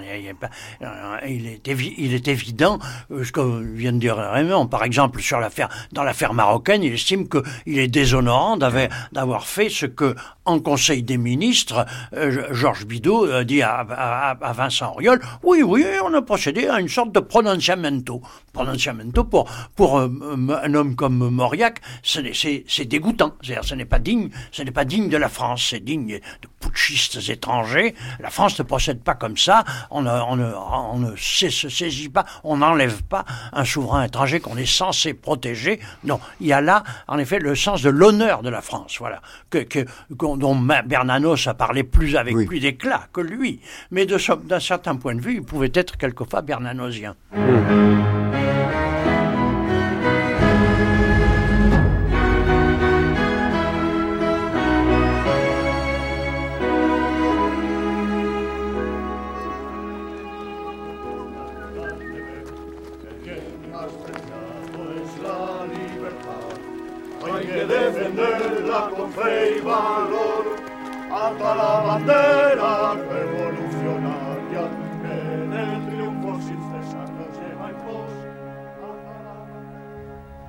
il, 1.27 1.47
est, 1.47 1.69
il 1.97 2.13
est 2.13 2.27
évident, 2.27 2.79
euh, 3.11 3.23
ce 3.23 3.31
que 3.31 3.41
vient 3.61 3.93
de 3.93 3.99
dire 3.99 4.15
Raymond, 4.15 4.67
par 4.67 4.83
exemple, 4.83 5.21
sur 5.21 5.39
l'affaire, 5.39 5.69
dans 5.91 6.03
l'affaire 6.03 6.33
marocaine, 6.33 6.83
il 6.83 6.93
estime 6.93 7.27
qu'il 7.29 7.77
est 7.77 7.87
déshonorant 7.87 8.57
d'avoir 8.57 9.45
fait 9.45 9.69
ce 9.69 9.85
que, 9.85 10.15
en 10.45 10.59
Conseil 10.59 11.03
des 11.03 11.17
ministres, 11.17 11.85
euh, 12.13 12.47
Georges 12.51 12.85
Bidault 12.85 13.27
euh, 13.27 13.43
dit 13.43 13.61
à, 13.61 13.81
à, 13.81 14.53
Vincent 14.53 14.93
Auriol 14.93 15.19
oui, 15.43 15.61
oui, 15.61 15.85
on 16.03 16.13
a 16.13 16.21
procédé 16.21 16.67
à 16.67 16.79
une 16.79 16.89
sorte 16.89 17.11
de 17.11 17.19
prononciamento. 17.19 18.21
Prononciamento 18.51 19.23
pour, 19.25 19.49
pour 19.75 19.99
un 20.63 20.73
homme 20.73 20.95
comme 20.95 21.29
Mauriac, 21.29 21.81
c'est 22.03 22.85
dégoûtant. 22.85 23.33
ce 23.41 23.75
n'est 23.75 23.85
pas 23.85 23.99
digne, 23.99 24.29
ce 24.51 24.63
n'est 24.63 24.71
pas 24.71 24.85
digne 24.85 25.09
de 25.09 25.17
la 25.17 25.29
France, 25.29 25.67
c'est 25.69 25.83
digne 25.83 26.19
de 26.41 26.47
putschistes 26.59 27.29
étrangers. 27.29 27.95
La 28.19 28.29
France 28.29 28.57
ne 28.59 28.63
procède 28.63 29.01
pas 29.01 29.15
comme 29.15 29.37
ça. 29.37 29.63
On 29.91 30.01
ne, 30.01 30.09
on 30.09 30.35
ne, 30.35 30.51
on 30.53 30.97
ne 30.97 31.15
se 31.15 31.49
saisit 31.49 32.09
pas, 32.09 32.25
on 32.43 32.57
n'enlève 32.57 33.03
pas 33.03 33.25
un 33.53 33.65
souverain 33.65 34.03
étranger 34.03 34.39
qu'on 34.39 34.57
est 34.57 34.65
censé 34.65 35.13
protéger. 35.13 35.79
Non, 36.03 36.19
il 36.39 36.47
y 36.47 36.53
a 36.53 36.61
là, 36.61 36.83
en 37.07 37.17
effet, 37.17 37.39
le 37.39 37.55
sens 37.55 37.81
de 37.81 37.89
l'honneur 37.89 38.41
de 38.41 38.49
la 38.49 38.61
France, 38.61 38.97
voilà, 38.99 39.21
que, 39.49 39.59
que, 39.59 39.85
dont 40.09 40.55
Bernanos 40.55 41.47
a 41.47 41.53
parlé 41.53 41.83
plus 41.83 42.15
avec 42.15 42.35
plus 42.45 42.59
d'éclat 42.59 43.07
que 43.13 43.21
lui. 43.21 43.59
Mais 43.91 44.05
d'un 44.05 44.59
certain 44.59 44.95
point 44.95 45.15
de 45.15 45.21
vue, 45.21 45.35
il 45.35 45.43
pouvait 45.43 45.71
être 45.73 45.97
quelquefois 45.97 46.41
bernanosien. 46.41 47.15
Mmh. 47.35 48.48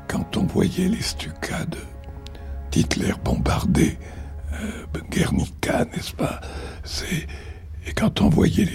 Quand 0.08 0.36
on 0.36 0.44
voyait 0.44 0.88
les 0.88 1.02
stucades 1.02 1.76
d'Hitler 2.70 3.12
bombarder 3.24 3.98
euh, 4.52 5.00
Guernica, 5.10 5.84
n'est-ce 5.86 6.12
pas? 6.12 6.40
Et 7.86 7.92
quand 7.92 8.20
on 8.20 8.28
voyait 8.28 8.68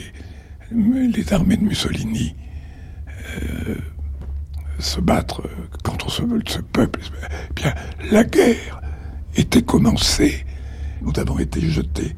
les, 0.72 1.34
armées 1.34 1.58
de 1.58 1.64
Mussolini 1.64 2.36
euh, 3.42 3.76
se 4.80 5.00
battre 5.00 5.44
contre 5.84 6.10
ce, 6.10 6.24
ce 6.48 6.60
peuple, 6.60 7.00
eh 7.50 7.54
bien, 7.54 7.74
la 8.12 8.24
guerre 8.24 8.82
était 9.36 9.62
commencée. 9.62 10.46
Nous 11.02 11.14
avons 11.18 11.40
été 11.40 11.62
jetés 11.62 12.16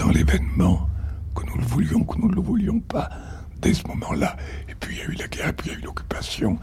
dans 0.00 0.08
l'événement, 0.08 0.88
que 1.34 1.44
nous 1.44 1.58
le 1.58 1.64
voulions, 1.64 2.04
que 2.04 2.18
nous 2.18 2.28
ne 2.28 2.34
le 2.34 2.40
voulions 2.40 2.80
pas, 2.80 3.10
dès 3.60 3.74
ce 3.74 3.86
moment-là. 3.88 4.34
Et 4.70 4.74
puis 4.74 4.96
il 4.96 4.98
y 4.98 5.02
a 5.02 5.04
eu 5.04 5.16
la 5.16 5.28
guerre, 5.28 5.48
et 5.48 5.52
puis 5.52 5.68
il 5.68 5.72
y 5.72 5.76
a 5.76 5.78
eu 5.78 5.82
l'occupation, 5.82 6.58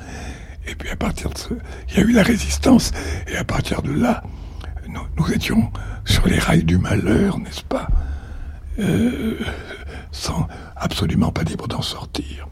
et 0.67 0.73
puis 0.73 0.89
à 0.89 0.95
partir 0.95 1.29
de 1.29 1.37
ce, 1.37 1.53
il 1.89 1.97
y 1.97 1.99
a 1.99 2.03
eu 2.03 2.11
la 2.13 2.23
résistance, 2.23 2.91
et 3.27 3.37
à 3.37 3.43
partir 3.43 3.83
de 3.83 3.91
là, 3.91 4.23
nous, 4.87 5.31
étions 5.31 5.71
sur 6.05 6.25
les 6.27 6.39
rails 6.39 6.63
du 6.63 6.77
malheur, 6.77 7.37
n'est-ce 7.39 7.63
pas? 7.63 7.87
Euh, 8.79 9.37
Sans 10.11 10.47
absolument 10.75 11.31
pas 11.31 11.43
libre 11.43 11.67
d'en 11.67 11.81
sortir. 11.81 12.47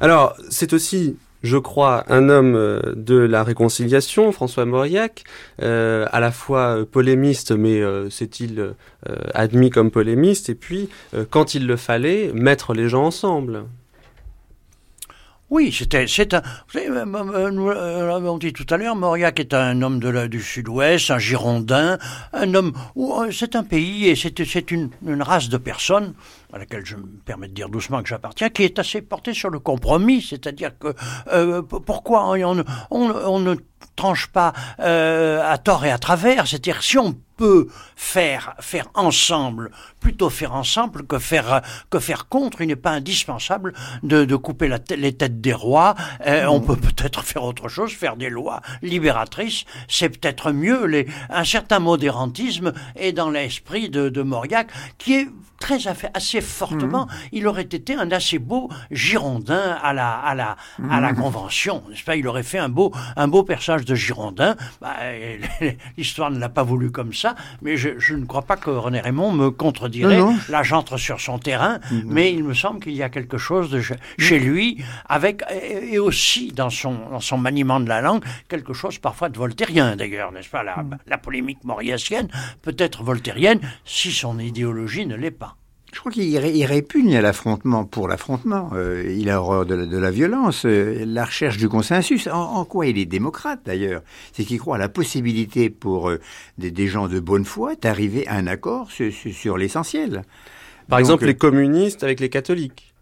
Alors, 0.00 0.36
c'est 0.50 0.72
aussi 0.72 1.16
je 1.42 1.56
crois, 1.56 2.04
un 2.08 2.28
homme 2.28 2.54
euh, 2.54 2.80
de 2.96 3.16
la 3.16 3.44
réconciliation, 3.44 4.32
François 4.32 4.64
Mauriac, 4.64 5.24
euh, 5.62 6.06
à 6.10 6.20
la 6.20 6.32
fois 6.32 6.84
polémiste, 6.90 7.52
mais 7.52 7.80
euh, 7.80 8.10
s'est-il 8.10 8.74
admis 9.32 9.70
comme 9.70 9.90
polémiste, 9.90 10.50
et 10.50 10.54
puis, 10.54 10.88
quand 11.30 11.54
il 11.54 11.66
le 11.66 11.76
fallait, 11.76 12.30
mettre 12.34 12.74
les 12.74 12.88
gens 12.88 13.04
ensemble. 13.04 13.64
Oui, 15.50 15.72
c'était, 15.72 16.06
c'est 16.06 16.34
un. 16.34 16.42
Nous 16.74 17.70
l'avons 17.70 18.36
dit 18.36 18.52
tout 18.52 18.66
à 18.68 18.76
l'heure, 18.76 18.96
Mauriac 18.96 19.40
est 19.40 19.54
un 19.54 19.80
homme 19.80 19.98
de 19.98 20.10
la, 20.10 20.28
du 20.28 20.42
Sud-Ouest, 20.42 21.10
un 21.10 21.18
Girondin, 21.18 21.98
un 22.34 22.54
homme. 22.54 22.74
C'est 23.30 23.56
un 23.56 23.62
pays 23.62 24.08
et 24.08 24.16
c'est, 24.16 24.70
une 24.70 24.90
race 25.22 25.48
de 25.48 25.56
personnes 25.56 26.12
à 26.52 26.58
laquelle 26.58 26.84
je 26.84 26.96
me 26.96 27.06
permets 27.24 27.48
de 27.48 27.54
dire 27.54 27.68
doucement 27.68 28.02
que 28.02 28.08
j'appartiens, 28.08 28.48
qui 28.48 28.62
est 28.62 28.78
assez 28.78 29.02
portée 29.02 29.34
sur 29.34 29.50
le 29.50 29.58
compromis, 29.58 30.22
c'est-à-dire 30.22 30.78
que 30.78 30.94
euh, 31.32 31.62
pourquoi 31.62 32.30
on, 32.30 32.64
on, 32.90 33.10
on, 33.10 33.38
ne 33.38 33.54
tranche 33.96 34.28
pas 34.28 34.52
euh, 34.80 35.42
à 35.44 35.58
tort 35.58 35.84
et 35.84 35.90
à 35.90 35.98
travers, 35.98 36.46
c'est-à-dire 36.46 36.82
si 36.82 36.96
on 36.98 37.14
peut 37.36 37.68
faire 37.96 38.54
faire 38.58 38.88
ensemble, 38.94 39.70
plutôt 40.00 40.30
faire 40.30 40.54
ensemble 40.54 41.06
que 41.06 41.18
faire 41.18 41.62
que 41.90 42.00
faire 42.00 42.28
contre. 42.28 42.62
Il 42.62 42.68
n'est 42.68 42.76
pas 42.76 42.90
indispensable 42.90 43.74
de, 44.02 44.24
de 44.24 44.36
couper 44.36 44.68
la 44.68 44.78
les 44.96 45.12
têtes 45.16 45.40
des 45.40 45.52
rois. 45.52 45.94
Euh, 46.26 46.46
on 46.46 46.60
peut 46.60 46.76
peut-être 46.76 47.22
faire 47.22 47.44
autre 47.44 47.68
chose, 47.68 47.92
faire 47.92 48.16
des 48.16 48.30
lois 48.30 48.60
libératrices. 48.82 49.64
C'est 49.86 50.08
peut-être 50.08 50.50
mieux. 50.50 50.86
Les, 50.86 51.06
un 51.30 51.44
certain 51.44 51.78
modérantisme 51.78 52.72
est 52.96 53.12
dans 53.12 53.30
l'esprit 53.30 53.88
de, 53.88 54.08
de 54.08 54.22
Mauriac, 54.22 54.68
qui 54.98 55.14
est 55.14 55.28
très 55.58 55.78
assez 56.14 56.40
fortement. 56.40 57.06
Mmh. 57.06 57.28
Il 57.32 57.46
aurait 57.46 57.62
été 57.62 57.94
un 57.94 58.10
assez 58.10 58.38
beau 58.38 58.70
Girondin 58.90 59.76
à 59.82 59.92
la 59.92 60.14
à 60.14 60.34
la 60.34 60.56
à 60.90 61.00
la 61.00 61.12
mmh. 61.12 61.16
Convention, 61.16 61.82
n'est-ce 61.88 62.04
pas? 62.04 62.16
Il 62.16 62.26
aurait 62.28 62.42
fait 62.42 62.58
un 62.58 62.68
beau 62.68 62.92
un 63.16 63.28
beau 63.28 63.42
personnage 63.42 63.84
de 63.84 63.94
Girondin. 63.94 64.56
Bah, 64.80 64.96
L'histoire 65.96 66.30
ne 66.30 66.38
l'a 66.38 66.48
pas 66.48 66.62
voulu 66.62 66.90
comme 66.90 67.12
ça 67.12 67.34
mais 67.62 67.76
je, 67.76 68.14
ne 68.14 68.24
crois 68.24 68.42
pas 68.42 68.56
que 68.56 68.70
René 68.70 69.00
Raymond 69.00 69.32
me 69.32 69.50
contredirait. 69.50 70.20
Là, 70.48 70.62
j'entre 70.62 70.96
sur 70.96 71.20
son 71.20 71.38
terrain, 71.38 71.78
mm-hmm. 71.78 72.02
mais 72.06 72.32
il 72.32 72.44
me 72.44 72.54
semble 72.54 72.80
qu'il 72.80 72.94
y 72.94 73.02
a 73.02 73.08
quelque 73.08 73.38
chose 73.38 73.70
de 73.70 73.80
chez 74.18 74.38
lui, 74.38 74.82
avec 75.08 75.42
et 75.50 75.98
aussi 75.98 76.52
dans 76.52 76.70
son, 76.70 76.94
dans 77.10 77.20
son 77.20 77.38
maniement 77.38 77.80
de 77.80 77.88
la 77.88 78.00
langue, 78.00 78.24
quelque 78.48 78.72
chose 78.72 78.98
parfois 78.98 79.28
de 79.28 79.38
voltairien 79.38 79.96
d'ailleurs, 79.96 80.32
n'est-ce 80.32 80.48
pas? 80.48 80.62
La, 80.62 80.84
la 81.06 81.18
polémique 81.18 81.64
mauriacienne 81.64 82.28
peut 82.62 82.76
être 82.78 83.02
voltairienne 83.02 83.60
si 83.84 84.12
son 84.12 84.38
idéologie 84.38 85.06
ne 85.06 85.16
l'est 85.16 85.30
pas. 85.30 85.47
Je 85.92 86.00
crois 86.00 86.12
qu'il 86.12 86.36
répugne 86.66 87.16
à 87.16 87.22
l'affrontement 87.22 87.84
pour 87.84 88.08
l'affrontement. 88.08 88.70
Euh, 88.74 89.14
il 89.16 89.30
a 89.30 89.40
horreur 89.40 89.64
de 89.64 89.74
la, 89.74 90.10
violence, 90.10 90.66
euh, 90.66 91.04
la 91.06 91.24
recherche 91.24 91.56
du 91.56 91.68
consensus. 91.68 92.26
En, 92.26 92.64
quoi 92.66 92.86
il 92.86 92.98
est 92.98 93.06
démocrate 93.06 93.60
d'ailleurs? 93.64 94.02
C'est 94.32 94.44
qu'il 94.44 94.58
croit 94.58 94.76
à 94.76 94.78
la 94.78 94.90
possibilité 94.90 95.70
pour 95.70 96.10
euh, 96.10 96.20
des, 96.58 96.86
gens 96.86 97.08
de 97.08 97.20
bonne 97.20 97.46
foi 97.46 97.74
d'arriver 97.74 98.26
à 98.28 98.34
un 98.34 98.46
accord 98.46 98.90
sur, 98.90 99.56
l'essentiel. 99.56 100.22
Par 100.88 100.98
exemple, 100.98 101.24
les 101.24 101.36
communistes 101.36 102.04
avec 102.04 102.20
les 102.20 102.28
catholiques. 102.28 102.92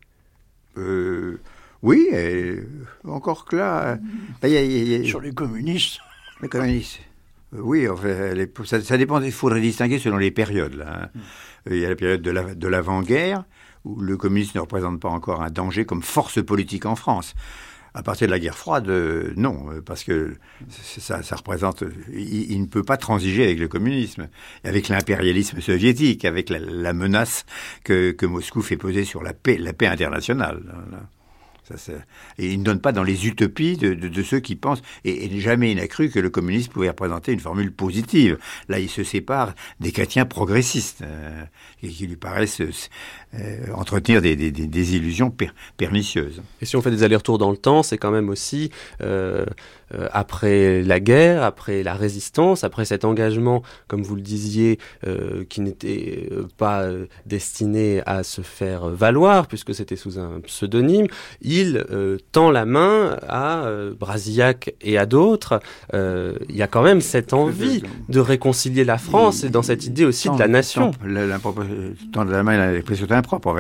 oui, 0.77 2.09
encore 3.05 3.45
que 3.47 3.57
là. 3.57 3.99
Sur 5.05 5.21
les 5.21 5.33
communistes. 5.33 5.99
Le 6.41 6.49
communiste. 6.49 7.01
Euh, 7.55 7.61
oui, 7.61 7.89
enfin, 7.89 8.35
les- 8.35 8.51
ça, 8.65 8.81
ça 8.81 8.97
dépend. 8.97 9.21
Il 9.21 9.33
faudrait 9.33 9.61
distinguer 9.61 9.99
selon 9.99 10.17
les 10.17 10.31
périodes. 10.31 10.75
Là, 10.75 11.05
hein. 11.05 11.21
Il 11.71 11.79
y 11.79 11.85
a 11.85 11.89
la 11.89 11.97
période 11.97 12.23
de 12.23 12.31
la- 12.31 12.55
de 12.55 12.69
l'avant-guerre, 12.69 13.45
où 13.85 14.01
le 14.01 14.17
communisme 14.17 14.59
ne 14.59 14.61
représente 14.61 15.01
pas 15.01 15.09
encore 15.09 15.43
un 15.43 15.51
danger 15.51 15.85
comme 15.85 16.03
force 16.03 16.43
politique 16.45 16.87
en 16.87 16.97
France. 16.97 17.35
À 17.95 18.03
partir 18.03 18.27
de 18.27 18.33
la 18.33 18.39
guerre 18.39 18.59
froide, 18.59 18.91
euh, 18.91 19.33
non, 19.37 19.71
euh, 19.71 19.81
parce 19.81 20.05
que 20.05 20.35
ça, 20.69 21.23
représente. 21.35 21.83
Il, 22.13 22.61
ne 22.61 22.67
peut 22.67 22.83
pas 22.83 22.99
transiger 22.99 23.45
avec 23.45 23.59
le 23.59 23.69
communisme, 23.69 24.29
avec 24.65 24.89
l'impérialisme 24.89 25.63
soviétique, 25.63 26.27
avec 26.27 26.51
la, 26.51 26.93
menace 26.93 27.47
que, 27.85 28.27
Moscou 28.27 28.61
fait 28.61 28.77
peser 28.77 29.05
sur 29.05 29.23
la 29.23 29.33
paix 29.33 29.59
internationale. 29.87 30.63
Il 32.39 32.59
ne 32.59 32.65
donne 32.65 32.81
pas 32.81 32.93
dans 32.93 33.03
les 33.03 33.27
utopies 33.27 33.77
de, 33.77 34.23
ceux 34.23 34.41
qui 34.41 34.57
pensent. 34.57 34.83
Et, 35.05 35.41
jamais 35.41 35.73
il 35.73 35.77
n'a 35.77 35.89
cru 35.89 36.11
que 36.11 36.19
le 36.19 36.31
communisme 36.31 36.73
pouvait 36.73 36.89
représenter 36.89 37.33
une 37.33 37.41
formule 37.41 37.73
positive. 37.73 38.39
Là, 38.69 38.79
il 38.79 38.89
se 38.89 39.05
sépare 39.05 39.55
des 39.81 39.93
chrétiens 39.93 40.27
progressistes, 40.27 41.03
euh, 41.03 41.45
qui 41.81 42.07
lui 42.07 42.17
paraissent 42.17 42.63
euh, 43.39 43.73
entretenir 43.75 44.23
des, 44.23 44.37
des- 44.37 44.97
illusions 44.97 45.31
per- 45.31 45.51
pernicieuses. 45.77 46.43
Et 46.61 46.67
si 46.67 46.77
on 46.77 46.83
fait 46.83 46.91
des 46.91 47.03
allers-retours 47.03 47.39
dans 47.39 47.51
le 47.51 47.57
temps, 47.57 47.83
c'est 47.83 47.99
quand 47.99 48.11
même 48.11 48.29
aussi 48.29 48.71
euh, 49.03 49.45
euh, 49.95 50.09
après 50.13 50.83
la 50.83 50.99
guerre, 51.01 51.43
après 51.45 51.83
la 51.83 51.95
résistance, 51.95 52.65
après 52.65 52.85
cet 52.85 53.05
engagement, 53.05 53.63
comme 53.89 54.03
vous 54.03 54.17
le 54.17 54.23
disiez, 54.23 54.79
euh, 55.07 55.45
qui 55.49 55.61
n'était 55.61 56.29
euh, 56.33 56.47
pas 56.57 56.83
euh, 56.83 57.07
destiné 57.27 58.03
à 58.07 58.23
se 58.23 58.41
faire 58.41 58.89
valoir, 58.89 59.47
puisque 59.47 59.75
c'était 59.75 59.97
sous 59.97 60.19
un 60.19 60.41
pseudonyme, 60.41 61.07
il 61.43 61.85
euh, 61.91 62.19
tend 62.33 62.51
la 62.51 62.65
main 62.65 63.17
à 63.29 63.65
euh, 63.67 63.95
Brasillac 63.99 64.75
et 64.81 64.99
à 64.99 65.07
d'autres. 65.07 65.61
Euh, 65.95 66.35
il 66.49 66.57
y 66.57 66.63
a 66.63 66.67
quand 66.67 66.83
même 66.83 67.01
cette 67.01 67.33
envie 67.33 67.83
de 68.09 68.21
réconcilier 68.21 68.85
la 68.85 68.99
France 68.99 69.45
et 69.45 69.51
dans 69.51 69.63
cette 69.63 69.85
idée 69.87 70.05
aussi 70.05 70.29
de 70.31 70.39
la 70.39 70.49
nation. 70.49 70.91
Tant, 70.93 71.07
la- 71.07 71.27
la- 71.27 71.39
tant 72.13 72.25
de 72.25 72.31
la 72.33 72.43
main, 72.43 72.81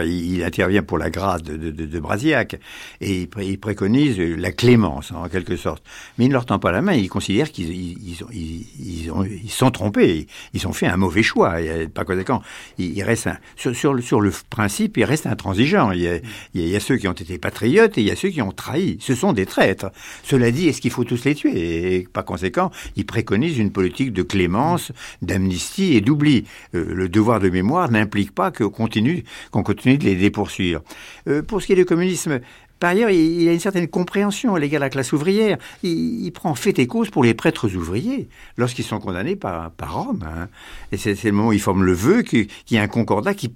il, 0.04 0.42
intervient 0.44 0.82
pour 0.82 0.98
la 0.98 1.10
grâce 1.10 1.42
de, 1.42 1.56
de, 1.56 1.70
de, 1.70 2.00
Brasillac 2.00 2.58
et 3.00 3.22
il, 3.22 3.28
pré- 3.28 3.46
il 3.46 3.58
préconise 3.58 4.18
la 4.18 4.52
clémence 4.52 5.12
en 5.12 5.28
quelque 5.28 5.56
sorte. 5.56 5.82
Mais 6.18 6.24
il 6.26 6.28
ne 6.28 6.32
leur 6.34 6.46
tend 6.46 6.58
pas 6.58 6.72
la 6.72 6.82
main. 6.82 6.92
Il 6.94 7.08
considère 7.08 7.50
qu'ils 7.50 7.70
ils, 7.70 7.98
ils 8.02 8.16
ils, 8.32 8.66
ils 9.04 9.10
ont- 9.10 9.24
ils 9.24 9.50
sont 9.50 9.70
trompés. 9.70 10.26
Ils 10.54 10.66
ont 10.66 10.72
fait 10.72 10.86
un 10.86 10.96
mauvais 10.96 11.22
choix. 11.22 11.60
Et, 11.60 11.88
par 11.88 12.04
conséquent, 12.04 12.42
il, 12.78 13.02
reste 13.02 13.28
sur, 13.56 13.94
le, 13.94 14.02
sur 14.02 14.20
le 14.20 14.32
principe, 14.50 14.96
il 14.96 15.04
reste 15.04 15.26
intransigeant. 15.26 15.90
Il 15.92 16.00
y, 16.00 16.08
a, 16.08 16.18
il, 16.54 16.68
y 16.68 16.76
a, 16.76 16.80
ceux 16.80 16.96
qui 16.96 17.08
ont 17.08 17.12
été 17.12 17.38
patriotes 17.38 17.98
et 17.98 18.02
il 18.02 18.06
y 18.06 18.10
a 18.10 18.16
ceux 18.16 18.28
qui 18.30 18.42
ont 18.42 18.52
trahi. 18.52 18.98
Ce 19.00 19.14
sont 19.14 19.32
des 19.32 19.46
traîtres. 19.46 19.90
Cela 20.22 20.50
dit, 20.50 20.68
est-ce 20.68 20.80
qu'il 20.80 20.90
faut 20.90 21.04
tous 21.04 21.24
les 21.24 21.34
tuer? 21.34 21.96
Et 21.96 22.08
par 22.12 22.24
conséquent, 22.24 22.70
il 22.96 23.06
préconise 23.06 23.58
une 23.58 23.72
politique 23.72 24.12
de 24.12 24.22
clémence, 24.22 24.92
d'amnistie 25.22 25.94
et 25.96 26.00
d'oubli. 26.00 26.44
Euh, 26.74 26.92
le 26.94 27.08
devoir 27.08 27.40
de 27.40 27.48
mémoire 27.48 27.90
n'implique 27.90 28.32
pas 28.32 28.50
qu'on 28.50 28.70
continue, 28.70 29.24
qu'on 29.50 29.62
continue 29.62 29.98
de 29.98 30.04
les, 30.04 30.16
de. 30.16 30.80
Euh, 31.28 31.42
pour 31.42 31.60
ce 31.60 31.66
qui 31.66 31.72
est 31.72 31.76
du 31.76 31.84
communisme, 31.84 32.40
par 32.78 32.90
ailleurs, 32.90 33.10
il, 33.10 33.40
il 33.40 33.48
a 33.48 33.52
une 33.52 33.60
certaine 33.60 33.88
compréhension 33.88 34.54
à 34.54 34.58
l'égard 34.58 34.80
de 34.80 34.84
la 34.84 34.90
classe 34.90 35.12
ouvrière. 35.12 35.56
Il, 35.82 36.30
prend 36.32 36.54
fait 36.54 36.78
et 36.78 36.86
cause 36.86 37.08
pour 37.08 37.24
les 37.24 37.32
prêtres 37.32 37.74
ouvriers 37.74 38.28
lorsqu'ils 38.58 38.84
sont 38.84 38.98
condamnés 38.98 39.36
par, 39.36 39.72
Rome. 39.82 40.24
Hein. 40.26 40.48
Et 40.92 40.98
c'est 40.98 41.22
le 41.24 41.32
moment 41.32 41.48
où 41.48 41.52
il 41.52 41.60
forme 41.60 41.84
le 41.84 41.94
vœu 41.94 42.22
qu'il 42.22 42.48
y 42.70 42.76
a 42.76 42.82
un 42.82 42.88
concordat 42.88 43.32
qui, 43.32 43.48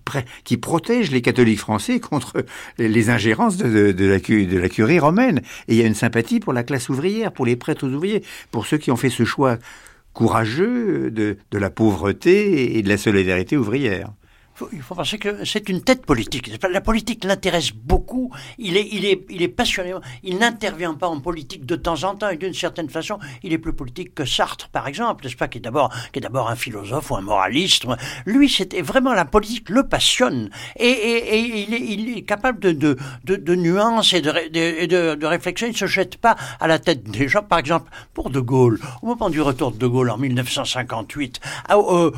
protège 0.56 1.10
les 1.10 1.20
catholiques 1.20 1.58
français 1.58 2.00
contre 2.00 2.44
les, 2.78 3.10
ingérences 3.10 3.58
de, 3.58 4.04
la, 4.06 4.68
curie 4.68 4.98
romaine. 4.98 5.42
Et 5.68 5.74
il 5.74 5.76
y 5.76 5.82
a 5.82 5.86
une 5.86 5.94
sympathie 5.94 6.40
pour 6.40 6.54
la 6.54 6.62
classe 6.62 6.88
ouvrière, 6.88 7.32
pour 7.32 7.44
les 7.44 7.56
prêtres 7.56 7.86
ouvriers, 7.86 8.22
pour 8.50 8.66
ceux 8.66 8.78
qui 8.78 8.90
ont 8.90 8.96
fait 8.96 9.10
ce 9.10 9.24
choix 9.24 9.58
courageux 10.14 11.10
de 11.10 11.36
la 11.52 11.70
pauvreté 11.70 12.78
et 12.78 12.82
de 12.82 12.88
la 12.88 12.96
solidarité 12.96 13.56
ouvrière 13.56 14.10
il 14.72 14.82
faut 14.82 14.94
penser 14.94 15.18
que 15.18 15.44
c'est 15.44 15.68
une 15.68 15.82
tête 15.82 16.04
politique. 16.04 16.50
La 16.70 16.80
politique 16.80 17.24
l'intéresse 17.24 17.72
beaucoup. 17.72 18.30
Il 18.58 18.76
est, 18.76 18.88
il 18.92 19.04
est, 19.04 19.24
il 19.30 19.42
est 19.42 19.48
passionné. 19.48 19.94
Il 20.22 20.38
n'intervient 20.38 20.94
pas 20.94 21.08
en 21.08 21.20
politique 21.20 21.64
de 21.66 21.76
temps 21.76 22.04
en 22.04 22.14
temps 22.14 22.28
et 22.28 22.36
d'une 22.36 22.54
certaine 22.54 22.88
façon, 22.88 23.18
il 23.42 23.52
est 23.52 23.58
plus 23.58 23.72
politique 23.72 24.14
que 24.14 24.24
Sartre, 24.24 24.68
par 24.68 24.86
exemple, 24.86 25.24
n'est-ce 25.24 25.36
pas, 25.36 25.48
qui 25.48 25.58
est 25.58 25.60
d'abord, 25.60 25.92
qui 26.12 26.18
est 26.18 26.22
d'abord 26.22 26.48
un 26.50 26.56
philosophe 26.56 27.10
ou 27.10 27.16
un 27.16 27.20
moraliste. 27.20 27.86
Lui, 28.26 28.48
c'était 28.48 28.82
vraiment 28.82 29.14
la 29.14 29.24
politique 29.24 29.68
le 29.68 29.86
passionne 29.88 30.50
et, 30.76 30.86
et, 30.86 31.34
et 31.34 31.62
il, 31.62 31.74
est, 31.74 31.80
il, 31.80 32.18
est, 32.18 32.22
capable 32.22 32.60
de, 32.60 32.96
de, 33.24 33.54
nuances 33.54 34.12
et 34.12 34.20
de, 34.20 34.30
de, 34.30 35.14
de, 35.14 35.26
réflexion. 35.26 35.66
Il 35.66 35.72
ne 35.72 35.76
se 35.76 35.86
jette 35.86 36.16
pas 36.16 36.36
à 36.60 36.66
la 36.66 36.78
tête 36.78 37.04
des 37.04 37.28
gens. 37.28 37.42
Par 37.42 37.58
exemple, 37.58 37.90
pour 38.14 38.30
De 38.30 38.40
Gaulle, 38.40 38.78
au 39.02 39.06
moment 39.06 39.30
du 39.30 39.40
retour 39.40 39.72
de 39.72 39.78
De 39.78 39.86
Gaulle 39.86 40.10
en 40.10 40.18
1958, 40.18 41.40
euh, 41.70 42.10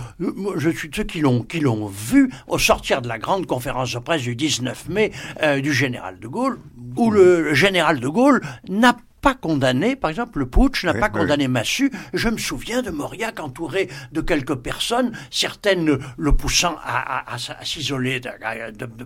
je 0.57 0.71
suis 0.71 0.89
de 0.89 0.97
ceux 0.97 1.05
qui 1.05 1.21
l'ont, 1.21 1.43
qui 1.43 1.61
l'ont 1.61 1.87
vu 1.87 2.32
au 2.47 2.59
sortir 2.59 3.03
de 3.03 3.09
la 3.09 3.19
grande 3.19 3.47
conférence 3.47 3.93
de 3.93 3.99
presse 3.99 4.23
du 4.23 4.37
19 4.37 4.89
mai 4.89 5.13
euh, 5.43 5.61
du 5.61 5.73
général 5.73 6.19
de 6.19 6.29
Gaulle, 6.29 6.59
où 6.97 7.11
le, 7.11 7.43
le 7.43 7.55
général 7.55 8.01
de 8.01 8.09
Gaulle 8.09 8.43
n'a 8.69 8.97
pas 9.23 9.35
condamné, 9.35 9.95
par 9.95 10.11
exemple, 10.11 10.41
le 10.41 10.47
putsch 10.47 10.85
n'a 10.85 10.93
oui, 10.93 11.01
pas 11.01 11.09
oui. 11.15 11.21
condamné 11.21 11.47
Massu. 11.49 11.93
Je 12.13 12.29
me 12.29 12.37
souviens 12.37 12.83
de 12.83 12.91
Mauriac 12.91 13.39
entouré 13.39 13.89
de 14.11 14.21
quelques 14.21 14.57
personnes, 14.57 15.13
certaines 15.31 15.99
le 16.17 16.33
poussant 16.33 16.77
à, 16.85 17.21
à, 17.21 17.35
à, 17.35 17.37
à 17.37 17.65
s'isoler 17.65 18.21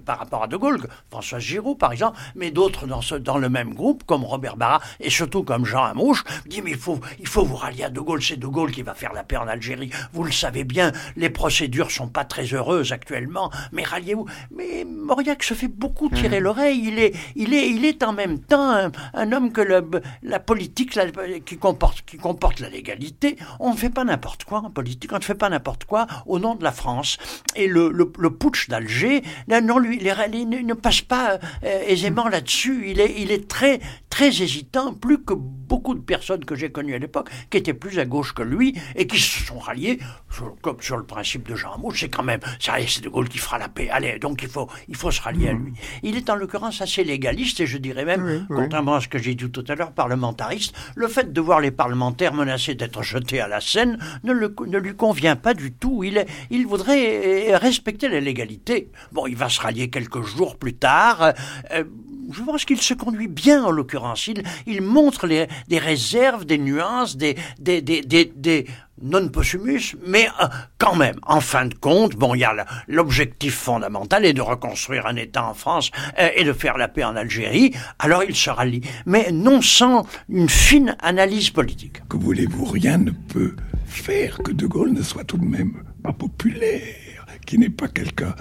par 0.04 0.18
rapport 0.18 0.42
à 0.42 0.46
De 0.48 0.56
Gaulle, 0.56 0.80
François 1.10 1.38
Giroud 1.38 1.78
par 1.78 1.92
exemple, 1.92 2.18
mais 2.34 2.50
d'autres 2.50 2.86
dans, 2.86 3.02
ce, 3.02 3.14
dans 3.14 3.36
le 3.36 3.50
même 3.50 3.74
groupe, 3.74 4.04
comme 4.04 4.24
Robert 4.24 4.56
Barra 4.56 4.80
et 5.00 5.10
surtout 5.10 5.44
comme 5.44 5.66
Jean 5.66 5.84
Amouche, 5.84 6.24
dit 6.46 6.62
mais 6.62 6.70
il 6.70 6.78
faut, 6.78 6.98
il 7.20 7.28
faut 7.28 7.44
vous 7.44 7.56
rallier 7.56 7.84
à 7.84 7.90
De 7.90 8.00
Gaulle, 8.00 8.22
c'est 8.22 8.38
De 8.38 8.46
Gaulle 8.46 8.72
qui 8.72 8.82
va 8.82 8.94
faire 8.94 9.12
la 9.12 9.22
paix 9.22 9.36
en 9.36 9.46
Algérie. 9.46 9.90
Vous 10.14 10.24
le 10.24 10.32
savez 10.32 10.64
bien, 10.64 10.92
les 11.16 11.28
procédures 11.28 11.90
sont 11.90 12.08
pas 12.08 12.24
très 12.24 12.54
heureuses 12.54 12.92
actuellement, 12.92 13.50
mais 13.72 13.82
ralliez-vous. 13.82 14.26
Mais 14.50 14.86
Mauriac 14.86 15.42
se 15.42 15.52
fait 15.52 15.68
beaucoup 15.68 16.08
tirer 16.08 16.40
mmh. 16.40 16.42
l'oreille. 16.42 16.82
Il 16.86 16.98
est, 16.98 17.14
il 17.34 17.52
est, 17.52 17.68
il 17.68 17.84
est 17.84 18.02
en 18.02 18.14
même 18.14 18.38
temps 18.38 18.70
un, 18.70 18.90
un 19.12 19.32
homme 19.32 19.52
que 19.52 19.60
le 19.60 19.82
la 20.22 20.40
politique 20.40 20.94
la, 20.94 21.07
qui, 21.44 21.59
comporte, 21.59 22.02
qui 22.02 22.16
comporte 22.16 22.61
la 22.61 22.68
légalité, 22.68 23.36
on 23.61 23.72
ne 23.72 23.76
fait 23.76 23.90
pas 23.90 24.04
n'importe 24.04 24.44
quoi 24.44 24.59
en 24.59 24.70
politique, 24.70 25.12
on 25.12 25.18
ne 25.18 25.24
fait 25.24 25.34
pas 25.34 25.48
n'importe 25.48 25.84
quoi 25.84 26.07
au 26.26 26.38
nom 26.38 26.54
de 26.54 26.64
la 26.64 26.72
France. 26.72 27.18
Et 27.54 27.66
le, 27.66 27.90
le, 27.90 28.12
le 28.18 28.30
putsch 28.30 28.68
d'Alger, 28.68 29.22
non, 29.48 29.78
lui, 29.78 29.98
il, 30.00 30.07
il, 30.34 30.66
ne 30.66 30.74
passe 30.74 31.00
pas 31.02 31.38
euh, 31.64 31.82
aisément 31.86 32.28
là-dessus. 32.28 32.90
Il 32.90 33.00
est, 33.00 33.14
il 33.18 33.30
est 33.30 33.48
très, 33.48 33.80
très 34.11 34.42
hésitant, 34.42 34.94
plus 34.94 35.22
que 35.22 35.34
beaucoup 35.34 35.94
de 35.94 36.00
personnes 36.00 36.44
que 36.44 36.54
j'ai 36.54 36.70
connues 36.70 36.94
à 36.94 36.98
l'époque, 36.98 37.28
qui 37.50 37.59
étaient 37.59 37.74
plus 37.74 37.98
à 37.98 38.04
gauche 38.04 38.32
que 38.32 38.42
lui 38.42 38.78
et 38.94 39.07
qui 39.07 39.18
se 39.18 39.44
sont 39.44 39.59
ralliés, 39.59 39.98
sur, 40.30 40.57
comme 40.61 40.80
sur 40.80 40.96
le 40.96 41.04
principe 41.04 41.48
de 41.48 41.54
Jean 41.54 41.74
Amouche, 41.74 42.00
c'est 42.00 42.09
quand 42.09 42.22
même, 42.22 42.40
c'est 42.61 43.02
De 43.02 43.09
Gaulle 43.09 43.28
qui 43.28 43.38
fera 43.38 43.59
la 43.59 43.68
paix. 43.68 43.88
Allez, 43.90 44.18
donc 44.18 44.42
il 44.42 44.48
faut, 44.48 44.68
il 44.88 44.96
faut 44.96 45.11
se 45.11 45.20
rallier 45.20 45.48
à 45.48 45.52
lui. 45.52 45.72
Il 46.02 46.16
est 46.16 46.30
en 46.30 46.34
l'occurrence 46.34 46.80
assez 46.80 47.04
légaliste 47.04 47.61
et 47.61 47.66
je 47.66 47.78
dirais 47.78 48.04
même, 48.04 48.24
oui, 48.24 48.40
oui. 48.48 48.57
contrairement 48.57 48.94
à 48.94 49.00
ce 49.00 49.09
que 49.09 49.18
j'ai 49.18 49.34
dit 49.34 49.50
tout 49.50 49.64
à 49.68 49.74
l'heure, 49.74 49.92
parlementariste, 49.97 50.76
le 50.94 51.09
fait 51.09 51.32
de 51.32 51.40
voir 51.40 51.61
les 51.61 51.72
parlementaires 51.72 52.32
menacés 52.32 52.76
d'être 52.76 53.03
jetés 53.03 53.40
à 53.40 53.49
la 53.49 53.61
Seine 53.61 53.99
ne, 54.22 54.32
lui 54.32 54.94
convient 54.94 55.34
pas 55.34 55.55
du 55.55 55.72
tout. 55.72 56.05
Il, 56.05 56.66
voudrait 56.66 57.57
respecter 57.57 58.09
la 58.09 58.20
légalité. 58.20 58.90
Bon, 59.11 59.26
il 59.26 59.36
va 59.36 59.49
se 59.49 59.61
rallier 59.61 59.90
quelques 59.90 60.22
jours 60.22 60.57
plus 60.57 60.74
tard. 60.74 61.32
Euh, 61.72 61.84
je 62.30 62.42
pense 62.42 62.64
qu'il 62.64 62.80
se 62.80 62.94
conduit 62.94 63.28
bien 63.28 63.64
en 63.64 63.70
l'occurrence. 63.70 64.26
Il, 64.26 64.42
il 64.66 64.82
montre 64.82 65.26
les, 65.26 65.46
des 65.68 65.78
réserves, 65.78 66.44
des 66.44 66.58
nuances, 66.58 67.16
des, 67.16 67.36
des, 67.58 67.80
des, 67.82 68.02
des, 68.02 68.32
des 68.34 68.66
non 69.02 69.28
possumus, 69.28 69.94
mais 70.06 70.26
euh, 70.40 70.46
quand 70.78 70.96
même, 70.96 71.16
en 71.26 71.40
fin 71.40 71.66
de 71.66 71.74
compte, 71.74 72.16
bon, 72.16 72.34
il 72.34 72.38
y 72.40 72.44
a 72.44 72.64
l'objectif 72.88 73.54
fondamental 73.54 74.24
est 74.24 74.32
de 74.32 74.40
reconstruire 74.40 75.06
un 75.06 75.16
État 75.16 75.44
en 75.44 75.52
France 75.52 75.90
euh, 76.18 76.30
et 76.34 76.44
de 76.44 76.52
faire 76.54 76.78
la 76.78 76.88
paix 76.88 77.04
en 77.04 77.14
Algérie. 77.14 77.74
Alors 77.98 78.24
il 78.24 78.34
se 78.34 78.48
rallie, 78.48 78.80
mais 79.04 79.30
non 79.32 79.60
sans 79.60 80.06
une 80.30 80.48
fine 80.48 80.96
analyse 81.00 81.50
politique. 81.50 82.00
Que 82.08 82.16
voulez-vous? 82.16 82.64
Rien 82.64 82.96
ne 82.96 83.10
peut 83.10 83.54
faire 83.84 84.38
que 84.38 84.52
De 84.52 84.66
Gaulle 84.66 84.92
ne 84.92 85.02
soit 85.02 85.24
tout 85.24 85.38
de 85.38 85.44
même 85.44 85.82
pas 86.02 86.14
populaire, 86.14 87.26
qui 87.44 87.58
n'est 87.58 87.68
pas 87.68 87.88
quelqu'un 87.88 88.34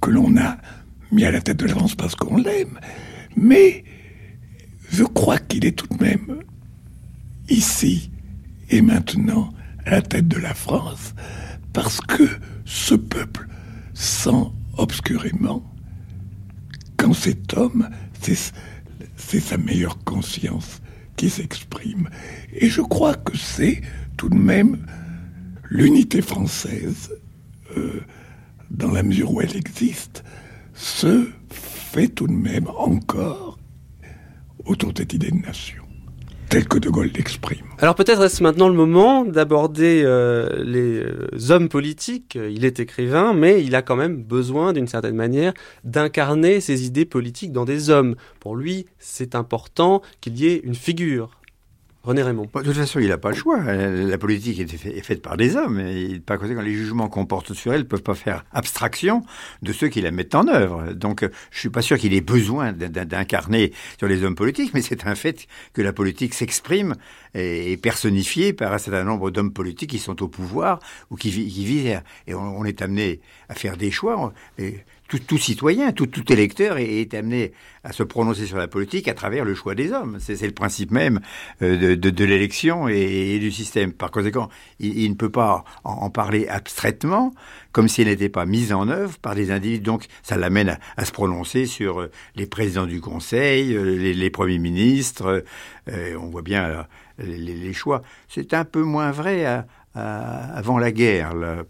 que 0.00 0.10
l'on 0.10 0.36
a 0.36 0.56
mis 1.12 1.24
à 1.24 1.30
la 1.30 1.40
tête 1.40 1.58
de 1.58 1.66
la 1.66 1.74
France 1.74 1.94
parce 1.94 2.14
qu'on 2.14 2.36
l'aime, 2.36 2.78
mais 3.36 3.84
je 4.90 5.04
crois 5.04 5.38
qu'il 5.38 5.64
est 5.64 5.76
tout 5.76 5.86
de 5.96 6.02
même 6.02 6.42
ici 7.48 8.10
et 8.70 8.82
maintenant 8.82 9.52
à 9.84 9.90
la 9.90 10.02
tête 10.02 10.28
de 10.28 10.38
la 10.38 10.54
France 10.54 11.14
parce 11.72 12.00
que 12.00 12.28
ce 12.64 12.94
peuple 12.94 13.46
sent 13.94 14.46
obscurément 14.76 15.64
quand 17.00 17.14
cet 17.14 17.56
homme, 17.56 17.88
c'est 18.20 19.40
sa 19.40 19.56
meilleure 19.56 20.04
conscience 20.04 20.82
qui 21.16 21.30
s'exprime. 21.30 22.10
Et 22.52 22.68
je 22.68 22.82
crois 22.82 23.14
que 23.14 23.36
c'est 23.38 23.80
tout 24.18 24.28
de 24.28 24.34
même 24.34 24.86
l'unité 25.70 26.20
française, 26.20 27.10
euh, 27.76 28.02
dans 28.70 28.90
la 28.90 29.02
mesure 29.02 29.32
où 29.32 29.40
elle 29.40 29.56
existe, 29.56 30.24
se 30.80 31.26
fait 31.50 32.08
tout 32.08 32.26
de 32.26 32.32
même 32.32 32.66
encore 32.68 33.58
autour 34.64 34.92
de 34.92 34.98
cette 34.98 35.12
idée 35.12 35.30
de 35.30 35.36
nation. 35.36 35.82
tel 36.48 36.66
que 36.66 36.78
De 36.78 36.88
Gaulle 36.88 37.10
l'exprime. 37.14 37.66
Alors 37.78 37.94
peut-être 37.94 38.22
est-ce 38.22 38.42
maintenant 38.42 38.68
le 38.68 38.74
moment 38.74 39.24
d'aborder 39.24 40.02
euh, 40.04 40.64
les 40.64 40.98
euh, 40.98 41.28
hommes 41.50 41.68
politiques. 41.68 42.36
Il 42.36 42.64
est 42.64 42.80
écrivain, 42.80 43.34
mais 43.34 43.62
il 43.62 43.74
a 43.74 43.82
quand 43.82 43.94
même 43.94 44.22
besoin 44.22 44.72
d'une 44.72 44.88
certaine 44.88 45.14
manière 45.14 45.52
d'incarner 45.84 46.60
ses 46.60 46.86
idées 46.86 47.04
politiques 47.04 47.52
dans 47.52 47.66
des 47.66 47.90
hommes. 47.90 48.16
Pour 48.40 48.56
lui, 48.56 48.86
c'est 48.98 49.34
important 49.34 50.02
qu'il 50.20 50.38
y 50.38 50.46
ait 50.46 50.60
une 50.64 50.74
figure. 50.74 51.39
René 52.02 52.22
Raymond. 52.22 52.48
de 52.54 52.62
toute 52.62 52.72
façon, 52.72 52.98
il 52.98 53.08
n'a 53.08 53.18
pas 53.18 53.28
le 53.28 53.36
choix. 53.36 53.60
La, 53.60 54.16
politique 54.16 54.58
est, 54.58 55.02
faite 55.02 55.20
par 55.20 55.36
des 55.36 55.54
hommes. 55.56 55.78
Et 55.80 56.18
par 56.18 56.38
conséquent, 56.38 56.62
les 56.62 56.72
jugements 56.72 57.08
qu'on 57.08 57.26
porte 57.26 57.52
sur 57.52 57.74
elle 57.74 57.80
ne 57.80 57.86
peuvent 57.86 58.02
pas 58.02 58.14
faire 58.14 58.44
abstraction 58.52 59.22
de 59.60 59.72
ceux 59.72 59.88
qui 59.88 60.00
la 60.00 60.10
mettent 60.10 60.34
en 60.34 60.48
œuvre. 60.48 60.94
Donc, 60.94 61.28
je 61.50 61.58
suis 61.58 61.68
pas 61.68 61.82
sûr 61.82 61.98
qu'il 61.98 62.14
ait 62.14 62.22
besoin 62.22 62.72
d'incarner 62.72 63.72
sur 63.98 64.08
les 64.08 64.24
hommes 64.24 64.34
politiques, 64.34 64.72
mais 64.72 64.80
c'est 64.80 65.06
un 65.06 65.14
fait 65.14 65.46
que 65.74 65.82
la 65.82 65.92
politique 65.92 66.32
s'exprime 66.32 66.94
et 67.34 67.72
est 67.72 67.76
personnifiée 67.76 68.54
par 68.54 68.72
un 68.72 68.78
certain 68.78 69.04
nombre 69.04 69.30
d'hommes 69.30 69.52
politiques 69.52 69.90
qui 69.90 69.98
sont 69.98 70.22
au 70.22 70.28
pouvoir 70.28 70.80
ou 71.10 71.16
qui, 71.16 71.30
vivent. 71.30 72.00
Et 72.26 72.34
on, 72.34 72.64
est 72.64 72.80
amené 72.80 73.20
à 73.50 73.54
faire 73.54 73.76
des 73.76 73.90
choix. 73.90 74.32
Tout, 75.18 75.38
citoyen, 75.38 75.92
tout, 75.92 76.06
tout 76.06 76.32
électeur 76.32 76.78
est, 76.78 77.12
amené 77.14 77.52
à 77.82 77.92
se 77.92 78.02
prononcer 78.02 78.46
sur 78.46 78.56
la 78.56 78.68
politique 78.68 79.08
à 79.08 79.14
travers 79.14 79.44
le 79.44 79.54
choix 79.54 79.74
des 79.74 79.92
hommes. 79.92 80.18
C'est 80.20 80.40
le 80.42 80.52
principe 80.52 80.90
même 80.90 81.20
euh, 81.62 81.96
de, 81.96 82.24
l'élection 82.24 82.88
et, 82.88 83.38
du 83.38 83.50
système. 83.50 83.92
Par 83.92 84.10
conséquent, 84.10 84.48
il, 84.78 85.08
ne 85.10 85.14
peut 85.14 85.30
pas 85.30 85.64
en, 85.84 86.10
parler 86.10 86.46
abstraitement, 86.48 87.34
comme 87.72 87.88
s'il 87.88 88.06
n'était 88.06 88.28
pas 88.28 88.46
mis 88.46 88.72
en 88.72 88.88
œuvre 88.88 89.18
par 89.18 89.34
des 89.34 89.50
individus. 89.50 89.82
Donc, 89.82 90.06
ça 90.22 90.36
l'amène 90.36 90.78
à, 90.96 91.04
se 91.04 91.12
prononcer 91.12 91.66
sur 91.66 92.00
euh, 92.00 92.10
les 92.36 92.46
présidents 92.46 92.86
du 92.86 93.00
Conseil, 93.00 93.74
euh, 93.74 94.12
les, 94.12 94.30
premiers 94.30 94.58
ministres. 94.58 95.44
on 95.88 96.26
voit 96.28 96.42
bien 96.42 96.86
les, 97.18 97.72
choix. 97.72 98.02
C'est 98.28 98.54
un 98.54 98.64
peu 98.64 98.82
moins 98.82 99.10
vrai 99.10 99.64
avant 99.94 100.78
la 100.78 100.92
guerre. 100.92 101.34
Là 101.34 101.64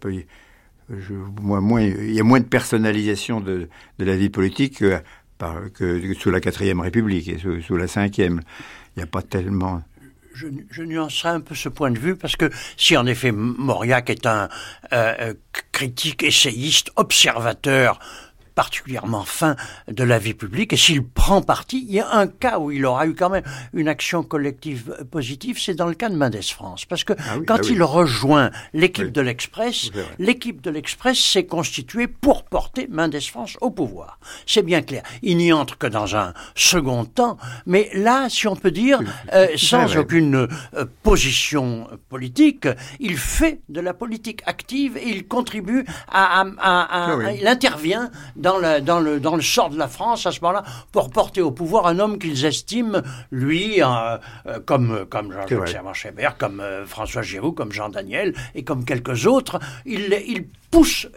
il 0.91 2.13
y 2.13 2.19
a 2.19 2.23
moins 2.23 2.39
de 2.39 2.45
personnalisation 2.45 3.39
de, 3.39 3.69
la 3.99 4.15
vie 4.15 4.29
politique 4.29 4.79
que, 4.79 6.13
sous 6.19 6.31
la 6.31 6.39
quatrième 6.39 6.79
République 6.79 7.27
et 7.27 7.37
sous, 7.37 7.77
la 7.77 7.87
cinquième. 7.87 8.41
Il 8.95 8.99
n'y 8.99 9.03
a 9.03 9.07
pas 9.07 9.21
tellement. 9.21 9.81
Je, 10.33 10.47
je, 10.69 10.83
nuancerai 10.83 11.29
un 11.29 11.39
peu 11.41 11.55
ce 11.55 11.69
point 11.69 11.91
de 11.91 11.99
vue 11.99 12.15
parce 12.15 12.37
que 12.37 12.49
si 12.77 12.95
en 12.95 13.05
effet 13.05 13.33
Mauriac 13.33 14.09
est 14.09 14.25
un 14.25 14.47
euh, 14.93 15.13
euh, 15.19 15.33
critique, 15.73 16.23
essayiste, 16.23 16.91
observateur 16.95 17.99
particulièrement 18.55 19.23
fin 19.23 19.55
de 19.87 20.03
la 20.03 20.19
vie 20.19 20.33
publique. 20.33 20.73
Et 20.73 20.77
s'il 20.77 21.03
prend 21.03 21.41
parti, 21.41 21.85
il 21.87 21.95
y 21.95 21.99
a 21.99 22.13
un 22.13 22.27
cas 22.27 22.59
où 22.59 22.71
il 22.71 22.85
aura 22.85 23.07
eu 23.07 23.15
quand 23.15 23.29
même 23.29 23.43
une 23.73 23.87
action 23.87 24.23
collective 24.23 24.95
positive, 25.09 25.59
c'est 25.59 25.75
dans 25.75 25.87
le 25.87 25.93
cas 25.93 26.09
de 26.09 26.15
Mendes 26.15 26.43
France. 26.43 26.85
Parce 26.85 27.03
que 27.03 27.13
ah 27.19 27.37
quand 27.47 27.59
ah 27.63 27.69
il 27.69 27.83
rejoint 27.83 28.51
l'équipe 28.73 29.11
de 29.11 29.21
l'Express, 29.21 29.91
l'équipe 30.19 30.61
de 30.61 30.69
l'Express 30.69 31.19
s'est 31.19 31.45
constituée 31.45 32.07
pour 32.07 32.43
porter 32.43 32.87
Mendes 32.89 33.21
France 33.21 33.57
au 33.61 33.71
pouvoir. 33.71 34.19
C'est 34.45 34.63
bien 34.63 34.81
clair. 34.81 35.03
Il 35.21 35.37
n'y 35.37 35.53
entre 35.53 35.77
que 35.77 35.87
dans 35.87 36.15
un 36.15 36.33
second 36.55 37.05
temps. 37.05 37.37
Mais 37.65 37.89
là, 37.93 38.29
si 38.29 38.47
on 38.47 38.55
peut 38.55 38.71
dire, 38.71 38.99
euh, 39.33 39.47
sans 39.55 39.97
aucune 39.97 40.35
euh, 40.35 40.85
position 41.03 41.87
politique, 42.09 42.67
il 42.99 43.17
fait 43.17 43.61
de 43.69 43.81
la 43.81 43.93
politique 43.93 44.41
active 44.45 44.97
et 44.97 45.09
il 45.09 45.27
contribue 45.27 45.85
à, 46.07 46.41
à, 46.59 47.23
à 47.23 47.31
il 47.33 47.47
intervient 47.47 48.11
dans 48.41 48.57
le, 48.57 48.81
dans, 48.81 48.99
le, 48.99 49.19
dans 49.19 49.35
le 49.35 49.41
sort 49.41 49.69
de 49.69 49.77
la 49.77 49.87
France 49.87 50.25
à 50.25 50.31
ce 50.31 50.41
moment-là 50.41 50.63
pour 50.91 51.09
porter 51.09 51.41
au 51.41 51.51
pouvoir 51.51 51.87
un 51.87 51.99
homme 51.99 52.17
qu'ils 52.17 52.45
estiment, 52.45 52.99
lui, 53.31 53.81
euh, 53.81 54.17
euh, 54.47 54.59
comme, 54.65 55.05
comme 55.09 55.31
Jean-Jacques 55.31 55.67
Servan-Schreiber, 55.67 56.29
comme 56.37 56.59
euh, 56.59 56.85
François 56.85 57.21
Giroud, 57.21 57.55
comme 57.55 57.71
Jean 57.71 57.89
Daniel 57.89 58.33
et 58.55 58.63
comme 58.63 58.83
quelques 58.85 59.25
autres. 59.25 59.59
Il, 59.85 60.13
il 60.27 60.45
pousse 60.71 61.07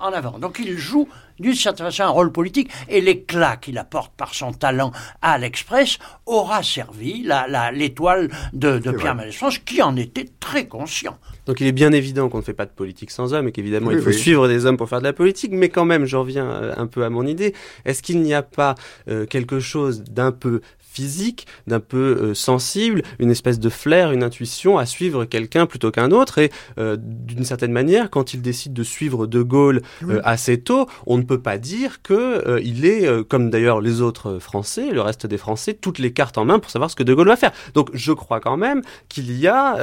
en 0.00 0.12
avant. 0.12 0.38
Donc 0.38 0.60
il 0.60 0.76
joue 0.76 1.08
d'une 1.40 1.54
certaine 1.54 1.86
façon 1.86 2.02
un 2.04 2.08
rôle 2.08 2.32
politique 2.32 2.70
et 2.88 3.00
l'éclat 3.00 3.56
qu'il 3.56 3.78
apporte 3.78 4.12
par 4.16 4.34
son 4.34 4.52
talent 4.52 4.92
à 5.22 5.38
l'Express 5.38 5.98
aura 6.26 6.62
servi 6.62 7.26
l'étoile 7.72 8.28
la, 8.52 8.78
de, 8.78 8.90
Pierre 8.92 9.14
Mendès 9.14 9.32
France 9.32 9.58
qui 9.58 9.82
en 9.82 9.96
était 9.96 10.28
très 10.40 10.66
conscient. 10.66 11.18
Donc 11.46 11.60
il 11.60 11.66
est 11.66 11.72
bien 11.72 11.92
évident 11.92 12.28
qu'on 12.28 12.38
ne 12.38 12.42
fait 12.42 12.52
pas 12.52 12.66
de 12.66 12.70
politique 12.70 13.10
sans 13.10 13.32
hommes 13.32 13.48
et 13.48 13.52
qu'évidemment 13.52 13.90
il 13.90 14.00
faut 14.00 14.12
suivre 14.12 14.48
des 14.48 14.66
hommes 14.66 14.76
pour 14.76 14.88
faire 14.88 14.98
de 14.98 15.04
la 15.04 15.12
politique, 15.12 15.52
mais 15.52 15.68
quand 15.68 15.84
même, 15.84 16.04
j'en 16.04 16.20
reviens 16.20 16.46
euh, 16.46 16.74
un 16.76 16.86
peu 16.86 17.04
à 17.04 17.10
mon 17.10 17.26
idée, 17.26 17.54
est-ce 17.84 18.02
qu'il 18.02 18.20
n'y 18.20 18.34
a 18.34 18.42
pas 18.42 18.74
euh, 19.08 19.26
quelque 19.26 19.60
chose 19.60 20.04
d'un 20.04 20.32
peu 20.32 20.60
physique, 20.98 21.46
d'un 21.68 21.78
peu 21.78 22.18
euh, 22.20 22.34
sensible, 22.34 23.02
une 23.20 23.30
espèce 23.30 23.60
de 23.60 23.68
flair, 23.68 24.10
une 24.10 24.24
intuition 24.24 24.78
à 24.78 24.84
suivre 24.84 25.24
quelqu'un 25.26 25.66
plutôt 25.66 25.92
qu'un 25.92 26.10
autre. 26.10 26.38
Et 26.38 26.50
euh, 26.76 26.96
d'une 26.98 27.44
certaine 27.44 27.70
manière, 27.70 28.10
quand 28.10 28.34
il 28.34 28.42
décide 28.42 28.72
de 28.72 28.82
suivre 28.82 29.28
De 29.28 29.40
Gaulle 29.40 29.82
euh, 30.02 30.20
assez 30.24 30.60
tôt, 30.60 30.88
on 31.06 31.16
ne 31.16 31.22
peut 31.22 31.40
pas 31.40 31.56
dire 31.56 32.02
que 32.02 32.58
il 32.60 32.84
est, 32.84 33.06
comme 33.28 33.48
d'ailleurs 33.50 33.80
les 33.80 34.00
autres 34.00 34.40
Français, 34.40 34.90
le 34.90 35.00
reste 35.00 35.24
des 35.26 35.38
Français, 35.38 35.74
toutes 35.74 36.00
les 36.00 36.12
cartes 36.12 36.36
en 36.36 36.44
main 36.44 36.58
pour 36.58 36.70
savoir 36.70 36.90
ce 36.90 36.96
que 36.96 37.04
De 37.04 37.14
Gaulle 37.14 37.28
va 37.28 37.36
faire. 37.36 37.52
Donc 37.74 37.90
je 37.94 38.12
crois 38.12 38.40
quand 38.40 38.56
même 38.56 38.82
qu'il 39.08 39.30
y 39.38 39.46
a 39.46 39.76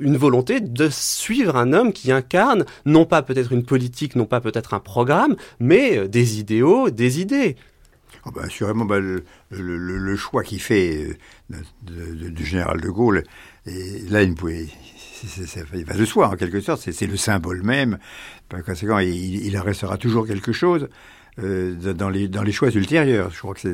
une 0.00 0.16
volonté 0.16 0.60
de 0.60 0.88
suivre 0.88 1.56
un 1.56 1.72
homme 1.72 1.92
qui 1.92 2.12
incarne 2.12 2.64
non 2.84 3.06
pas 3.06 3.22
peut-être 3.22 3.52
une 3.52 3.64
politique, 3.64 4.14
non 4.14 4.26
pas 4.26 4.40
peut-être 4.40 4.74
un 4.74 4.80
programme, 4.80 5.34
mais 5.58 6.06
des 6.08 6.38
idéaux, 6.38 6.90
des 6.90 7.20
idées. 7.20 7.56
Oh 8.26 8.30
ben, 8.30 8.42
assurément, 8.42 8.84
ben, 8.84 9.22
le, 9.50 10.16
choix 10.16 10.42
qu'il 10.42 10.60
fait 10.60 11.16
euh, 11.50 11.56
du 12.30 12.44
général 12.44 12.80
de 12.80 12.88
Gaulle, 12.88 13.24
là, 13.66 14.22
il, 14.22 14.34
pouvait, 14.34 14.66
il 15.74 15.84
va 15.84 15.94
de 15.94 16.04
soi, 16.04 16.28
en 16.28 16.36
quelque 16.36 16.60
sorte, 16.60 16.90
c'est 16.90 17.06
le 17.06 17.16
symbole 17.16 17.62
même. 17.62 17.98
Par 18.48 18.62
conséquent, 18.62 18.98
il, 18.98 19.46
il 19.46 19.58
en 19.58 19.62
restera 19.62 19.96
toujours 19.96 20.26
quelque 20.26 20.52
chose. 20.52 20.88
Euh, 21.38 21.94
dans, 21.94 22.10
les, 22.10 22.28
dans 22.28 22.42
les 22.42 22.52
choix 22.52 22.70
ultérieurs. 22.70 23.30
Je 23.30 23.38
crois 23.38 23.54
que 23.54 23.68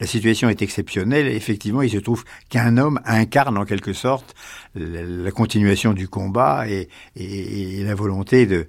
la 0.00 0.06
situation 0.06 0.48
est 0.48 0.62
exceptionnelle. 0.62 1.26
Effectivement, 1.26 1.82
il 1.82 1.90
se 1.90 1.98
trouve 1.98 2.24
qu'un 2.48 2.78
homme 2.78 3.00
incarne 3.04 3.58
en 3.58 3.64
quelque 3.64 3.92
sorte 3.92 4.34
la, 4.74 5.30
continuation 5.32 5.94
du 5.94 6.08
combat 6.08 6.66
et, 6.68 6.88
la 7.84 7.94
volonté 7.94 8.46
de 8.46 8.66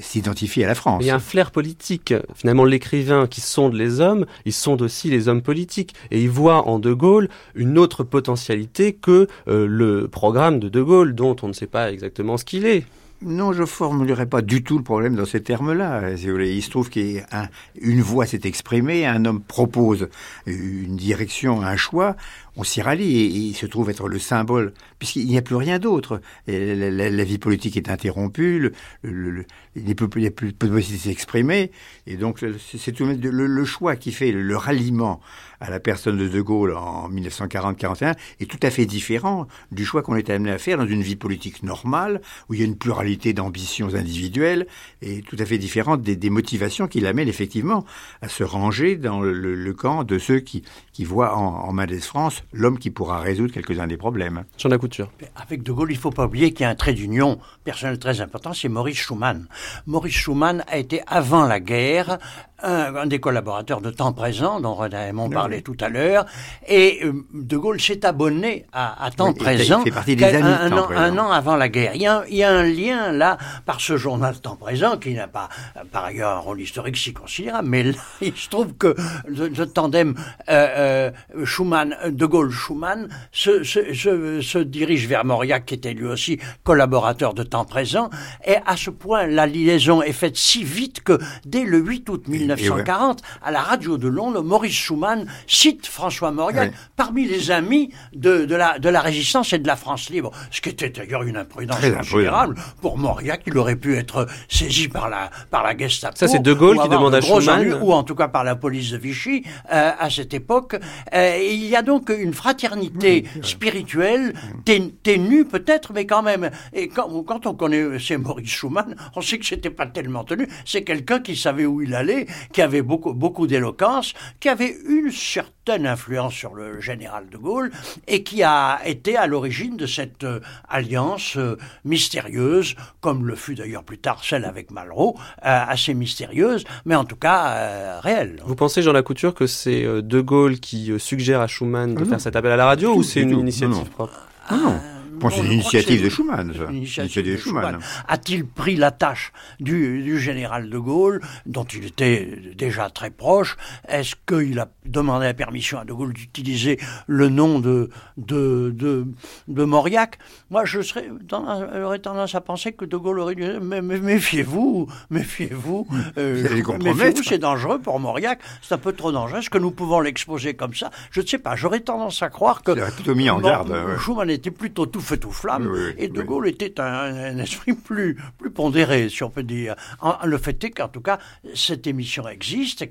s'identifier 0.00 0.64
à 0.64 0.68
la 0.68 0.74
France. 0.74 1.02
Il 1.04 1.06
y 1.06 1.10
a 1.10 1.14
un 1.14 1.20
flair 1.20 1.52
politique. 1.52 2.12
Finalement, 2.34 2.64
l'écrivain 2.64 3.26
qui 3.26 3.40
sonde 3.40 3.74
les 3.74 4.00
hommes, 4.00 4.26
il 4.44 4.52
sonde 4.52 4.82
aussi 4.82 5.08
les 5.08 5.28
hommes 5.28 5.42
politiques. 5.42 5.94
Et 6.10 6.22
il 6.22 6.30
voit 6.30 6.68
en 6.68 6.78
De 6.78 6.92
Gaulle 6.92 7.28
une 7.54 7.78
autre 7.78 8.02
potentialité 8.04 8.94
que 8.94 9.28
euh, 9.48 9.66
le 9.66 10.08
programme 10.08 10.58
de 10.58 10.68
De 10.68 10.82
Gaulle, 10.82 11.14
dont 11.14 11.36
on 11.42 11.48
ne 11.48 11.52
sait 11.52 11.66
pas 11.66 11.92
exactement 11.92 12.36
ce 12.36 12.44
qu'il 12.44 12.66
est. 12.66 12.84
Non, 13.26 13.54
je 13.54 13.64
formulerai 13.64 14.26
pas 14.26 14.42
du 14.42 14.62
tout 14.62 14.76
le 14.76 14.84
problème 14.84 15.16
dans 15.16 15.24
ces 15.24 15.42
termes-là. 15.42 16.10
Il 16.12 16.62
se 16.62 16.68
trouve 16.68 16.90
qu'une 16.90 18.02
voix 18.02 18.26
s'est 18.26 18.42
exprimée, 18.44 19.06
un 19.06 19.24
homme 19.24 19.40
propose 19.40 20.08
une 20.44 20.96
direction, 20.96 21.62
un 21.62 21.76
choix, 21.76 22.16
on 22.56 22.64
s'y 22.64 22.82
rallie 22.82 23.16
et, 23.16 23.26
il 23.26 23.54
se 23.54 23.66
trouve 23.66 23.90
être 23.90 24.08
le 24.08 24.18
symbole, 24.18 24.72
puisqu'il 24.98 25.26
n'y 25.26 25.38
a 25.38 25.42
plus 25.42 25.56
rien 25.56 25.78
d'autre. 25.78 26.20
La, 26.46 27.24
vie 27.24 27.38
politique 27.38 27.76
est 27.76 27.88
interrompue, 27.88 28.72
il 29.04 29.44
n'y 29.76 29.90
a 29.90 29.94
plus, 29.94 30.08
de 30.08 30.30
possibilité 30.30 30.96
de 30.96 30.98
s'exprimer, 30.98 31.70
et 32.06 32.16
donc 32.16 32.44
c'est 32.58 32.92
tout 32.92 33.06
le, 33.06 33.64
choix 33.64 33.96
qui 33.96 34.12
fait 34.12 34.30
le 34.30 34.56
ralliement 34.56 35.20
à 35.60 35.70
la 35.70 35.80
personne 35.80 36.18
de 36.18 36.28
De 36.28 36.40
Gaulle 36.42 36.74
en 36.74 37.08
1940-41 37.10 38.14
est 38.40 38.50
tout 38.50 38.58
à 38.62 38.70
fait 38.70 38.84
différent 38.84 39.46
du 39.72 39.86
choix 39.86 40.02
qu'on 40.02 40.16
est 40.16 40.28
amené 40.28 40.50
à 40.50 40.58
faire 40.58 40.76
dans 40.76 40.86
une 40.86 41.02
vie 41.02 41.16
politique 41.16 41.62
normale, 41.62 42.20
où 42.48 42.54
il 42.54 42.60
y 42.60 42.62
a 42.62 42.66
une 42.66 42.76
pluralité 42.76 43.32
d'ambitions 43.32 43.94
individuelles, 43.94 44.66
et 45.00 45.22
tout 45.22 45.36
à 45.38 45.46
fait 45.46 45.58
différente 45.58 46.02
des, 46.02 46.30
motivations 46.30 46.88
qui 46.88 47.00
l'amènent 47.00 47.28
effectivement 47.28 47.84
à 48.20 48.28
se 48.28 48.44
ranger 48.44 48.96
dans 48.96 49.20
le, 49.20 49.72
camp 49.72 50.04
de 50.04 50.18
ceux 50.18 50.40
qui, 50.40 50.62
qui 50.92 51.04
voient 51.04 51.36
en, 51.36 51.68
en 51.68 51.72
Mendes 51.72 52.00
France 52.00 52.43
l'homme 52.52 52.78
qui 52.78 52.90
pourra 52.90 53.20
résoudre 53.20 53.52
quelques-uns 53.52 53.86
des 53.86 53.96
problèmes. 53.96 54.44
Sur 54.56 54.68
la 54.68 54.78
couture. 54.78 55.10
Avec 55.36 55.62
De 55.62 55.72
Gaulle, 55.72 55.90
il 55.90 55.96
ne 55.96 56.00
faut 56.00 56.10
pas 56.10 56.26
oublier 56.26 56.52
qu'il 56.52 56.64
y 56.64 56.66
a 56.66 56.70
un 56.70 56.74
trait 56.74 56.94
d'union 56.94 57.38
personnel 57.64 57.98
très 57.98 58.20
important, 58.20 58.52
c'est 58.52 58.68
Maurice 58.68 58.98
Schumann. 58.98 59.46
Maurice 59.86 60.14
Schumann 60.14 60.64
a 60.68 60.78
été, 60.78 61.02
avant 61.06 61.46
la 61.46 61.60
guerre, 61.60 62.18
un, 62.62 63.06
des 63.06 63.20
collaborateurs 63.20 63.80
de 63.80 63.90
temps 63.90 64.12
présent, 64.12 64.60
dont 64.60 64.74
René 64.74 64.96
Raymond 64.96 65.28
parlait 65.28 65.60
tout 65.60 65.76
à 65.80 65.88
l'heure, 65.88 66.24
et 66.66 67.00
euh, 67.04 67.12
De 67.34 67.56
Gaulle 67.56 67.80
s'est 67.80 68.06
abonné 68.06 68.66
à, 68.72 69.10
temps 69.16 69.34
présent 69.34 69.82
un, 69.84 71.18
an, 71.18 71.30
avant 71.30 71.56
la 71.56 71.68
guerre. 71.68 71.92
Il 71.94 72.02
y, 72.02 72.06
a, 72.06 72.24
il 72.28 72.36
y, 72.36 72.42
a, 72.42 72.50
un 72.50 72.62
lien 72.62 73.12
là 73.12 73.38
par 73.66 73.80
ce 73.80 73.96
journal 73.96 74.40
Temps 74.40 74.56
présent 74.56 74.96
qui 74.96 75.14
n'a 75.14 75.28
pas 75.28 75.48
par 75.92 76.04
ailleurs 76.04 76.30
un 76.30 76.38
rôle 76.38 76.60
historique 76.60 76.96
si 76.96 77.12
considérable, 77.12 77.68
mais 77.68 77.82
là, 77.82 77.92
il 78.20 78.36
se 78.36 78.48
trouve 78.48 78.74
que 78.74 78.94
le, 79.26 79.48
tandem 79.66 80.14
euh, 80.48 81.10
euh, 81.36 81.44
Schumann, 81.44 81.96
De 82.08 82.26
Gaulle-Schumann 82.26 83.08
se, 83.32 83.62
se, 83.62 83.92
se, 83.94 84.40
se, 84.40 84.58
dirige 84.58 85.06
vers 85.06 85.24
Mauriac, 85.24 85.66
qui 85.66 85.74
était 85.74 85.92
lui 85.92 86.06
aussi 86.06 86.38
collaborateur 86.62 87.34
de 87.34 87.42
temps 87.42 87.64
présent, 87.64 88.10
et 88.46 88.56
à 88.66 88.76
ce 88.76 88.90
point 88.90 89.26
la 89.26 89.46
liaison 89.46 90.02
est 90.02 90.12
faite 90.12 90.36
si 90.36 90.64
vite 90.64 91.02
que 91.02 91.18
dès 91.44 91.64
le 91.64 91.78
8 91.78 92.08
août 92.08 92.28
1900, 92.28 92.43
1940, 92.46 93.22
à 93.42 93.50
la 93.50 93.60
radio 93.60 93.98
de 93.98 94.08
Londres, 94.08 94.42
Maurice 94.42 94.74
Schumann 94.74 95.26
cite 95.46 95.86
François 95.86 96.30
Mauriac 96.30 96.70
Oui. 96.72 96.76
parmi 96.96 97.26
les 97.26 97.50
amis 97.50 97.90
de, 98.14 98.44
de, 98.44 98.54
la, 98.54 98.78
de 98.78 98.88
la 98.88 99.00
résistance 99.00 99.52
et 99.52 99.58
de 99.58 99.66
la 99.66 99.76
France 99.76 100.10
libre. 100.10 100.30
Ce 100.50 100.60
qui 100.60 100.68
était 100.70 100.90
d'ailleurs 100.90 101.22
une 101.22 101.36
imprudence 101.36 101.76
Très 101.76 101.88
imprudent. 101.88 102.00
considérable. 102.10 102.54
Pour 102.80 102.98
Mauriac, 102.98 103.42
il 103.46 103.56
aurait 103.58 103.76
pu 103.76 103.96
être 103.96 104.26
saisi 104.48 104.88
par 104.88 105.08
la, 105.08 105.30
par 105.50 105.62
la 105.62 105.76
Gestapo. 105.76 106.16
Ça, 106.16 106.28
c'est 106.28 106.40
De 106.40 106.52
Gaulle 106.52 106.78
qui 106.80 106.88
demande 106.88 107.12
de 107.12 107.18
à 107.18 107.20
Schumann. 107.20 107.74
Ou 107.82 107.92
en 107.92 108.02
tout 108.02 108.14
cas 108.14 108.28
par 108.28 108.44
la 108.44 108.56
police 108.56 108.90
de 108.92 108.98
Vichy 108.98 109.44
euh, 109.72 109.90
à 109.98 110.10
cette 110.10 110.34
époque. 110.34 110.76
Euh, 111.14 111.38
il 111.42 111.64
y 111.66 111.76
a 111.76 111.82
donc 111.82 112.10
une 112.16 112.32
fraternité 112.34 113.24
spirituelle, 113.42 114.34
té- 114.64 114.94
ténue 115.02 115.44
peut-être, 115.44 115.92
mais 115.92 116.06
quand 116.06 116.22
même. 116.22 116.50
Et 116.72 116.88
quand, 116.88 117.22
quand 117.24 117.46
on 117.46 117.54
connaît 117.54 117.98
c'est 117.98 118.16
Maurice 118.18 118.48
Schumann, 118.50 118.94
on 119.16 119.20
sait 119.20 119.38
que 119.38 119.46
c'était 119.46 119.70
pas 119.70 119.86
tellement 119.86 120.24
tenu. 120.24 120.48
C'est 120.64 120.82
quelqu'un 120.82 121.20
qui 121.20 121.36
savait 121.36 121.66
où 121.66 121.80
il 121.82 121.94
allait, 121.94 122.26
qui 122.52 122.62
avait 122.62 122.82
beaucoup, 122.82 123.12
beaucoup 123.12 123.46
d'éloquence, 123.46 124.14
qui 124.40 124.48
avait 124.48 124.74
une 124.88 125.10
certaine 125.10 125.86
influence 125.86 126.34
sur 126.34 126.54
le 126.54 126.80
général 126.80 127.28
de 127.30 127.36
Gaulle 127.36 127.70
et 128.06 128.22
qui 128.22 128.42
a 128.42 128.80
été 128.84 129.16
à 129.16 129.26
l'origine 129.26 129.76
de 129.76 129.86
cette 129.86 130.24
euh, 130.24 130.40
alliance 130.68 131.36
euh, 131.36 131.56
mystérieuse, 131.84 132.74
comme 133.00 133.26
le 133.26 133.34
fut 133.34 133.54
d'ailleurs 133.54 133.84
plus 133.84 133.98
tard 133.98 134.22
celle 134.22 134.44
avec 134.44 134.70
Malraux, 134.70 135.16
euh, 135.18 135.64
assez 135.68 135.94
mystérieuse, 135.94 136.64
mais 136.84 136.94
en 136.94 137.04
tout 137.04 137.16
cas 137.16 138.00
réelle. 138.00 138.40
Vous 138.44 138.56
pensez, 138.56 138.82
Jean 138.82 138.92
Lacouture, 138.92 139.34
que 139.34 139.46
c'est 139.46 139.84
De 139.84 140.20
Gaulle 140.20 140.60
qui 140.60 140.92
suggère 140.98 141.40
à 141.40 141.46
Schumann 141.46 141.94
de 141.94 142.02
Ah 142.02 142.08
faire 142.08 142.20
cet 142.20 142.36
appel 142.36 142.52
à 142.52 142.56
la 142.56 142.66
radio 142.66 142.94
ou 142.94 143.02
c'est 143.02 143.20
une 143.20 143.38
initiative 143.38 143.90
propre? 143.90 144.26
Ah 144.48 144.56
non. 144.56 144.93
Bon, 145.20 145.30
c'est 145.30 145.42
Non, 145.42 145.50
une 145.50 145.52
je 145.52 145.58
crois 145.60 145.70
que 145.70 145.76
initiative 145.76 145.98
c'est 145.98 146.04
de 146.04 146.08
Schumann, 146.10 146.54
ça. 146.54 146.64
une 146.70 146.76
Initiative 146.76 147.24
de 147.32 147.36
Schumann. 147.36 147.78
A-t-il 148.08 148.46
pris 148.46 148.76
la 148.76 148.90
tâche 148.90 149.32
du, 149.60 150.02
du 150.02 150.18
général 150.18 150.70
de 150.70 150.78
Gaulle, 150.78 151.20
dont 151.46 151.64
il 151.64 151.86
était 151.86 152.38
déjà 152.56 152.90
très 152.90 153.10
proche 153.10 153.56
Est-ce 153.88 154.14
qu'il 154.26 154.58
a 154.58 154.68
demandé 154.86 155.26
la 155.26 155.34
permission 155.34 155.78
à 155.78 155.84
de 155.84 155.92
Gaulle 155.92 156.12
d'utiliser 156.12 156.78
le 157.06 157.28
nom 157.28 157.58
de, 157.58 157.90
de, 158.16 158.70
de, 158.74 159.06
de 159.48 159.64
Mauriac 159.64 160.18
Moi, 160.50 160.64
je 160.64 160.80
serais 160.82 161.08
tendance- 161.28 161.64
j'aurais 161.74 161.98
tendance 162.00 162.34
à 162.34 162.40
penser 162.40 162.72
que 162.72 162.84
de 162.84 162.96
Gaulle 162.96 163.20
aurait 163.20 163.34
dit 163.34 163.42
Mais- 163.62 163.80
mais 163.82 163.98
Méfiez-vous, 163.98 164.88
méfiez-vous, 165.10 165.86
euh, 166.18 166.42
méfiez-vous, 166.82 167.22
c'est 167.22 167.38
dangereux 167.38 167.78
pour 167.78 167.98
Mauriac, 168.00 168.40
c'est 168.62 168.74
un 168.74 168.78
peu 168.78 168.92
trop 168.92 169.12
dangereux. 169.12 169.38
Est-ce 169.38 169.50
que 169.50 169.58
nous 169.58 169.70
pouvons 169.70 170.00
l'exposer 170.00 170.54
comme 170.54 170.74
ça? 170.74 170.90
Je 171.10 171.20
ne 171.20 171.26
sais 171.26 171.38
pas, 171.38 171.56
j'aurais 171.56 171.80
tendance 171.80 172.22
à 172.22 172.28
croire 172.28 172.62
que. 172.62 172.72
Il 172.76 172.82
plutôt 172.94 173.14
mis 173.14 173.30
en 173.30 173.40
garde. 173.40 173.74
Schumann 173.98 174.30
était 174.30 174.50
plutôt 174.50 174.86
tout 174.86 175.00
feu 175.04 175.16
tout 175.18 175.30
flamme 175.30 175.68
Oui, 175.72 175.78
oui, 175.88 175.94
et 175.98 176.08
De 176.08 176.20
oui. 176.20 176.26
Gaulle 176.26 176.48
était 176.48 176.80
un, 176.80 176.84
un 176.84 177.38
esprit 177.38 177.74
plus, 177.74 178.16
plus 178.38 178.50
pondéré, 178.50 179.08
si 179.08 179.22
on 179.22 179.30
peut 179.30 179.42
dire. 179.44 179.76
En- 180.00 180.16
le 180.24 180.38
fait 180.38 180.62
est 180.64 180.70
qu'en 180.70 180.88
tout 180.88 181.00
cas, 181.00 181.18
cette 181.54 181.86
émission 181.86 182.26
existe 182.28 182.82
et, 182.82 182.88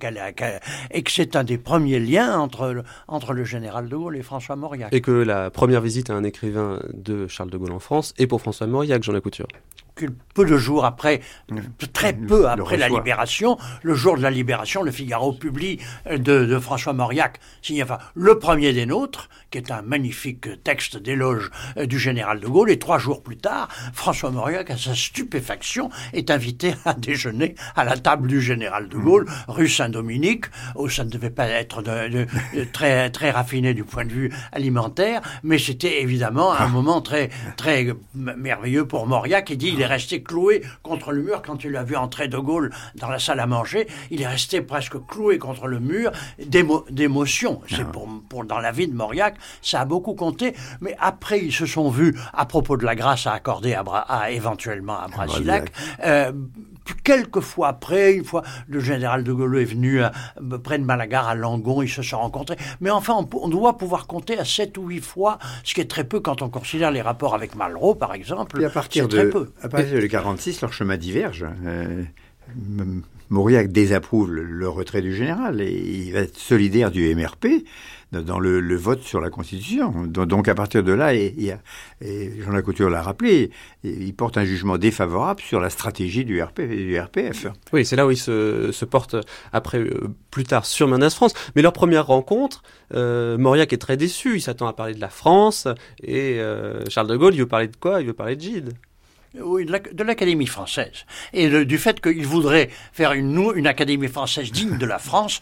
que 1.04 1.12
c'est 1.12 1.36
un 1.36 1.44
des 1.44 1.58
premiers 1.58 2.00
liens 2.00 2.40
entre, 2.40 2.70
le- 2.72 2.84
entre 3.08 3.34
le 3.34 3.44
général 3.44 3.90
de 3.90 3.96
Gaulle 3.96 4.16
et 4.18 4.24
François 4.24 4.56
Mauriac. 4.56 4.94
Et 4.94 5.02
que 5.02 5.12
la 5.12 5.50
première 5.52 5.82
visite 5.82 6.10
à 6.10 6.14
un 6.14 6.24
écrivain 6.24 6.80
de 6.94 7.28
Charles 7.28 7.50
de 7.50 7.58
Gaulle 7.58 7.72
en 7.74 7.80
France 7.80 8.14
est 8.18 8.28
pour 8.28 8.42
François 8.42 8.68
Mauriac, 8.68 9.04
Jean 9.04 9.12
Lacouture. 9.14 9.48
peu 10.34 10.46
de 10.46 10.58
jours 10.58 10.86
après, 10.86 11.22
très 11.94 12.14
peu 12.14 12.48
après 12.48 12.78
la 12.78 12.90
libération, 12.90 13.58
le 13.84 13.94
jour 13.94 14.18
de 14.18 14.22
la 14.24 14.32
libération, 14.32 14.82
le 14.84 14.92
Figaro 14.92 15.34
publie 15.34 15.80
euh, 16.08 16.18
de, 16.18 16.46
de 16.46 16.60
François 16.60 16.94
Mauriac, 16.94 17.40
signé 17.62 17.84
enfin 17.84 18.00
le 18.16 18.40
premier 18.40 18.74
des 18.74 18.86
nôtres, 18.88 19.30
qui 19.54 19.60
est 19.60 19.70
un 19.72 19.84
magnifique 19.84 20.64
texte 20.64 20.98
d'éloge 20.98 21.52
euh, 21.78 21.86
du 21.86 22.00
général 22.00 22.40
de 22.40 22.48
Gaulle. 22.48 22.72
Et 22.72 22.80
trois 22.80 22.98
jours 22.98 23.22
plus 23.22 23.38
tard, 23.38 23.68
François 23.94 24.32
Mauriac, 24.32 24.72
à 24.72 24.78
sa 24.78 24.96
stupéfaction, 24.96 25.92
est 26.12 26.32
invité 26.32 26.74
à 26.86 26.96
déjeuner 26.96 27.54
à 27.76 27.84
la 27.84 27.96
table 27.98 28.28
du 28.28 28.42
général 28.42 28.90
de 28.90 28.98
Gaulle, 28.98 29.28
rue 29.48 29.70
Saint-Dominique, 29.70 30.46
où 30.76 30.90
ça 30.90 31.04
ne 31.04 31.10
devait 31.12 31.30
pas 31.30 31.48
être 31.48 31.84
de- 31.84 32.08
de- 32.10 32.28
de 32.58 32.64
très, 32.64 33.12
très 33.12 33.30
raffiné 33.30 33.76
du 33.76 33.84
point 33.84 34.06
de 34.06 34.12
vue 34.12 34.34
alimentaire, 34.52 35.22
mais 35.44 35.60
c'était 35.60 36.02
évidemment 36.02 36.52
un 36.52 36.68
moment 36.68 37.02
très, 37.02 37.30
merveilleux 38.16 38.88
pour 38.88 39.06
Mauriac. 39.06 39.52
Il 39.52 39.58
dit 39.58 39.70
il 39.70 39.82
est 39.82 39.86
resté 39.86 40.24
cloué 40.24 40.64
contre 40.82 41.12
le 41.12 41.22
mur 41.22 41.44
quand 41.46 41.64
il 41.64 41.76
a 41.76 41.84
vu 41.84 41.96
entrer 41.96 42.28
De 42.28 42.38
Gaulle 42.40 42.72
dans 42.96 43.10
la 43.10 43.20
salle 43.20 43.40
à 43.40 43.46
manger. 43.46 43.86
Il 44.10 44.20
est 44.22 44.28
resté 44.28 44.62
presque 44.62 44.98
cloué 45.08 45.38
contre 45.38 45.68
le 45.68 45.80
mur 45.80 46.12
d'émo- 46.44 46.86
d'émotion. 46.90 47.62
C'est 47.70 47.86
pour, 47.88 48.10
pour 48.30 48.46
dans 48.46 48.60
la 48.60 48.72
vie 48.72 48.88
de 48.88 48.96
Mauriac, 48.96 49.36
ça 49.62 49.82
a 49.82 49.86
beaucoup 49.86 50.14
compté. 50.14 50.54
Mais 50.82 50.96
après, 51.00 51.40
ils 51.44 51.54
se 51.54 51.66
sont 51.66 51.90
vus 51.90 52.16
à 52.34 52.46
propos 52.46 52.78
de 52.78 52.86
la 52.86 52.96
grâce 52.96 53.28
à 53.28 53.34
accorder 53.34 53.74
à, 53.74 53.84
Bra- 53.84 54.06
à- 54.10 54.32
éventuellement 54.32 55.00
à 55.00 55.08
Brasilac. 55.08 55.72
Euh, 56.06 56.32
quelques 57.04 57.40
fois 57.40 57.70
après, 57.70 58.14
une 58.14 58.26
fois, 58.26 58.44
le 58.68 58.80
général 58.80 59.24
de 59.24 59.32
Gaulle 59.34 59.58
est 59.60 59.66
venu 59.66 60.02
à- 60.02 60.12
près 60.64 60.78
de 60.80 60.84
Malaga, 60.84 61.22
à 61.24 61.36
Langon, 61.36 61.82
ils 61.82 61.90
se 61.90 62.02
sont 62.02 62.18
rencontrés. 62.20 62.58
Mais 62.82 62.90
enfin, 62.90 63.14
on, 63.34 63.48
doit 63.50 63.78
pouvoir 63.78 64.08
compter 64.08 64.38
à 64.38 64.46
sept 64.46 64.78
ou 64.78 64.88
huit 64.88 65.02
fois, 65.04 65.38
ce 65.64 65.74
qui 65.74 65.82
est 65.82 65.90
très 65.90 66.04
peu 66.04 66.20
quand 66.20 66.42
on 66.42 66.50
considère 66.50 66.92
les 66.92 67.02
rapports 67.02 67.36
avec 67.36 67.56
Malraux, 67.56 67.96
par 67.96 68.14
exemple. 68.14 68.56
Puis 68.58 68.66
à 68.66 68.70
partir 68.70 69.04
c'est 69.06 69.10
très 69.18 69.26
de, 69.26 69.30
peu. 69.30 69.52
à 69.62 69.70
partir 69.70 70.00
de 70.02 70.08
46, 70.08 70.62
leur 70.62 70.74
chemin 70.74 70.98
diverge. 70.98 71.46
Euh, 71.66 72.04
Mauriac 73.30 73.72
désapprouve 73.72 74.32
le, 74.32 74.44
le 74.44 74.70
retrait 74.70 75.02
du 75.02 75.16
général 75.16 75.62
et 75.62 75.72
il 75.72 76.14
va 76.14 76.20
être 76.20 76.38
solidaire 76.38 76.92
du 76.92 77.14
MRP 77.16 77.66
dans- 78.22 78.40
le, 78.40 78.76
vote 78.76 79.02
sur 79.02 79.20
la 79.20 79.30
Constitution. 79.30 80.06
Donc, 80.08 80.48
à 80.48 80.56
partir 80.56 80.84
de 80.84 80.92
là, 80.92 81.14
et, 81.14 81.56
Jean 82.02 82.52
Lacouture 82.52 82.90
l'a 82.90 83.02
rappelé, 83.02 83.52
il 83.84 84.14
porte 84.16 84.38
un 84.38 84.46
jugement 84.46 84.78
défavorable 84.78 85.42
sur 85.42 85.60
la 85.60 85.70
stratégie 85.70 86.26
du, 86.26 86.42
RP, 86.42 86.62
du 86.62 87.00
RPF. 87.00 87.48
Oui, 87.72 87.86
c'est 87.86 87.96
là 87.96 88.06
où 88.06 88.12
ils 88.12 88.18
se, 88.18 88.86
portent 88.86 89.16
après, 89.52 89.80
euh, 89.80 90.10
plus 90.32 90.44
tard, 90.44 90.66
sur 90.66 90.88
Menace 90.88 91.16
France. 91.16 91.34
Mais 91.56 91.62
leur 91.62 91.74
première 91.74 92.08
rencontre, 92.08 92.64
euh, 92.94 93.38
Mauriac 93.38 93.74
est 93.74 93.78
très 93.78 93.98
déçu. 93.98 94.36
Il 94.36 94.42
s'attend 94.42 94.68
à 94.68 94.74
parler 94.74 94.94
de 94.94 95.02
la 95.02 95.10
France. 95.10 95.68
Et 96.02 96.40
euh, 96.40 96.84
Charles 96.90 97.08
de 97.08 97.18
Gaulle, 97.18 97.34
il 97.34 97.40
veut 97.40 97.48
parler 97.48 97.68
de 97.68 97.76
quoi? 97.76 98.02
Il 98.02 98.08
veut 98.08 98.14
parler 98.14 98.36
de 98.36 98.42
Gide. 98.42 98.74
Oui, 99.42 99.66
de 99.66 99.72
l'ac- 99.72 99.94
de 99.94 100.04
l'Académie 100.04 100.46
française. 100.46 101.06
Et 101.34 101.50
le- 101.50 101.66
du 101.66 101.78
fait 101.80 102.00
qu'il 102.00 102.26
voudrait 102.28 102.70
faire 102.92 103.14
une, 103.14 103.52
une 103.56 103.66
Académie 103.68 104.08
française 104.08 104.52
digne 104.52 104.78
de 104.78 104.86
la 104.86 105.00
France, 105.00 105.42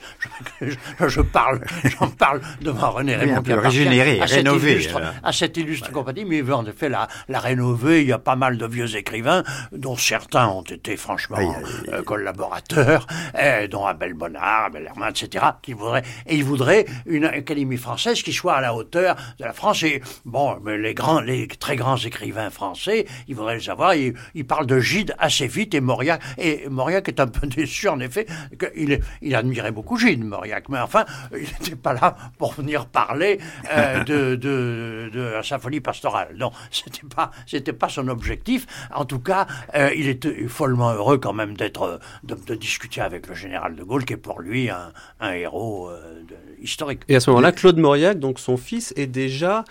je, 0.62 0.68
je- 1.00 1.08
je 1.10 1.22
parle, 1.22 1.60
j'en 2.00 2.10
parle 2.10 2.40
devant 2.62 2.92
René 2.92 3.16
Oui, 3.16 3.20
Raymond. 3.22 3.42
qui 3.42 3.52
appartient 3.52 3.80
régénéré, 3.80 4.22
à 4.22 4.28
cette 4.28 4.46
illustre- 4.48 4.96
alors. 4.98 5.14
à 5.24 5.32
cette 5.34 5.58
illustre 5.58 5.92
compagnie, 5.92 6.24
mais 6.24 6.38
il 6.38 6.44
veut 6.44 6.54
en 6.56 6.66
effet 6.66 6.88
la, 6.88 7.08
la 7.28 7.40
rénover. 7.42 8.02
Il 8.02 8.08
y 8.08 8.14
a 8.14 8.18
pas 8.20 8.38
mal 8.38 8.58
de 8.58 8.66
vieux 8.66 8.96
écrivains, 8.96 9.44
dont 9.74 9.98
certains 9.98 10.48
ont 10.48 10.62
été 10.64 10.96
franchement 10.96 11.54
euh, 11.90 12.02
collaborateurs, 12.04 13.08
euh, 13.38 13.68
dont 13.68 13.86
Abel 13.86 14.14
Bonnard, 14.14 14.66
Abel 14.68 14.86
Herman, 14.86 15.10
etc. 15.10 15.46
Qui 15.62 15.74
voudraient, 15.74 16.04
et 16.28 16.36
il 16.38 16.46
voudrait 16.46 16.86
une 17.06 17.26
Académie 17.26 17.78
française 17.78 18.24
qui 18.24 18.32
soit 18.32 18.54
à 18.54 18.62
la 18.62 18.74
hauteur 18.74 19.16
de 19.38 19.44
la 19.44 19.52
France. 19.54 19.84
Et 19.84 20.02
bon, 20.24 20.58
mais 20.64 20.78
les 20.78 20.94
grands, 20.94 21.20
les 21.20 21.48
très 21.48 21.76
grands 21.76 21.98
écrivains 21.98 22.50
français, 22.52 23.06
il 23.28 23.36
voudrait 23.36 23.58
les 23.58 23.70
avoir. 23.70 23.81
Il, 23.96 24.14
il 24.36 24.46
parle 24.46 24.66
de 24.68 24.80
Gide 24.80 25.14
assez 25.20 25.48
vite 25.48 25.74
et 25.74 25.82
Mauriac. 25.82 26.22
Et 26.38 26.68
Mauriac 26.70 27.08
est 27.10 27.20
un 27.20 27.28
peu 27.28 27.48
déçu, 27.58 27.88
en 27.90 28.00
effet, 28.00 28.26
qu'il 28.60 29.00
il 29.22 29.36
admirait 29.36 29.72
beaucoup 29.72 29.98
Gide, 29.98 30.24
Mauriac. 30.24 30.70
Mais 30.70 30.80
enfin, 30.80 31.06
il 31.34 31.40
n'était 31.42 31.76
pas 31.76 31.94
là 31.94 32.16
pour 32.38 32.54
venir 32.54 32.86
parler 32.86 33.40
euh, 33.74 34.04
de, 34.12 34.36
de, 34.36 35.10
de 35.14 35.34
sa 35.44 35.60
folie 35.60 35.82
pastorale. 35.82 36.36
Non, 36.38 36.52
c'était 36.72 37.08
pas, 37.14 37.32
c'était 37.46 37.74
pas 37.74 37.90
son 37.90 38.08
objectif. 38.08 38.66
En 38.94 39.06
tout 39.06 39.20
cas, 39.20 39.48
euh, 39.76 39.90
il 39.96 40.08
était 40.08 40.48
follement 40.48 40.92
heureux 40.94 41.18
quand 41.18 41.34
même 41.34 41.56
d'être, 41.58 42.00
de, 42.24 42.36
de 42.36 42.56
discuter 42.56 43.02
avec 43.02 43.28
le 43.28 43.36
général 43.36 43.76
de 43.76 43.84
Gaulle, 43.84 44.06
qui 44.06 44.14
est 44.14 44.18
pour 44.18 44.42
lui 44.42 44.70
un, 44.70 44.92
un 45.20 45.34
héros 45.34 45.90
euh, 45.90 46.22
historique. 46.62 47.02
Et 47.10 47.16
à 47.16 47.20
ce 47.20 47.30
moment-là, 47.32 47.52
Claude 47.52 47.78
Mauriac, 47.78 48.20
donc 48.20 48.40
son 48.40 48.58
fils, 48.58 48.94
est 48.96 49.08
déjà 49.08 49.64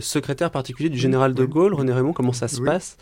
secrétaire 0.00 0.50
particulier 0.50 0.88
du 0.88 0.98
général 0.98 1.34
de 1.34 1.44
Gaulle. 1.44 1.74
René 1.74 1.92
Raymond, 1.92 2.12
comment 2.12 2.32
ça 2.32 2.48
se 2.48 2.60
Oui. 2.60 2.66
passe? 2.66 2.96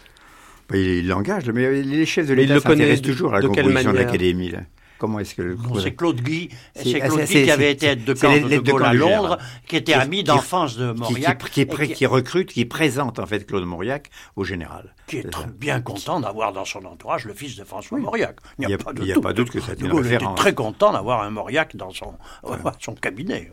Il 0.72 0.78
il 0.80 1.08
l'engage, 1.08 1.50
mais 1.50 1.82
les 1.82 2.06
chefs 2.06 2.26
de 2.26 2.34
l'État 2.34 2.54
le 2.54 2.60
connaît 2.60 2.76
s'intéressent 2.84 3.02
toujours 3.10 3.34
à 3.34 3.40
la 3.40 3.46
composition 3.48 3.92
de 3.92 3.96
l'Académie. 3.98 4.50
là. 4.50 4.60
Comment 4.96 5.18
est-ce 5.18 5.34
que 5.34 5.42
le 5.42 5.54
Bon, 5.56 5.78
c'est 5.80 5.92
Claude 5.94 6.20
Guy, 6.22 6.48
C'est- 6.74 6.84
c'est 6.92 7.00
Claude 7.00 7.20
c'est- 7.26 7.34
Guy 7.40 7.44
qui 7.44 7.50
avait 7.50 7.72
été 7.72 7.86
aide 7.88 8.04
de 8.04 8.14
camp 8.14 8.32
de, 8.32 8.38
de 8.58 8.82
à 8.84 8.94
Londres, 8.94 9.12
général. 9.12 9.38
qui 9.66 9.76
était 9.76 9.92
ami 9.92 10.22
d'enfance 10.22 10.76
de 10.78 10.92
Mauriac, 10.92 11.42
qui, 11.44 11.50
qui, 11.50 11.60
et 11.62 11.66
pré- 11.66 11.88
qui- 11.88 11.94
qui 11.94 12.06
recrute, 12.06 12.52
qui 12.52 12.64
présente 12.64 13.18
en 13.18 13.26
fait 13.26 13.44
Claude 13.44 13.64
Mauriac 13.66 14.08
au 14.36 14.44
général. 14.44 14.94
qui 15.08 15.18
est 15.18 15.26
bien 15.58 15.80
content 15.82 16.20
d'avoir 16.20 16.52
dans 16.52 16.64
son 16.64 16.84
entourage 16.86 17.24
le 17.26 17.34
fils 17.34 17.56
de 17.56 17.64
François 17.64 17.98
Mauriac. 17.98 18.36
Il 18.58 18.68
y 18.68 18.72
a- 18.72 18.78
pas 18.78 18.92
de 18.92 19.02
il 19.02 19.08
y 19.08 19.10
a 19.10 19.14
doute. 19.16 19.22
pas 19.24 19.32
de 19.32 19.36
doute 19.38 19.50
que 19.50 19.60
ça 19.60 19.74
De 19.74 19.86
Gaulle 19.86 20.06
était 20.06 20.24
très 20.36 20.54
content 20.54 20.92
d'avoir 20.92 21.22
un 21.22 21.30
Mauriac 21.30 21.74
dans 21.76 21.90
son, 21.90 22.14
son 22.80 22.94
cabinet. 22.94 23.50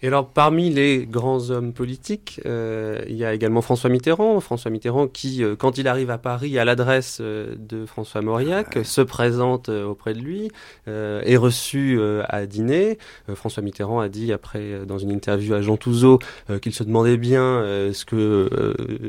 Et 0.00 0.06
alors, 0.06 0.28
parmi 0.28 0.70
les 0.70 1.06
grands 1.06 1.50
hommes 1.50 1.72
politiques, 1.72 2.40
euh, 2.46 3.02
il 3.08 3.16
y 3.16 3.24
a 3.24 3.34
également 3.34 3.62
François 3.62 3.90
Mitterrand. 3.90 4.38
François 4.38 4.70
Mitterrand 4.70 5.08
qui, 5.08 5.42
euh, 5.42 5.56
quand 5.56 5.76
il 5.76 5.88
arrive 5.88 6.10
à 6.10 6.18
Paris 6.18 6.56
à 6.56 6.64
l'adresse 6.64 7.18
euh, 7.20 7.56
de 7.58 7.84
François 7.84 8.20
Mauriac, 8.20 8.78
se 8.84 9.00
présente 9.00 9.70
euh, 9.70 9.86
auprès 9.86 10.14
de 10.14 10.20
lui, 10.20 10.52
euh, 10.86 11.20
est 11.24 11.36
reçu 11.36 11.96
euh, 11.98 12.22
à 12.28 12.46
dîner. 12.46 12.98
François 13.34 13.60
Mitterrand 13.60 13.98
a 13.98 14.08
dit 14.08 14.32
après, 14.32 14.86
dans 14.86 14.98
une 14.98 15.10
interview 15.10 15.54
à 15.54 15.62
Jean 15.62 15.76
Touzeau, 15.76 16.20
qu'il 16.62 16.72
se 16.72 16.84
demandait 16.84 17.16
bien 17.16 17.62
ce 17.92 18.04
que 18.04 18.48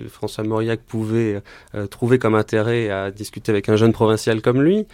François 0.10 0.44
Mauriac 0.44 0.82
pouvait 0.82 1.42
trouver 1.90 2.20
comme 2.20 2.36
intérêt 2.36 2.90
à 2.90 3.12
discuter 3.12 3.52
avec 3.52 3.70
un 3.70 3.76
jeune 3.76 3.94
provincial 3.94 4.42
comme 4.42 4.62
lui. 4.62 4.88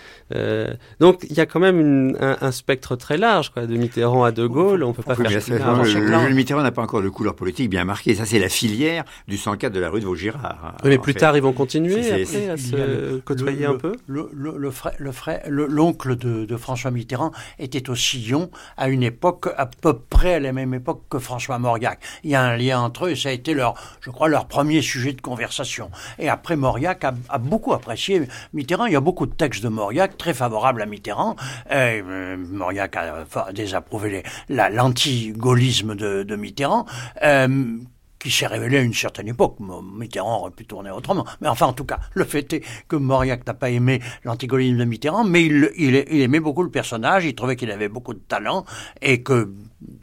donc, 0.99 1.25
il 1.29 1.35
y 1.35 1.39
a 1.39 1.45
quand 1.45 1.59
même 1.59 1.79
une, 1.79 2.17
un, 2.19 2.37
un, 2.41 2.51
spectre 2.51 2.95
très 2.95 3.17
large, 3.17 3.51
quoi, 3.51 3.65
de 3.65 3.75
Mitterrand 3.75 4.23
à 4.23 4.31
De 4.31 4.45
Gaulle. 4.45 4.83
On 4.83 4.93
peut 4.93 5.03
pas 5.03 5.15
oui, 5.17 5.27
faire 5.39 5.84
le, 5.93 5.99
le 6.01 6.07
jeune 6.07 6.33
Mitterrand 6.33 6.61
n'a 6.61 6.71
pas 6.71 6.81
encore 6.81 7.01
de 7.01 7.09
couleur 7.09 7.35
politique 7.35 7.69
bien 7.69 7.85
marquée. 7.85 8.15
Ça, 8.15 8.25
c'est 8.25 8.39
la 8.39 8.49
filière 8.49 9.03
du 9.27 9.37
104 9.37 9.71
de 9.71 9.79
la 9.79 9.89
rue 9.89 9.99
de 9.99 10.05
Vaugirard. 10.05 10.75
Oui, 10.83 10.89
mais 10.89 10.97
plus 10.97 11.13
fait. 11.13 11.19
tard, 11.19 11.35
ils 11.35 11.43
vont 11.43 11.53
continuer 11.53 12.11
après 12.11 12.49
à 12.49 12.57
se 12.57 13.19
côtoyer 13.19 13.65
le, 13.65 13.69
un 13.69 13.77
peu. 13.77 13.95
Le, 14.07 14.29
le, 14.33 14.57
le 14.57 14.71
frère, 14.71 14.93
le 14.97 15.11
frère, 15.11 15.41
l'oncle 15.47 16.15
de, 16.15 16.45
de, 16.45 16.57
François 16.57 16.91
Mitterrand 16.91 17.31
était 17.59 17.89
au 17.89 17.95
Sillon 17.95 18.49
à 18.77 18.89
une 18.89 19.03
époque 19.03 19.47
à 19.57 19.65
peu 19.65 19.93
près 19.93 20.35
à 20.35 20.39
la 20.39 20.53
même 20.53 20.73
époque 20.73 21.03
que 21.09 21.19
François 21.19 21.59
Mauriac. 21.59 21.99
Il 22.23 22.31
y 22.31 22.35
a 22.35 22.41
un 22.41 22.57
lien 22.57 22.79
entre 22.79 23.05
eux 23.05 23.11
et 23.11 23.15
ça 23.15 23.29
a 23.29 23.31
été 23.31 23.53
leur, 23.53 23.75
je 24.01 24.09
crois, 24.09 24.27
leur 24.27 24.47
premier 24.47 24.81
sujet 24.81 25.13
de 25.13 25.21
conversation. 25.21 25.91
Et 26.19 26.29
après, 26.29 26.55
Mauriac 26.55 27.03
a, 27.03 27.13
a 27.29 27.37
beaucoup 27.37 27.73
apprécié 27.73 28.23
Mitterrand. 28.53 28.85
Il 28.85 28.93
y 28.93 28.97
a 28.97 29.01
beaucoup 29.01 29.25
de 29.25 29.33
textes 29.33 29.63
de 29.63 29.69
Mauriac 29.69 30.17
très 30.17 30.33
favorables 30.33 30.81
à 30.81 30.85
Mitterrand. 30.85 31.35
Et, 31.69 32.01
euh, 32.01 32.37
Mauriac 32.37 32.95
a 32.95 33.25
désapprouvé 33.53 34.23
l'anti-gaullisme 34.49 35.74
de, 35.83 36.23
de, 36.23 36.35
Mitterrand. 36.35 36.85
Euh, 37.23 37.77
qui 38.25 38.31
s'est 38.31 38.47
révélé 38.47 38.79
à 38.79 38.81
une 38.81 38.93
certaine 38.93 39.27
époque. 39.27 39.57
Mitterrand 39.59 40.39
aurait 40.39 40.51
pu 40.51 40.65
tourner 40.65 40.89
autrement. 40.89 41.25
Mais 41.41 41.47
enfin, 41.47 41.67
en 41.67 41.73
tout 41.73 41.85
cas, 41.85 41.99
le 42.15 42.23
fait 42.23 42.53
est 42.53 42.63
que 42.87 42.95
Mauriac 42.95 43.45
n'a 43.45 43.53
pas 43.53 43.69
aimé 43.69 44.01
l'antigolisme 44.23 44.77
de 44.77 44.85
Mitterrand, 44.85 45.23
mais 45.23 45.45
il, 45.45 45.69
il, 45.77 46.03
il, 46.09 46.21
aimait 46.21 46.39
beaucoup 46.39 46.63
le 46.63 46.71
personnage, 46.71 47.25
il 47.25 47.35
trouvait 47.35 47.55
qu'il 47.55 47.69
avait 47.69 47.87
beaucoup 47.87 48.15
de 48.15 48.19
talent, 48.19 48.65
et 48.99 49.21
que 49.21 49.53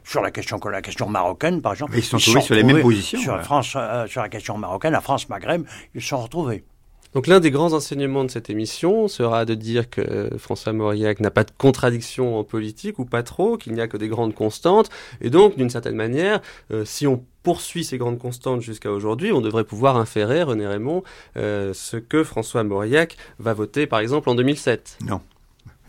sur 0.05 0.21
la 0.21 0.31
question, 0.31 0.57
la 0.71 0.81
question 0.81 1.09
marocaine, 1.09 1.61
par 1.61 1.73
exemple... 1.73 1.91
Mais 1.91 1.99
ils 1.99 2.03
se 2.03 2.11
sont 2.11 2.17
trouvés 2.17 2.41
sur 2.41 2.55
les 2.55 2.63
mêmes 2.63 2.81
positions. 2.81 3.19
Sur, 3.19 3.41
France, 3.41 3.73
euh, 3.75 4.07
sur 4.07 4.21
la 4.21 4.29
question 4.29 4.57
marocaine, 4.57 4.93
la 4.93 5.01
France-Maghreb, 5.01 5.65
ils 5.93 6.01
se 6.01 6.07
sont 6.07 6.21
retrouvés. 6.21 6.63
Donc 7.13 7.27
l'un 7.27 7.39
des 7.39 7.51
grands 7.51 7.73
enseignements 7.73 8.23
de 8.23 8.31
cette 8.31 8.49
émission 8.49 9.07
sera 9.07 9.45
de 9.45 9.53
dire 9.53 9.89
que 9.89 10.31
François 10.37 10.73
Mauriac 10.73 11.19
n'a 11.19 11.29
pas 11.29 11.43
de 11.43 11.51
contradiction 11.55 12.39
en 12.39 12.43
politique, 12.43 12.97
ou 12.97 13.05
pas 13.05 13.21
trop, 13.21 13.57
qu'il 13.57 13.73
n'y 13.73 13.81
a 13.81 13.87
que 13.87 13.97
des 13.97 14.07
grandes 14.07 14.33
constantes, 14.33 14.89
et 15.21 15.29
donc 15.29 15.55
d'une 15.55 15.69
certaine 15.69 15.95
manière, 15.95 16.41
euh, 16.71 16.85
si 16.85 17.05
on 17.05 17.23
poursuit 17.43 17.83
ces 17.83 17.97
grandes 17.97 18.17
constantes 18.17 18.61
jusqu'à 18.61 18.91
aujourd'hui, 18.91 19.31
on 19.31 19.41
devrait 19.41 19.63
pouvoir 19.63 19.97
inférer, 19.97 20.41
René 20.41 20.65
Raymond, 20.65 21.03
euh, 21.37 21.73
ce 21.73 21.97
que 21.97 22.23
François 22.23 22.63
Mauriac 22.63 23.17
va 23.37 23.53
voter 23.53 23.85
par 23.85 23.99
exemple 23.99 24.29
en 24.29 24.35
2007. 24.35 24.97
Non. 25.05 25.21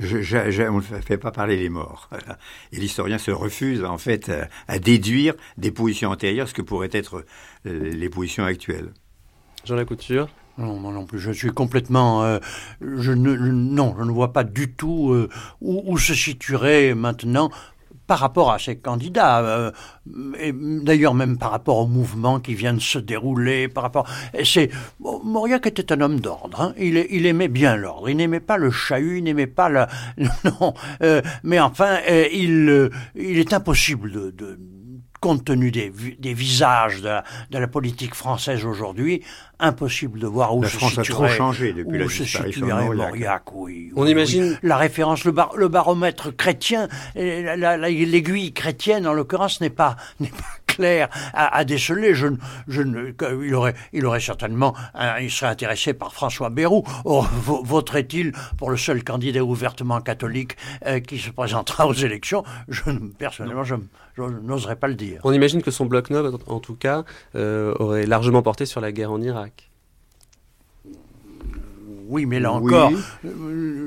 Je, 0.00 0.22
je, 0.22 0.50
je, 0.50 0.62
on 0.64 0.78
ne 0.78 0.80
fait 0.80 1.18
pas 1.18 1.30
parler 1.30 1.56
les 1.56 1.68
morts. 1.68 2.10
Et 2.72 2.78
l'historien 2.78 3.16
se 3.16 3.30
refuse 3.30 3.84
en 3.84 3.96
fait 3.96 4.28
à, 4.28 4.48
à, 4.66 4.80
déduire 4.80 5.34
des 5.56 5.70
positions 5.70 6.10
antérieures 6.10 6.48
ce 6.48 6.54
que 6.54 6.62
pourraient 6.62 6.90
être 6.92 7.24
euh, 7.66 7.90
les 7.92 8.08
positions 8.08 8.44
actuelles. 8.44 8.92
Jean 9.64 9.76
Lacouture 9.76 10.28
non, 10.56 10.74
moi 10.74 10.92
non 10.92 11.04
plus. 11.04 11.18
Je 11.18 11.32
suis 11.32 11.50
complètement. 11.50 12.22
Euh, 12.22 12.38
je 12.80 13.12
ne, 13.12 13.36
non, 13.36 13.94
je 13.98 14.04
ne 14.04 14.10
vois 14.10 14.32
pas 14.32 14.44
du 14.44 14.72
tout 14.72 15.10
euh, 15.12 15.28
où, 15.60 15.82
où, 15.86 15.98
se 15.98 16.14
situerait 16.14 16.94
maintenant 16.94 17.50
par 18.06 18.18
rapport 18.18 18.52
à 18.52 18.58
ces 18.58 18.76
candidats, 18.76 19.40
euh, 19.40 19.70
et 20.38 20.52
d'ailleurs 20.52 21.14
même 21.14 21.38
par 21.38 21.50
rapport 21.50 21.78
au 21.78 21.86
mouvement 21.86 22.38
qui 22.38 22.54
vient 22.54 22.74
de 22.74 22.80
se 22.80 22.98
dérouler, 22.98 23.68
par 23.68 23.82
rapport, 23.82 24.06
c'est 24.44 24.70
Mauriac 25.00 25.66
était 25.66 25.92
un 25.92 26.00
homme 26.00 26.20
d'ordre. 26.20 26.60
Hein, 26.60 26.74
il, 26.78 27.06
il, 27.10 27.26
aimait 27.26 27.48
bien 27.48 27.76
l'ordre. 27.76 28.08
Il 28.08 28.16
n'aimait 28.16 28.40
pas 28.40 28.58
le 28.58 28.70
chahut, 28.70 29.18
il 29.18 29.24
n'aimait 29.24 29.46
pas 29.46 29.68
la, 29.68 29.88
non. 30.44 30.74
Euh, 31.02 31.22
mais 31.42 31.58
enfin, 31.60 31.98
euh, 32.08 32.26
il, 32.32 32.90
il 33.14 33.38
est 33.38 33.52
impossible 33.52 34.10
de, 34.10 34.30
de 34.30 34.58
compte 35.24 35.46
tenu 35.46 35.70
des, 35.70 35.90
des 36.18 36.34
visages 36.34 37.00
de 37.00 37.06
la, 37.06 37.24
de 37.50 37.56
la, 37.56 37.66
politique 37.66 38.14
française 38.14 38.66
aujourd'hui, 38.66 39.22
impossible 39.58 40.20
de 40.20 40.26
voir 40.26 40.54
où 40.54 40.60
la 40.60 40.68
se 40.68 40.76
France 40.76 40.90
situerait, 40.90 41.08
a 41.08 41.14
trop 41.14 41.28
changé 41.28 41.72
depuis 41.72 41.96
où 41.96 41.98
la 41.98 42.08
se 42.10 42.24
disparition 42.24 42.66
situerait 42.66 42.88
de 42.90 42.94
Mauriac. 42.94 43.42
Oui, 43.54 43.90
On 43.96 44.02
oui, 44.02 44.10
imagine 44.10 44.44
oui. 44.50 44.56
la 44.62 44.76
référence, 44.76 45.24
le, 45.24 45.32
bar, 45.32 45.56
le 45.56 45.68
baromètre 45.68 46.36
chrétien, 46.36 46.88
l'aiguille 47.14 48.52
chrétienne 48.52 49.06
en 49.06 49.14
l'occurrence 49.14 49.62
n'est 49.62 49.70
pas 49.70 49.96
n'est 50.20 50.28
pas 50.28 50.44
clair 50.74 51.08
à, 51.32 51.56
à 51.56 51.64
déceler. 51.64 52.14
Je, 52.14 52.28
je, 52.68 52.82
il 53.44 53.54
aurait 53.54 53.74
il 53.92 54.04
aurait 54.06 54.20
certainement 54.20 54.74
un, 54.94 55.18
il 55.20 55.30
serait 55.30 55.50
intéressé 55.50 55.94
par 55.94 56.12
François 56.12 56.50
Bayrou. 56.50 56.84
Or, 57.04 57.28
voterait-il 57.64 58.32
pour 58.58 58.70
le 58.70 58.76
seul 58.76 59.04
candidat 59.04 59.44
ouvertement 59.44 60.00
catholique 60.00 60.56
euh, 60.86 61.00
qui 61.00 61.18
se 61.18 61.30
présentera 61.30 61.86
aux 61.86 61.94
élections? 61.94 62.44
Je 62.68 62.82
personnellement 63.18 63.64
je, 63.64 63.76
je 64.16 64.22
n'oserais 64.22 64.76
pas 64.76 64.88
le 64.88 64.94
dire. 64.94 65.20
On 65.24 65.32
imagine 65.32 65.62
que 65.62 65.70
son 65.70 65.86
bloc-notes, 65.86 66.40
en 66.46 66.60
tout 66.60 66.76
cas, 66.76 67.04
euh, 67.34 67.74
aurait 67.78 68.06
largement 68.06 68.42
porté 68.42 68.66
sur 68.66 68.80
la 68.80 68.92
guerre 68.92 69.12
en 69.12 69.20
Irak. 69.20 69.70
Oui, 72.06 72.26
mais 72.26 72.38
là 72.38 72.52
encore, 72.52 72.90
oui. 72.92 73.00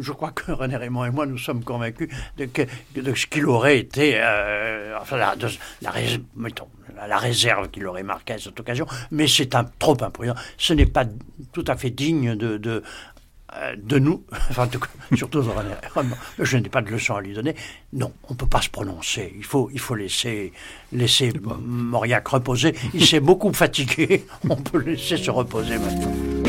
je 0.01 0.11
crois 0.11 0.31
que 0.31 0.51
René 0.51 0.75
Raymond 0.75 1.05
et 1.05 1.11
moi, 1.11 1.27
nous 1.27 1.38
sommes 1.38 1.63
convaincus 1.63 2.09
de, 2.38 2.45
que, 2.45 2.63
de 2.95 3.13
ce 3.13 3.27
qu'il 3.27 3.45
aurait 3.45 3.77
été, 3.77 4.15
euh, 4.15 4.97
enfin, 4.99 5.17
la, 5.17 5.35
de, 5.35 5.47
la, 5.83 5.91
mettons, 6.35 6.67
la 7.05 7.17
réserve 7.17 7.69
qu'il 7.69 7.85
aurait 7.85 8.03
marquée 8.03 8.33
à 8.33 8.39
cette 8.39 8.59
occasion, 8.59 8.87
mais 9.11 9.27
c'est 9.27 9.53
un, 9.55 9.65
trop 9.77 9.97
imprudent. 10.01 10.35
Ce 10.57 10.73
n'est 10.73 10.85
pas 10.85 11.05
tout 11.51 11.65
à 11.67 11.75
fait 11.77 11.89
digne 11.91 12.35
de, 12.35 12.57
de 12.57 12.83
de 13.77 13.97
nous, 13.97 14.23
enfin, 14.49 14.69
surtout 15.15 15.43
je 16.39 16.57
n'ai 16.57 16.69
pas 16.69 16.81
de 16.81 16.89
leçon 16.89 17.15
à 17.15 17.21
lui 17.21 17.33
donner. 17.33 17.55
Non, 17.93 18.11
on 18.27 18.33
ne 18.33 18.37
peut 18.37 18.47
pas 18.47 18.61
se 18.61 18.69
prononcer. 18.69 19.33
Il 19.37 19.43
faut, 19.43 19.69
il 19.71 19.79
faut 19.79 19.95
laisser, 19.95 20.51
laisser 20.91 21.31
Mauriac 21.61 22.27
reposer. 22.27 22.75
Il 22.93 23.05
s'est 23.05 23.19
beaucoup 23.19 23.53
fatigué. 23.53 24.25
On 24.49 24.55
peut 24.55 24.79
laisser 24.79 25.17
se 25.17 25.31
reposer 25.31 25.77
maintenant. 25.77 26.46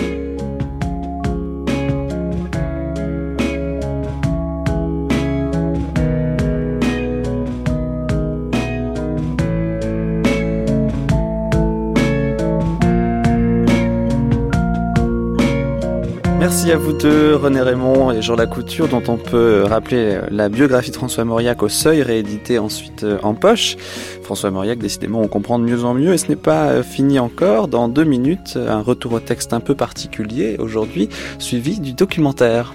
Merci 16.48 16.72
à 16.72 16.78
vous 16.78 16.94
deux, 16.94 17.36
René 17.36 17.60
Raymond 17.60 18.10
et 18.10 18.22
Jean 18.22 18.34
Lacouture, 18.34 18.88
dont 18.88 19.02
on 19.06 19.18
peut 19.18 19.64
rappeler 19.64 20.18
la 20.30 20.48
biographie 20.48 20.90
de 20.90 20.96
François 20.96 21.22
Mauriac 21.26 21.62
au 21.62 21.68
seuil, 21.68 22.00
rééditée 22.00 22.58
ensuite 22.58 23.04
en 23.22 23.34
poche. 23.34 23.76
François 24.22 24.50
Mauriac, 24.50 24.78
décidément, 24.78 25.20
on 25.20 25.28
comprend 25.28 25.58
de 25.58 25.64
mieux 25.64 25.84
en 25.84 25.92
mieux, 25.92 26.14
et 26.14 26.16
ce 26.16 26.28
n'est 26.28 26.36
pas 26.36 26.82
fini 26.82 27.18
encore. 27.18 27.68
Dans 27.68 27.88
deux 27.88 28.04
minutes, 28.04 28.56
un 28.56 28.80
retour 28.80 29.12
au 29.12 29.20
texte 29.20 29.52
un 29.52 29.60
peu 29.60 29.74
particulier, 29.74 30.56
aujourd'hui, 30.58 31.10
suivi 31.38 31.80
du 31.80 31.92
documentaire. 31.92 32.72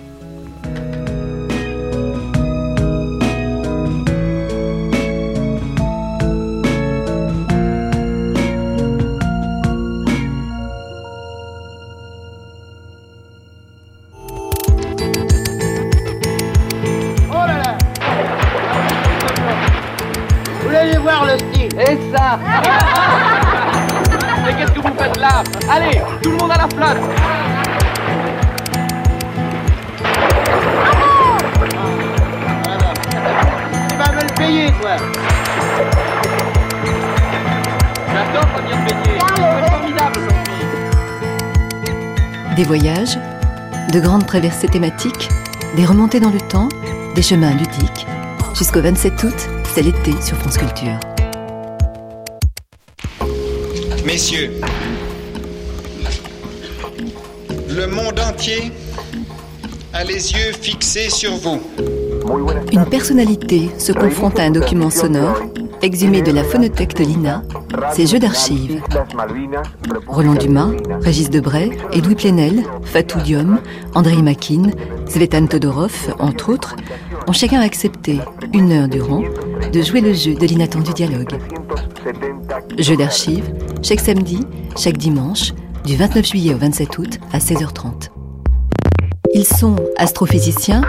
Voyages, 42.76 43.20
de 43.94 44.00
grandes 44.00 44.26
traversées 44.26 44.68
thématiques, 44.68 45.30
des 45.76 45.86
remontées 45.86 46.20
dans 46.20 46.32
le 46.32 46.42
temps, 46.42 46.70
des 47.14 47.22
chemins 47.22 47.52
ludiques. 47.52 48.08
Jusqu'au 48.56 48.82
27 48.82 49.24
août, 49.24 49.50
c'est 49.76 49.84
l'été 49.84 50.12
sur 50.20 50.36
France 50.38 50.58
Culture. 50.58 51.00
Messieurs, 54.04 54.54
le 57.70 57.86
monde 57.86 58.20
entier 58.20 58.72
a 59.94 60.04
les 60.04 60.34
yeux 60.34 60.54
fixés 60.60 61.12
sur 61.12 61.36
vous. 61.36 61.62
Une 62.72 62.86
personnalité 62.86 63.70
se 63.78 63.92
confronte 63.92 64.40
à 64.40 64.46
un 64.46 64.52
document 64.52 64.90
sonore 64.90 65.44
exhumé 65.84 66.24
de 66.24 66.32
la 66.32 66.44
phonothèque 66.44 66.96
de 66.96 67.04
l'INA, 67.04 67.44
ces 67.92 68.08
jeux 68.08 68.20
d'archives. 68.20 68.82
Roland 70.08 70.36
Dumas, 70.36 70.72
Régis 71.02 71.30
Debray, 71.30 71.72
Edoui 71.92 72.16
Plenel, 72.16 72.64
Fatou 72.84 73.20
Diom, 73.20 73.60
André 73.96 74.22
Makin, 74.22 74.72
Svetan 75.08 75.48
Todorov, 75.48 76.16
entre 76.20 76.52
autres, 76.52 76.76
ont 77.28 77.34
chacun 77.34 77.62
accepté, 77.62 78.20
une 78.54 78.72
heure 78.72 78.88
durant, 78.88 79.24
de 79.72 79.82
jouer 79.82 80.02
le 80.02 80.14
jeu 80.14 80.34
de 80.36 80.46
l'inattendu 80.46 80.94
dialogue. 80.94 81.38
Jeu 82.78 82.96
d'archives, 82.96 83.54
chaque 83.82 84.00
samedi, 84.00 84.40
chaque 84.78 84.98
dimanche, 84.98 85.54
du 85.86 85.96
29 85.96 86.26
juillet 86.26 86.54
au 86.54 86.58
27 86.58 86.98
août 86.98 87.20
à 87.32 87.40
16h30. 87.40 88.10
Ils 89.34 89.46
sont 89.46 89.76
astrophysiciens, 89.98 90.84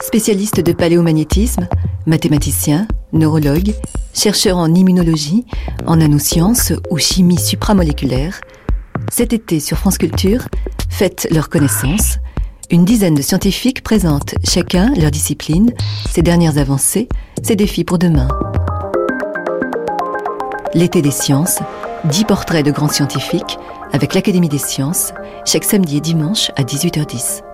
spécialistes 0.00 0.60
de 0.60 0.72
paléomagnétisme, 0.72 1.68
mathématiciens, 2.06 2.86
neurologues, 3.12 3.74
chercheurs 4.14 4.58
en 4.58 4.74
immunologie, 4.74 5.44
en 5.86 5.96
nanosciences 5.96 6.72
ou 6.90 6.98
chimie 6.98 7.38
supramoléculaire. 7.38 8.40
Cet 9.10 9.32
été 9.32 9.60
sur 9.60 9.78
France 9.78 9.98
Culture, 9.98 10.48
faites 10.88 11.28
leur 11.30 11.48
connaissance. 11.48 12.18
Une 12.70 12.84
dizaine 12.84 13.14
de 13.14 13.22
scientifiques 13.22 13.82
présentent 13.82 14.34
chacun 14.44 14.92
leur 14.94 15.10
discipline, 15.10 15.72
ses 16.10 16.22
dernières 16.22 16.58
avancées, 16.58 17.08
ses 17.42 17.56
défis 17.56 17.84
pour 17.84 17.98
demain. 17.98 18.28
L'été 20.74 21.00
des 21.00 21.10
sciences, 21.10 21.60
dix 22.04 22.24
portraits 22.24 22.64
de 22.64 22.70
grands 22.70 22.88
scientifiques 22.88 23.58
avec 23.92 24.14
l'Académie 24.14 24.50
des 24.50 24.58
sciences, 24.58 25.12
chaque 25.46 25.64
samedi 25.64 25.96
et 25.96 26.00
dimanche 26.00 26.50
à 26.56 26.62
18h10. 26.62 27.47